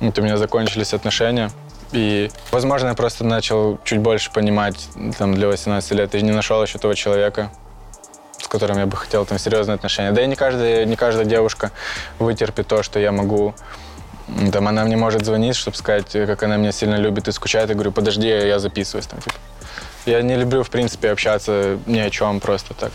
Вот 0.00 0.18
у 0.18 0.22
меня 0.22 0.38
закончились 0.38 0.94
отношения. 0.94 1.50
И, 1.92 2.30
возможно, 2.50 2.88
я 2.88 2.94
просто 2.94 3.24
начал 3.24 3.78
чуть 3.84 4.00
больше 4.00 4.32
понимать 4.32 4.88
там, 5.18 5.34
для 5.34 5.46
18 5.46 5.90
лет. 5.92 6.14
И 6.14 6.22
не 6.22 6.32
нашел 6.32 6.62
еще 6.62 6.78
того 6.78 6.94
человека, 6.94 7.52
с 8.42 8.48
которым 8.48 8.78
я 8.78 8.86
бы 8.86 8.96
хотел 8.96 9.24
там 9.24 9.38
серьезные 9.38 9.76
отношения. 9.76 10.12
Да 10.12 10.22
и 10.22 10.26
не 10.26 10.36
каждая, 10.36 10.84
не 10.84 10.96
каждая 10.96 11.24
девушка 11.24 11.70
вытерпит 12.18 12.66
то, 12.66 12.82
что 12.82 12.98
я 12.98 13.12
могу 13.12 13.54
там 14.52 14.68
она 14.68 14.84
мне 14.84 14.96
может 14.96 15.24
звонить, 15.24 15.56
чтобы 15.56 15.76
сказать, 15.76 16.10
как 16.12 16.42
она 16.42 16.56
меня 16.56 16.72
сильно 16.72 16.94
любит 16.94 17.28
и 17.28 17.32
скучает. 17.32 17.68
Я 17.68 17.74
говорю, 17.74 17.92
подожди, 17.92 18.28
я 18.28 18.58
записываюсь. 18.58 19.06
Там, 19.06 19.20
типа. 19.20 19.36
Я 20.06 20.22
не 20.22 20.36
люблю, 20.36 20.62
в 20.62 20.70
принципе, 20.70 21.10
общаться 21.10 21.78
ни 21.86 21.98
о 21.98 22.08
чем 22.08 22.40
просто 22.40 22.74
так. 22.74 22.92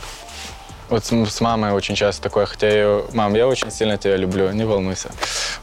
Вот 0.89 1.03
с, 1.03 1.11
с 1.11 1.41
мамой 1.41 1.71
очень 1.71 1.95
часто 1.95 2.21
такое, 2.23 2.45
хотя 2.45 2.69
я 2.69 3.01
мам, 3.13 3.33
я 3.35 3.47
очень 3.47 3.71
сильно 3.71 3.97
тебя 3.97 4.15
люблю, 4.15 4.51
не 4.51 4.63
волнуйся, 4.63 5.09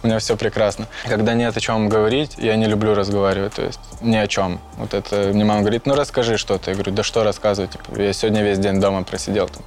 у 0.03 0.07
меня 0.07 0.19
все 0.19 0.37
прекрасно. 0.37 0.87
Когда 1.07 1.35
нет 1.35 1.57
о 1.57 1.61
чем 1.61 1.89
говорить, 1.89 2.35
я 2.37 2.57
не 2.57 2.67
люблю 2.67 2.95
разговаривать, 2.95 3.55
то 3.55 3.63
есть 3.63 3.81
ни 4.01 4.17
о 4.17 4.27
чем. 4.27 4.61
Вот 4.77 4.93
это 4.93 5.31
мне 5.33 5.45
мама 5.45 5.61
говорит, 5.61 5.87
ну 5.87 5.95
расскажи 5.95 6.37
что-то. 6.37 6.71
Я 6.71 6.75
говорю, 6.75 6.93
да 6.93 7.03
что 7.03 7.25
рассказывать, 7.25 7.73
типа, 7.73 8.01
я 8.01 8.13
сегодня 8.13 8.43
весь 8.43 8.59
день 8.59 8.81
дома 8.81 9.03
просидел. 9.03 9.49
Там. 9.49 9.63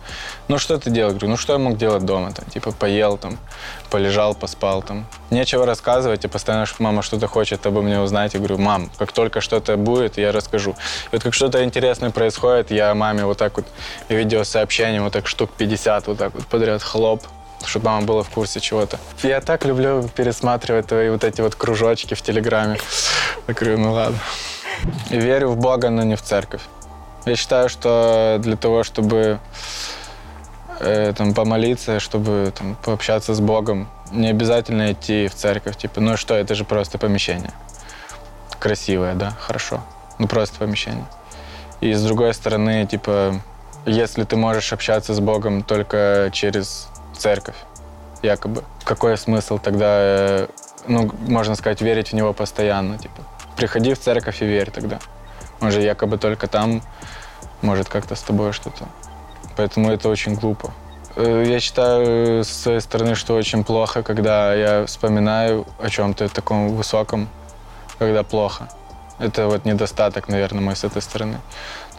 Ну 0.48 0.58
что 0.60 0.78
ты 0.78 0.90
делал? 0.90 1.12
Говорю, 1.12 1.30
ну 1.30 1.38
что 1.38 1.54
я 1.54 1.60
мог 1.60 1.78
делать 1.78 2.06
дома? 2.06 2.32
Там, 2.32 2.46
типа 2.46 2.72
поел, 2.72 3.18
там, 3.18 3.38
полежал, 3.90 4.34
поспал. 4.34 4.82
Там. 4.82 5.06
Нечего 5.30 5.66
рассказывать, 5.66 6.24
и 6.24 6.30
постоянно 6.30 6.66
мама 6.80 7.02
что-то 7.02 7.28
хочет 7.28 7.66
обо 7.66 7.82
мне 7.82 8.00
узнать. 8.00 8.34
Я 8.34 8.40
говорю, 8.40 8.58
мам, 8.58 8.90
как 8.98 9.12
только 9.12 9.42
что-то 9.42 9.76
будет, 9.76 10.18
я 10.18 10.32
расскажу. 10.32 10.72
И 10.72 11.16
вот 11.16 11.24
как 11.24 11.34
что-то 11.34 11.64
интересное 11.66 12.12
происходит, 12.12 12.72
я 12.72 12.94
маме 12.96 13.26
вот 13.26 13.38
так 13.38 13.58
вот 13.58 13.66
видеосообщением, 14.08 15.04
вот 15.04 15.14
так 15.14 15.28
штук 15.28 15.50
50 15.58 16.08
вот 16.08 16.18
так 16.18 16.34
вот 16.34 16.46
подряд 16.48 16.82
хлоп, 16.82 17.24
чтобы 17.66 17.88
мама 17.88 18.06
была 18.06 18.24
в 18.24 18.30
курсе 18.30 18.62
чего-то. 18.62 19.00
Я 19.24 19.42
так 19.42 19.66
люблю 19.66 20.10
пересматривать 20.16 20.88
твои 20.88 21.10
вот 21.10 21.26
эти 21.26 21.42
вот 21.42 21.56
кружочки 21.56 22.14
в 22.14 22.22
Телеграме. 22.22 22.80
Я 23.50 23.54
говорю, 23.54 23.80
ну 23.80 23.92
ладно. 23.92 24.20
Верю 25.10 25.50
в 25.50 25.58
Бога, 25.58 25.90
но 25.90 26.04
не 26.04 26.16
в 26.16 26.22
церковь. 26.22 26.62
Я 27.26 27.36
считаю, 27.36 27.68
что 27.68 28.38
для 28.40 28.56
того, 28.56 28.84
чтобы 28.84 29.40
э, 30.80 31.14
там, 31.16 31.34
помолиться, 31.34 32.00
чтобы 32.00 32.54
там, 32.58 32.76
пообщаться 32.84 33.34
с 33.34 33.40
Богом, 33.40 33.88
не 34.12 34.30
обязательно 34.30 34.92
идти 34.92 35.28
в 35.28 35.36
церковь. 35.36 35.78
Типа, 35.78 36.02
ну 36.02 36.18
что, 36.18 36.36
это 36.36 36.56
же 36.56 36.64
просто 36.64 36.98
помещение. 36.98 37.52
Красивое, 38.60 39.16
да, 39.16 39.32
хорошо. 39.40 39.82
Ну 40.20 40.28
просто 40.28 40.58
помещение. 40.60 41.06
И 41.82 41.94
с 41.94 42.04
другой 42.04 42.34
стороны, 42.34 42.86
типа, 42.86 43.40
если 43.86 44.24
ты 44.24 44.36
можешь 44.36 44.74
общаться 44.74 45.14
с 45.14 45.20
Богом 45.20 45.64
только 45.64 46.30
через 46.34 46.88
церковь, 47.16 47.56
якобы. 48.22 48.64
Какой 48.84 49.18
смысл 49.18 49.60
тогда, 49.60 49.86
э, 49.90 50.48
ну, 50.88 51.12
можно 51.28 51.56
сказать, 51.56 51.82
верить 51.82 52.10
в 52.10 52.14
него 52.14 52.34
постоянно, 52.34 52.98
типа? 52.98 53.22
Приходи 53.56 53.94
в 53.94 54.00
церковь 54.00 54.42
и 54.42 54.46
верь 54.46 54.72
тогда. 54.72 55.00
Он 55.62 55.72
же 55.72 55.82
якобы 55.82 56.18
только 56.18 56.48
там 56.48 56.82
может 57.62 57.90
как-то 57.90 58.16
с 58.16 58.22
тобой 58.22 58.54
что-то 58.54 58.86
Поэтому 59.58 59.92
это 59.92 60.08
очень 60.08 60.36
глупо. 60.36 60.72
Э, 61.16 61.44
я 61.48 61.60
считаю 61.60 62.44
с 62.44 62.50
своей 62.50 62.80
стороны, 62.80 63.16
что 63.16 63.34
очень 63.36 63.64
плохо, 63.64 64.04
когда 64.04 64.54
я 64.54 64.86
вспоминаю 64.86 65.66
о 65.80 65.90
чем-то 65.90 66.30
таком 66.30 66.70
высоком, 66.76 67.28
когда 67.98 68.24
плохо. 68.24 68.70
Это 69.20 69.48
вот 69.48 69.66
недостаток, 69.66 70.28
наверное, 70.28 70.62
мой 70.62 70.76
с 70.76 70.84
этой 70.84 71.02
стороны. 71.02 71.40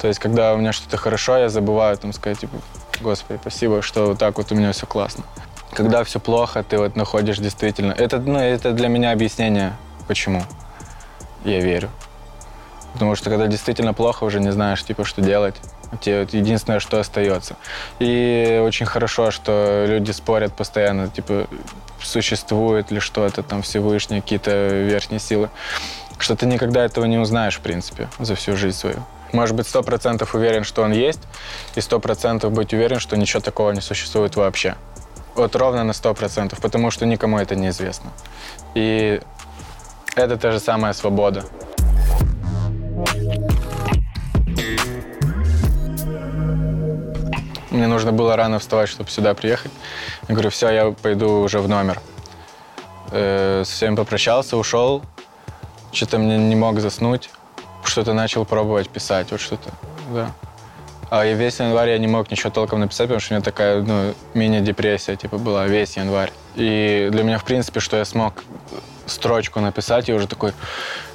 То 0.00 0.06
есть, 0.06 0.20
когда 0.20 0.54
у 0.54 0.58
меня 0.58 0.72
что-то 0.72 0.96
хорошо, 0.96 1.36
я 1.36 1.48
забываю 1.48 1.96
там 1.96 2.12
сказать, 2.12 2.38
типа, 2.38 2.56
Господи, 3.00 3.38
спасибо, 3.40 3.82
что 3.82 4.06
вот 4.06 4.18
так 4.18 4.38
вот 4.38 4.52
у 4.52 4.54
меня 4.54 4.72
все 4.72 4.86
классно. 4.86 5.24
Когда 5.72 6.04
все 6.04 6.20
плохо, 6.20 6.62
ты 6.62 6.78
вот 6.78 6.96
находишь 6.96 7.38
действительно... 7.38 7.92
Это, 7.92 8.18
ну, 8.18 8.38
это 8.38 8.72
для 8.72 8.88
меня 8.88 9.10
объяснение, 9.10 9.76
почему 10.06 10.42
я 11.44 11.60
верю. 11.60 11.90
Потому 12.92 13.16
что 13.16 13.30
когда 13.30 13.46
действительно 13.48 13.94
плохо, 13.94 14.24
уже 14.24 14.40
не 14.40 14.52
знаешь, 14.52 14.82
типа, 14.84 15.04
что 15.04 15.22
делать. 15.22 15.56
Тебе 16.00 16.20
вот 16.20 16.34
единственное, 16.34 16.80
что 16.80 17.00
остается. 17.00 17.56
И 17.98 18.60
очень 18.62 18.86
хорошо, 18.86 19.30
что 19.30 19.84
люди 19.88 20.10
спорят 20.10 20.54
постоянно, 20.54 21.08
типа, 21.08 21.46
существует 22.00 22.90
ли 22.90 23.00
что-то 23.00 23.42
там 23.42 23.62
Всевышнее, 23.62 24.22
какие-то 24.22 24.68
верхние 24.68 25.20
силы. 25.20 25.48
Что 26.18 26.36
ты 26.36 26.46
никогда 26.46 26.84
этого 26.84 27.04
не 27.04 27.18
узнаешь, 27.18 27.56
в 27.56 27.60
принципе, 27.60 28.08
за 28.18 28.34
всю 28.34 28.56
жизнь 28.56 28.76
свою. 28.76 29.04
Может 29.32 29.54
быть, 29.54 29.66
сто 29.66 29.82
процентов 29.82 30.34
уверен, 30.34 30.64
что 30.64 30.82
он 30.82 30.92
есть, 30.92 31.20
и 31.74 31.80
сто 31.80 32.00
процентов 32.00 32.52
быть 32.52 32.72
уверен, 32.72 32.98
что 32.98 33.16
ничего 33.16 33.40
такого 33.40 33.70
не 33.72 33.80
существует 33.80 34.36
вообще. 34.36 34.74
Вот 35.34 35.54
ровно 35.54 35.84
на 35.84 35.92
сто 35.92 36.14
процентов, 36.14 36.60
потому 36.60 36.90
что 36.90 37.06
никому 37.06 37.38
это 37.38 37.54
не 37.54 37.68
известно. 37.68 38.10
И 38.74 39.20
это 40.16 40.36
та 40.36 40.50
же 40.50 40.60
самая 40.60 40.92
свобода. 40.92 41.44
Мне 47.78 47.86
нужно 47.86 48.10
было 48.10 48.34
рано 48.34 48.58
вставать, 48.58 48.88
чтобы 48.88 49.08
сюда 49.08 49.34
приехать. 49.34 49.70
Я 50.26 50.34
говорю, 50.34 50.50
все, 50.50 50.68
я 50.70 50.90
пойду 50.90 51.42
уже 51.42 51.60
в 51.60 51.68
номер. 51.68 52.00
Э, 53.12 53.62
с 53.64 53.68
всеми 53.68 53.94
попрощался, 53.94 54.56
ушел. 54.56 55.04
Что-то 55.92 56.18
мне 56.18 56.38
не 56.38 56.56
мог 56.56 56.80
заснуть. 56.80 57.30
Что-то 57.84 58.14
начал 58.14 58.44
пробовать 58.44 58.88
писать, 58.88 59.30
вот 59.30 59.40
что-то, 59.40 59.70
да. 60.12 60.32
А 61.08 61.24
и 61.24 61.34
весь 61.34 61.60
январь 61.60 61.90
я 61.90 61.98
не 61.98 62.08
мог 62.08 62.28
ничего 62.32 62.50
толком 62.50 62.80
написать, 62.80 63.06
потому 63.06 63.20
что 63.20 63.34
у 63.34 63.36
меня 63.36 63.44
такая, 63.44 63.80
ну, 63.80 64.12
мини-депрессия, 64.34 65.14
типа, 65.14 65.38
была 65.38 65.68
весь 65.68 65.96
январь. 65.96 66.32
И 66.56 67.08
для 67.12 67.22
меня, 67.22 67.38
в 67.38 67.44
принципе, 67.44 67.78
что 67.78 67.96
я 67.96 68.04
смог 68.04 68.42
строчку 69.06 69.60
написать, 69.60 70.08
я 70.08 70.16
уже 70.16 70.26
такой, 70.26 70.52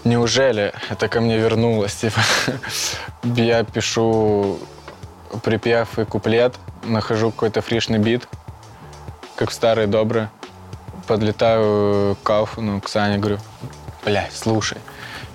неужели 0.06 0.72
это 0.90 1.10
ко 1.10 1.20
мне 1.20 1.38
вернулось? 1.38 1.94
Типа, 2.02 2.22
я 3.36 3.66
пишу 3.66 4.60
припев 5.42 6.00
и 6.00 6.06
куплет, 6.06 6.56
нахожу 6.84 7.32
какой-то 7.32 7.62
фришный 7.62 8.00
бит, 8.00 8.28
как 9.36 9.50
в 9.50 9.54
старые 9.54 9.88
добрые, 9.88 10.30
подлетаю 11.08 12.16
к 12.16 12.24
Кауфану, 12.24 12.82
к 12.82 12.90
Сане, 12.90 13.18
говорю, 13.18 13.40
блядь, 14.06 14.34
слушай. 14.34 14.78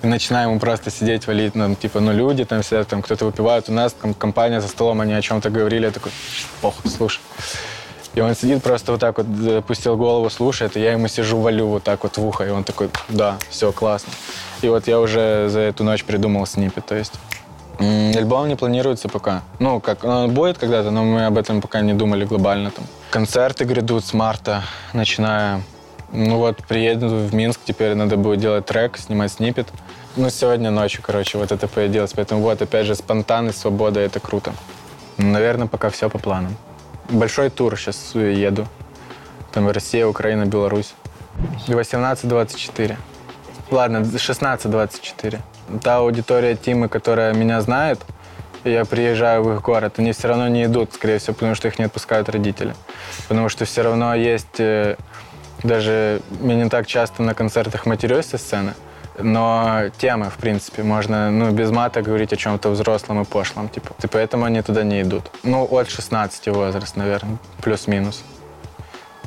И 0.01 0.07
начинаем 0.07 0.51
ему 0.51 0.59
просто 0.59 0.91
сидеть, 0.91 1.27
валить, 1.27 1.55
ну, 1.55 1.75
типа, 1.75 1.99
ну, 1.99 2.13
люди 2.13 2.45
там 2.45 2.63
сидят, 2.63 2.87
там 2.87 3.01
кто-то 3.01 3.25
выпивает, 3.25 3.67
у 3.67 3.73
нас 3.73 3.91
там 3.93 4.13
компания 4.13 4.61
за 4.61 4.69
столом, 4.69 5.01
они 5.01 5.13
о 5.13 5.21
чем-то 5.21 5.49
говорили, 5.49 5.85
я 5.85 5.91
такой, 5.91 6.13
похуй, 6.61 6.89
слушай. 6.89 7.21
И 8.15 8.21
он 8.21 8.33
сидит 8.33 8.63
просто 8.63 8.93
вот 8.93 9.01
так 9.01 9.17
вот, 9.17 9.27
запустил 9.27 9.97
голову, 9.97 10.29
слушает, 10.29 10.77
и 10.77 10.79
я 10.79 10.93
ему 10.93 11.07
сижу, 11.07 11.39
валю 11.39 11.67
вот 11.67 11.83
так 11.83 12.03
вот 12.03 12.17
в 12.17 12.25
ухо, 12.25 12.45
и 12.45 12.49
он 12.49 12.63
такой, 12.63 12.89
да, 13.09 13.37
все, 13.49 13.71
классно. 13.71 14.11
И 14.61 14.69
вот 14.69 14.87
я 14.87 14.99
уже 14.99 15.47
за 15.49 15.59
эту 15.59 15.83
ночь 15.83 16.03
придумал 16.03 16.45
снипет, 16.45 16.85
то 16.85 16.95
есть 16.95 17.13
Альбом 17.79 18.47
не 18.49 18.55
планируется 18.55 19.07
пока. 19.07 19.41
Ну, 19.59 19.79
как 19.79 20.03
он 20.03 20.33
будет 20.33 20.57
когда-то, 20.57 20.91
но 20.91 21.03
мы 21.03 21.25
об 21.25 21.37
этом 21.37 21.61
пока 21.61 21.79
не 21.81 21.93
думали 21.93 22.25
глобально. 22.25 22.71
Там. 22.71 22.85
Концерты 23.09 23.63
грядут 23.63 24.03
с 24.05 24.13
марта, 24.13 24.63
начиная. 24.93 25.61
Ну 26.11 26.37
вот, 26.37 26.57
приеду 26.67 27.07
в 27.07 27.33
Минск, 27.33 27.61
теперь 27.63 27.95
надо 27.95 28.17
будет 28.17 28.39
делать 28.39 28.65
трек, 28.65 28.97
снимать 28.97 29.31
снипет. 29.31 29.67
Ну, 30.15 30.29
сегодня 30.29 30.71
ночью, 30.71 31.01
короче, 31.05 31.37
вот 31.37 31.51
это 31.51 31.67
появилось. 31.67 32.13
Поэтому 32.13 32.41
вот, 32.41 32.61
опять 32.61 32.85
же, 32.85 32.95
спонтанность, 32.95 33.59
свобода, 33.59 33.99
это 33.99 34.19
круто. 34.19 34.53
Наверное, 35.17 35.67
пока 35.67 35.89
все 35.89 36.09
по 36.09 36.17
планам. 36.17 36.57
Большой 37.09 37.49
тур 37.49 37.77
сейчас 37.77 38.13
еду. 38.13 38.67
Там 39.53 39.69
Россия, 39.69 40.05
Украина, 40.05 40.45
Беларусь. 40.45 40.93
18-24. 41.67 42.97
Ладно, 43.71 43.97
16-24 43.99 45.39
та 45.83 45.97
аудитория 45.97 46.55
Тимы, 46.55 46.89
которая 46.89 47.33
меня 47.33 47.61
знает, 47.61 47.99
и 48.63 48.71
я 48.71 48.85
приезжаю 48.85 49.43
в 49.43 49.53
их 49.53 49.61
город, 49.61 49.95
они 49.97 50.11
все 50.11 50.27
равно 50.27 50.47
не 50.47 50.65
идут, 50.65 50.93
скорее 50.93 51.19
всего, 51.19 51.33
потому 51.33 51.55
что 51.55 51.67
их 51.67 51.79
не 51.79 51.85
отпускают 51.85 52.29
родители. 52.29 52.75
Потому 53.27 53.49
что 53.49 53.65
все 53.65 53.81
равно 53.83 54.15
есть, 54.15 54.59
э, 54.59 54.95
даже 55.63 56.21
я 56.41 56.55
не 56.55 56.69
так 56.69 56.87
часто 56.87 57.23
на 57.23 57.33
концертах 57.33 57.85
матерюсь 57.85 58.25
со 58.25 58.37
сцены, 58.37 58.73
но 59.17 59.83
темы, 59.97 60.29
в 60.29 60.37
принципе, 60.37 60.83
можно 60.83 61.31
ну, 61.31 61.51
без 61.51 61.71
мата 61.71 62.01
говорить 62.01 62.33
о 62.33 62.37
чем-то 62.37 62.69
взрослом 62.69 63.21
и 63.21 63.25
пошлом. 63.25 63.69
Типа. 63.69 63.91
И 64.03 64.07
поэтому 64.07 64.45
они 64.45 64.61
туда 64.61 64.83
не 64.83 65.01
идут. 65.01 65.29
Ну, 65.43 65.65
от 65.65 65.89
16 65.89 66.47
возраст, 66.47 66.95
наверное, 66.95 67.37
плюс-минус, 67.61 68.23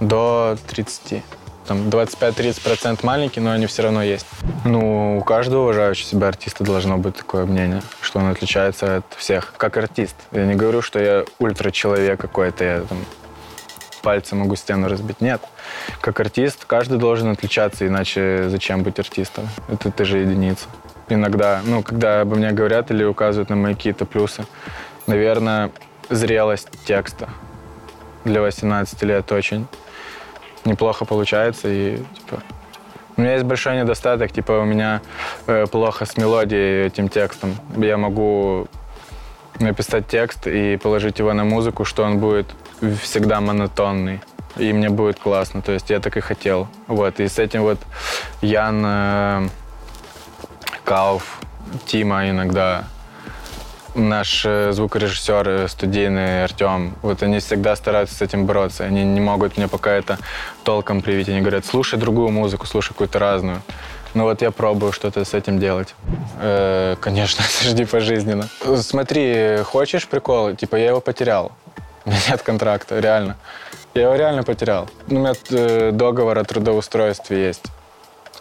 до 0.00 0.56
30 0.68 1.22
там 1.66 1.88
25-30% 1.88 3.00
маленький, 3.02 3.40
но 3.40 3.52
они 3.52 3.66
все 3.66 3.82
равно 3.82 4.02
есть. 4.02 4.26
Ну, 4.64 5.18
у 5.18 5.22
каждого 5.22 5.62
уважающего 5.64 6.08
себя 6.08 6.28
артиста 6.28 6.64
должно 6.64 6.98
быть 6.98 7.16
такое 7.16 7.46
мнение, 7.46 7.82
что 8.00 8.18
он 8.18 8.30
отличается 8.30 8.96
от 8.96 9.04
всех, 9.16 9.54
как 9.56 9.76
артист. 9.76 10.16
Я 10.32 10.46
не 10.46 10.54
говорю, 10.54 10.82
что 10.82 10.98
я 10.98 11.24
ультра-человек 11.38 12.20
какой-то, 12.20 12.64
я 12.64 12.80
там 12.82 12.98
пальцем 14.02 14.38
могу 14.38 14.56
стену 14.56 14.88
разбить. 14.88 15.20
Нет. 15.20 15.40
Как 16.00 16.18
артист 16.20 16.64
каждый 16.66 16.98
должен 16.98 17.30
отличаться, 17.30 17.86
иначе 17.86 18.48
зачем 18.48 18.82
быть 18.82 18.98
артистом? 18.98 19.48
Это 19.68 19.90
ты 19.90 20.04
же 20.04 20.18
единица. 20.18 20.66
Иногда, 21.08 21.60
ну, 21.64 21.82
когда 21.82 22.22
обо 22.22 22.36
мне 22.36 22.50
говорят 22.50 22.90
или 22.90 23.04
указывают 23.04 23.50
на 23.50 23.56
мои 23.56 23.74
какие-то 23.74 24.04
плюсы, 24.04 24.44
наверное, 25.06 25.70
зрелость 26.10 26.68
текста 26.84 27.28
для 28.24 28.40
18 28.40 29.02
лет 29.02 29.30
очень 29.32 29.66
неплохо 30.64 31.04
получается. 31.04 31.68
И, 31.68 31.96
типа, 31.96 32.42
у 33.16 33.20
меня 33.20 33.32
есть 33.34 33.44
большой 33.44 33.76
недостаток, 33.76 34.32
типа, 34.32 34.52
у 34.52 34.64
меня 34.64 35.02
э, 35.46 35.66
плохо 35.66 36.06
с 36.06 36.16
мелодией 36.16 36.86
этим 36.86 37.08
текстом. 37.08 37.56
Я 37.76 37.96
могу 37.96 38.68
написать 39.60 40.08
текст 40.08 40.46
и 40.46 40.76
положить 40.76 41.18
его 41.18 41.32
на 41.32 41.44
музыку, 41.44 41.84
что 41.84 42.04
он 42.04 42.18
будет 42.18 42.46
всегда 43.02 43.40
монотонный. 43.40 44.20
И 44.56 44.72
мне 44.72 44.90
будет 44.90 45.18
классно. 45.18 45.62
То 45.62 45.72
есть 45.72 45.90
я 45.90 46.00
так 46.00 46.16
и 46.16 46.20
хотел. 46.20 46.68
Вот. 46.86 47.20
И 47.20 47.28
с 47.28 47.38
этим 47.38 47.62
вот 47.62 47.78
Ян 48.40 48.82
э, 48.84 49.48
Кауф, 50.84 51.38
Тима 51.86 52.28
иногда 52.28 52.84
наш 53.94 54.44
э, 54.46 54.72
звукорежиссер 54.72 55.48
э, 55.48 55.68
студийный 55.68 56.44
Артем, 56.44 56.94
вот 57.02 57.22
они 57.22 57.38
всегда 57.38 57.76
стараются 57.76 58.16
с 58.16 58.22
этим 58.22 58.46
бороться. 58.46 58.84
Они 58.84 59.04
не 59.04 59.20
могут 59.20 59.56
мне 59.56 59.68
пока 59.68 59.92
это 59.92 60.18
толком 60.64 61.02
привить. 61.02 61.28
Они 61.28 61.40
говорят, 61.40 61.66
слушай 61.66 61.98
другую 61.98 62.30
музыку, 62.30 62.66
слушай 62.66 62.88
какую-то 62.88 63.18
разную. 63.18 63.62
Ну 64.14 64.24
вот 64.24 64.42
я 64.42 64.50
пробую 64.50 64.92
что-то 64.92 65.24
с 65.24 65.34
этим 65.34 65.58
делать. 65.58 65.94
Э, 66.40 66.96
конечно, 67.00 67.44
жди 67.62 67.84
пожизненно. 67.84 68.48
Смотри, 68.80 69.58
хочешь 69.64 70.06
прикол? 70.06 70.54
Типа 70.54 70.76
я 70.76 70.88
его 70.88 71.00
потерял. 71.00 71.52
У 72.04 72.10
меня 72.10 72.20
нет 72.30 72.42
контракта, 72.42 72.98
реально. 72.98 73.36
Я 73.94 74.02
его 74.02 74.14
реально 74.14 74.42
потерял. 74.42 74.88
У 75.08 75.14
меня 75.14 75.34
э, 75.50 75.90
договор 75.92 76.38
о 76.38 76.44
трудоустройстве 76.44 77.46
есть 77.46 77.64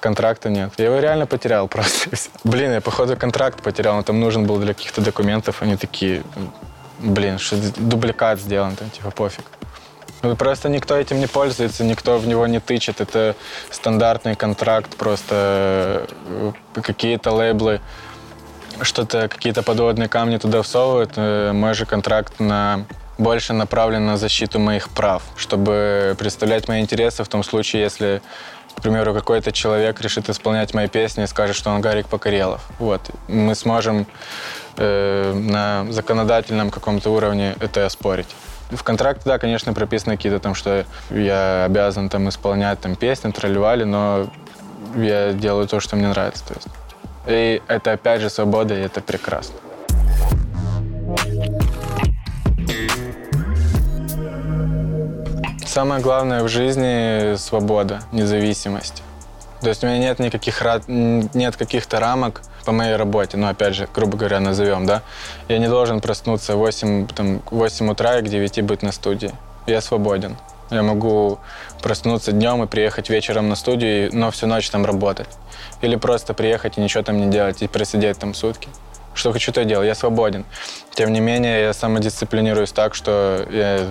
контракта 0.01 0.49
нет. 0.49 0.73
Я 0.77 0.85
его 0.85 0.99
реально 0.99 1.25
потерял 1.25 1.67
просто. 1.67 2.09
Блин, 2.43 2.73
я, 2.73 2.81
походу, 2.81 3.15
контракт 3.15 3.61
потерял, 3.61 3.95
но 3.95 4.03
там 4.03 4.19
нужен 4.19 4.45
был 4.45 4.57
для 4.57 4.73
каких-то 4.73 5.01
документов. 5.01 5.61
Они 5.61 5.77
такие, 5.77 6.23
блин, 6.99 7.39
что 7.39 7.55
дубликат 7.77 8.39
сделан, 8.39 8.75
там, 8.75 8.89
типа, 8.89 9.11
пофиг. 9.11 9.45
Ну, 10.23 10.35
просто 10.35 10.69
никто 10.69 10.95
этим 10.95 11.19
не 11.19 11.27
пользуется, 11.27 11.83
никто 11.83 12.17
в 12.17 12.27
него 12.27 12.45
не 12.47 12.59
тычет. 12.59 13.01
Это 13.01 13.35
стандартный 13.71 14.35
контракт, 14.35 14.95
просто 14.95 16.05
э, 16.27 16.51
какие-то 16.81 17.31
лейблы, 17.31 17.81
что-то, 18.81 19.27
какие-то 19.27 19.63
подводные 19.63 20.09
камни 20.09 20.37
туда 20.37 20.61
всовывают. 20.61 21.13
Э, 21.15 21.53
мой 21.53 21.73
же 21.73 21.85
контракт 21.85 22.39
на 22.39 22.85
больше 23.17 23.53
направлен 23.53 24.05
на 24.05 24.17
защиту 24.17 24.59
моих 24.59 24.89
прав, 24.89 25.23
чтобы 25.37 26.15
представлять 26.17 26.67
мои 26.67 26.81
интересы 26.81 27.23
в 27.23 27.27
том 27.27 27.43
случае, 27.43 27.83
если 27.83 28.21
к 28.75 28.81
примеру, 28.81 29.13
какой-то 29.13 29.51
человек 29.51 30.01
решит 30.01 30.29
исполнять 30.29 30.73
мои 30.73 30.87
песни 30.87 31.23
и 31.23 31.27
скажет, 31.27 31.55
что 31.55 31.69
он 31.69 31.81
Гарик 31.81 32.07
Покорелов. 32.07 32.61
Вот. 32.79 33.01
Мы 33.27 33.55
сможем 33.55 34.07
э, 34.77 35.33
на 35.33 35.85
законодательном 35.91 36.71
каком-то 36.71 37.11
уровне 37.11 37.55
это 37.59 37.85
оспорить. 37.85 38.27
В 38.69 38.83
контракте, 38.83 39.23
да, 39.25 39.37
конечно, 39.37 39.73
прописаны 39.73 40.15
какие-то 40.15 40.39
там, 40.39 40.55
что 40.55 40.85
я 41.09 41.65
обязан 41.65 42.09
там 42.09 42.29
исполнять 42.29 42.79
там 42.79 42.95
песни, 42.95 43.31
тролливали, 43.31 43.83
но 43.83 44.29
я 44.95 45.33
делаю 45.33 45.67
то, 45.67 45.79
что 45.79 45.95
мне 45.95 46.07
нравится. 46.07 46.45
То 46.47 46.53
есть. 46.53 46.67
И 47.27 47.61
это 47.67 47.91
опять 47.91 48.21
же 48.21 48.29
свобода, 48.29 48.73
и 48.73 48.79
это 48.79 49.01
прекрасно. 49.01 49.55
Самое 55.71 56.01
главное 56.01 56.43
в 56.43 56.49
жизни– 56.49 57.35
свобода, 57.37 58.01
независимость. 58.11 59.03
То 59.61 59.69
есть 59.69 59.81
у 59.85 59.87
меня 59.87 59.99
нет 59.99 60.19
никаких 60.19 60.61
нет 60.87 61.55
каких-то 61.55 62.01
рамок 62.01 62.41
по 62.65 62.73
моей 62.73 62.97
работе, 62.97 63.37
ну, 63.37 63.47
опять 63.47 63.75
же, 63.75 63.87
грубо 63.95 64.17
говоря, 64.17 64.41
назовем, 64.41 64.85
да. 64.85 65.01
Я 65.47 65.59
не 65.59 65.69
должен 65.69 66.01
проснуться 66.01 66.57
в 66.57 66.59
8, 66.59 67.07
там, 67.07 67.39
в 67.49 67.55
8 67.55 67.89
утра 67.89 68.19
и 68.19 68.21
к 68.21 68.27
9 68.27 68.65
быть 68.65 68.81
на 68.81 68.91
студии. 68.91 69.31
Я 69.65 69.79
свободен. 69.79 70.35
Я 70.71 70.83
могу 70.83 71.39
проснуться 71.81 72.33
днем 72.33 72.61
и 72.63 72.67
приехать 72.67 73.09
вечером 73.09 73.47
на 73.47 73.55
студию, 73.55 74.09
но 74.11 74.29
всю 74.29 74.47
ночь 74.47 74.69
там 74.69 74.85
работать. 74.85 75.29
Или 75.79 75.95
просто 75.95 76.33
приехать 76.33 76.79
и 76.79 76.81
ничего 76.81 77.01
там 77.01 77.17
не 77.17 77.27
делать, 77.27 77.61
и 77.61 77.69
просидеть 77.69 78.19
там 78.19 78.33
сутки. 78.33 78.67
Что 79.13 79.31
хочу, 79.31 79.53
то 79.53 79.61
и 79.61 79.65
делаю. 79.65 79.87
Я 79.87 79.95
свободен. 79.95 80.43
Тем 80.95 81.13
не 81.13 81.21
менее, 81.21 81.61
я 81.61 81.73
самодисциплинируюсь 81.73 82.73
так, 82.73 82.93
что 82.93 83.47
я 83.49 83.87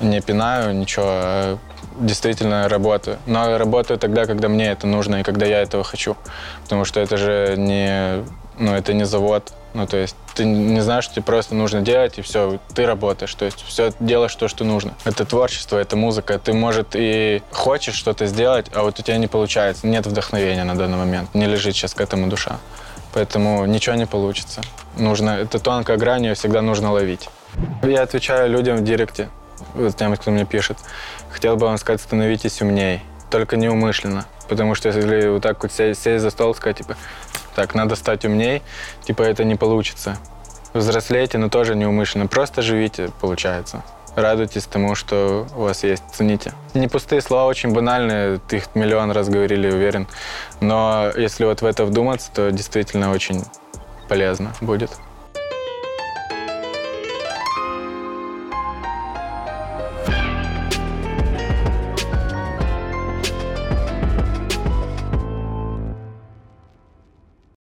не 0.00 0.20
пинаю 0.20 0.74
ничего, 0.74 1.06
а 1.06 1.58
действительно 1.98 2.68
работаю. 2.68 3.18
Но 3.26 3.56
работаю 3.58 3.98
тогда, 3.98 4.26
когда 4.26 4.48
мне 4.48 4.70
это 4.70 4.86
нужно 4.86 5.20
и 5.20 5.22
когда 5.22 5.46
я 5.46 5.60
этого 5.60 5.84
хочу. 5.84 6.16
Потому 6.62 6.84
что 6.84 7.00
это 7.00 7.16
же 7.16 7.54
не, 7.56 8.24
ну, 8.58 8.74
это 8.74 8.92
не 8.92 9.04
завод. 9.04 9.52
Ну, 9.74 9.86
то 9.88 9.96
есть 9.96 10.14
ты 10.34 10.44
не 10.44 10.80
знаешь, 10.80 11.04
что 11.04 11.14
тебе 11.14 11.24
просто 11.24 11.54
нужно 11.54 11.80
делать, 11.80 12.18
и 12.18 12.22
все, 12.22 12.58
ты 12.74 12.86
работаешь. 12.86 13.34
То 13.34 13.44
есть 13.44 13.62
все 13.62 13.92
делаешь 13.98 14.34
то, 14.34 14.46
что 14.46 14.64
нужно. 14.64 14.94
Это 15.04 15.24
творчество, 15.24 15.78
это 15.78 15.96
музыка. 15.96 16.38
Ты, 16.38 16.52
может, 16.52 16.90
и 16.94 17.42
хочешь 17.50 17.94
что-то 17.94 18.26
сделать, 18.26 18.66
а 18.72 18.82
вот 18.82 18.98
у 19.00 19.02
тебя 19.02 19.16
не 19.16 19.26
получается. 19.26 19.86
Нет 19.86 20.06
вдохновения 20.06 20.64
на 20.64 20.76
данный 20.76 20.98
момент. 20.98 21.34
Не 21.34 21.46
лежит 21.46 21.74
сейчас 21.74 21.94
к 21.94 22.00
этому 22.00 22.28
душа. 22.28 22.58
Поэтому 23.12 23.64
ничего 23.66 23.94
не 23.96 24.06
получится. 24.06 24.60
Нужно, 24.96 25.30
это 25.30 25.58
тонкая 25.58 25.96
грань, 25.96 26.24
ее 26.24 26.34
всегда 26.34 26.62
нужно 26.62 26.92
ловить. 26.92 27.28
Я 27.82 28.02
отвечаю 28.02 28.50
людям 28.50 28.76
в 28.76 28.84
директе, 28.84 29.28
вот 29.74 29.96
тем, 29.96 30.16
кто 30.16 30.30
мне 30.30 30.44
пишет. 30.44 30.78
Хотел 31.30 31.56
бы 31.56 31.66
вам 31.66 31.78
сказать, 31.78 32.00
становитесь 32.00 32.62
умней, 32.62 33.02
только 33.30 33.56
неумышленно. 33.56 34.26
Потому 34.48 34.74
что 34.74 34.88
если 34.88 35.28
вот 35.28 35.42
так 35.42 35.62
вот 35.62 35.72
сесть, 35.72 36.02
сесть 36.02 36.22
за 36.22 36.30
стол, 36.30 36.54
сказать, 36.54 36.78
типа, 36.78 36.96
так, 37.54 37.74
надо 37.74 37.96
стать 37.96 38.24
умней, 38.24 38.62
типа, 39.02 39.22
это 39.22 39.44
не 39.44 39.56
получится. 39.56 40.18
Взрослейте, 40.72 41.38
но 41.38 41.48
тоже 41.48 41.76
неумышленно. 41.76 42.26
Просто 42.26 42.62
живите, 42.62 43.10
получается. 43.20 43.82
Радуйтесь 44.16 44.64
тому, 44.64 44.94
что 44.94 45.46
у 45.56 45.62
вас 45.62 45.82
есть, 45.82 46.04
цените. 46.12 46.52
Не 46.74 46.88
пустые 46.88 47.20
слова, 47.20 47.46
очень 47.46 47.72
банальные, 47.72 48.38
ты 48.38 48.58
их 48.58 48.74
миллион 48.74 49.10
раз 49.10 49.28
говорили, 49.28 49.70
уверен. 49.70 50.06
Но 50.60 51.10
если 51.16 51.44
вот 51.44 51.62
в 51.62 51.66
это 51.66 51.84
вдуматься, 51.84 52.30
то 52.32 52.52
действительно 52.52 53.10
очень 53.10 53.44
полезно 54.08 54.52
будет. 54.60 54.90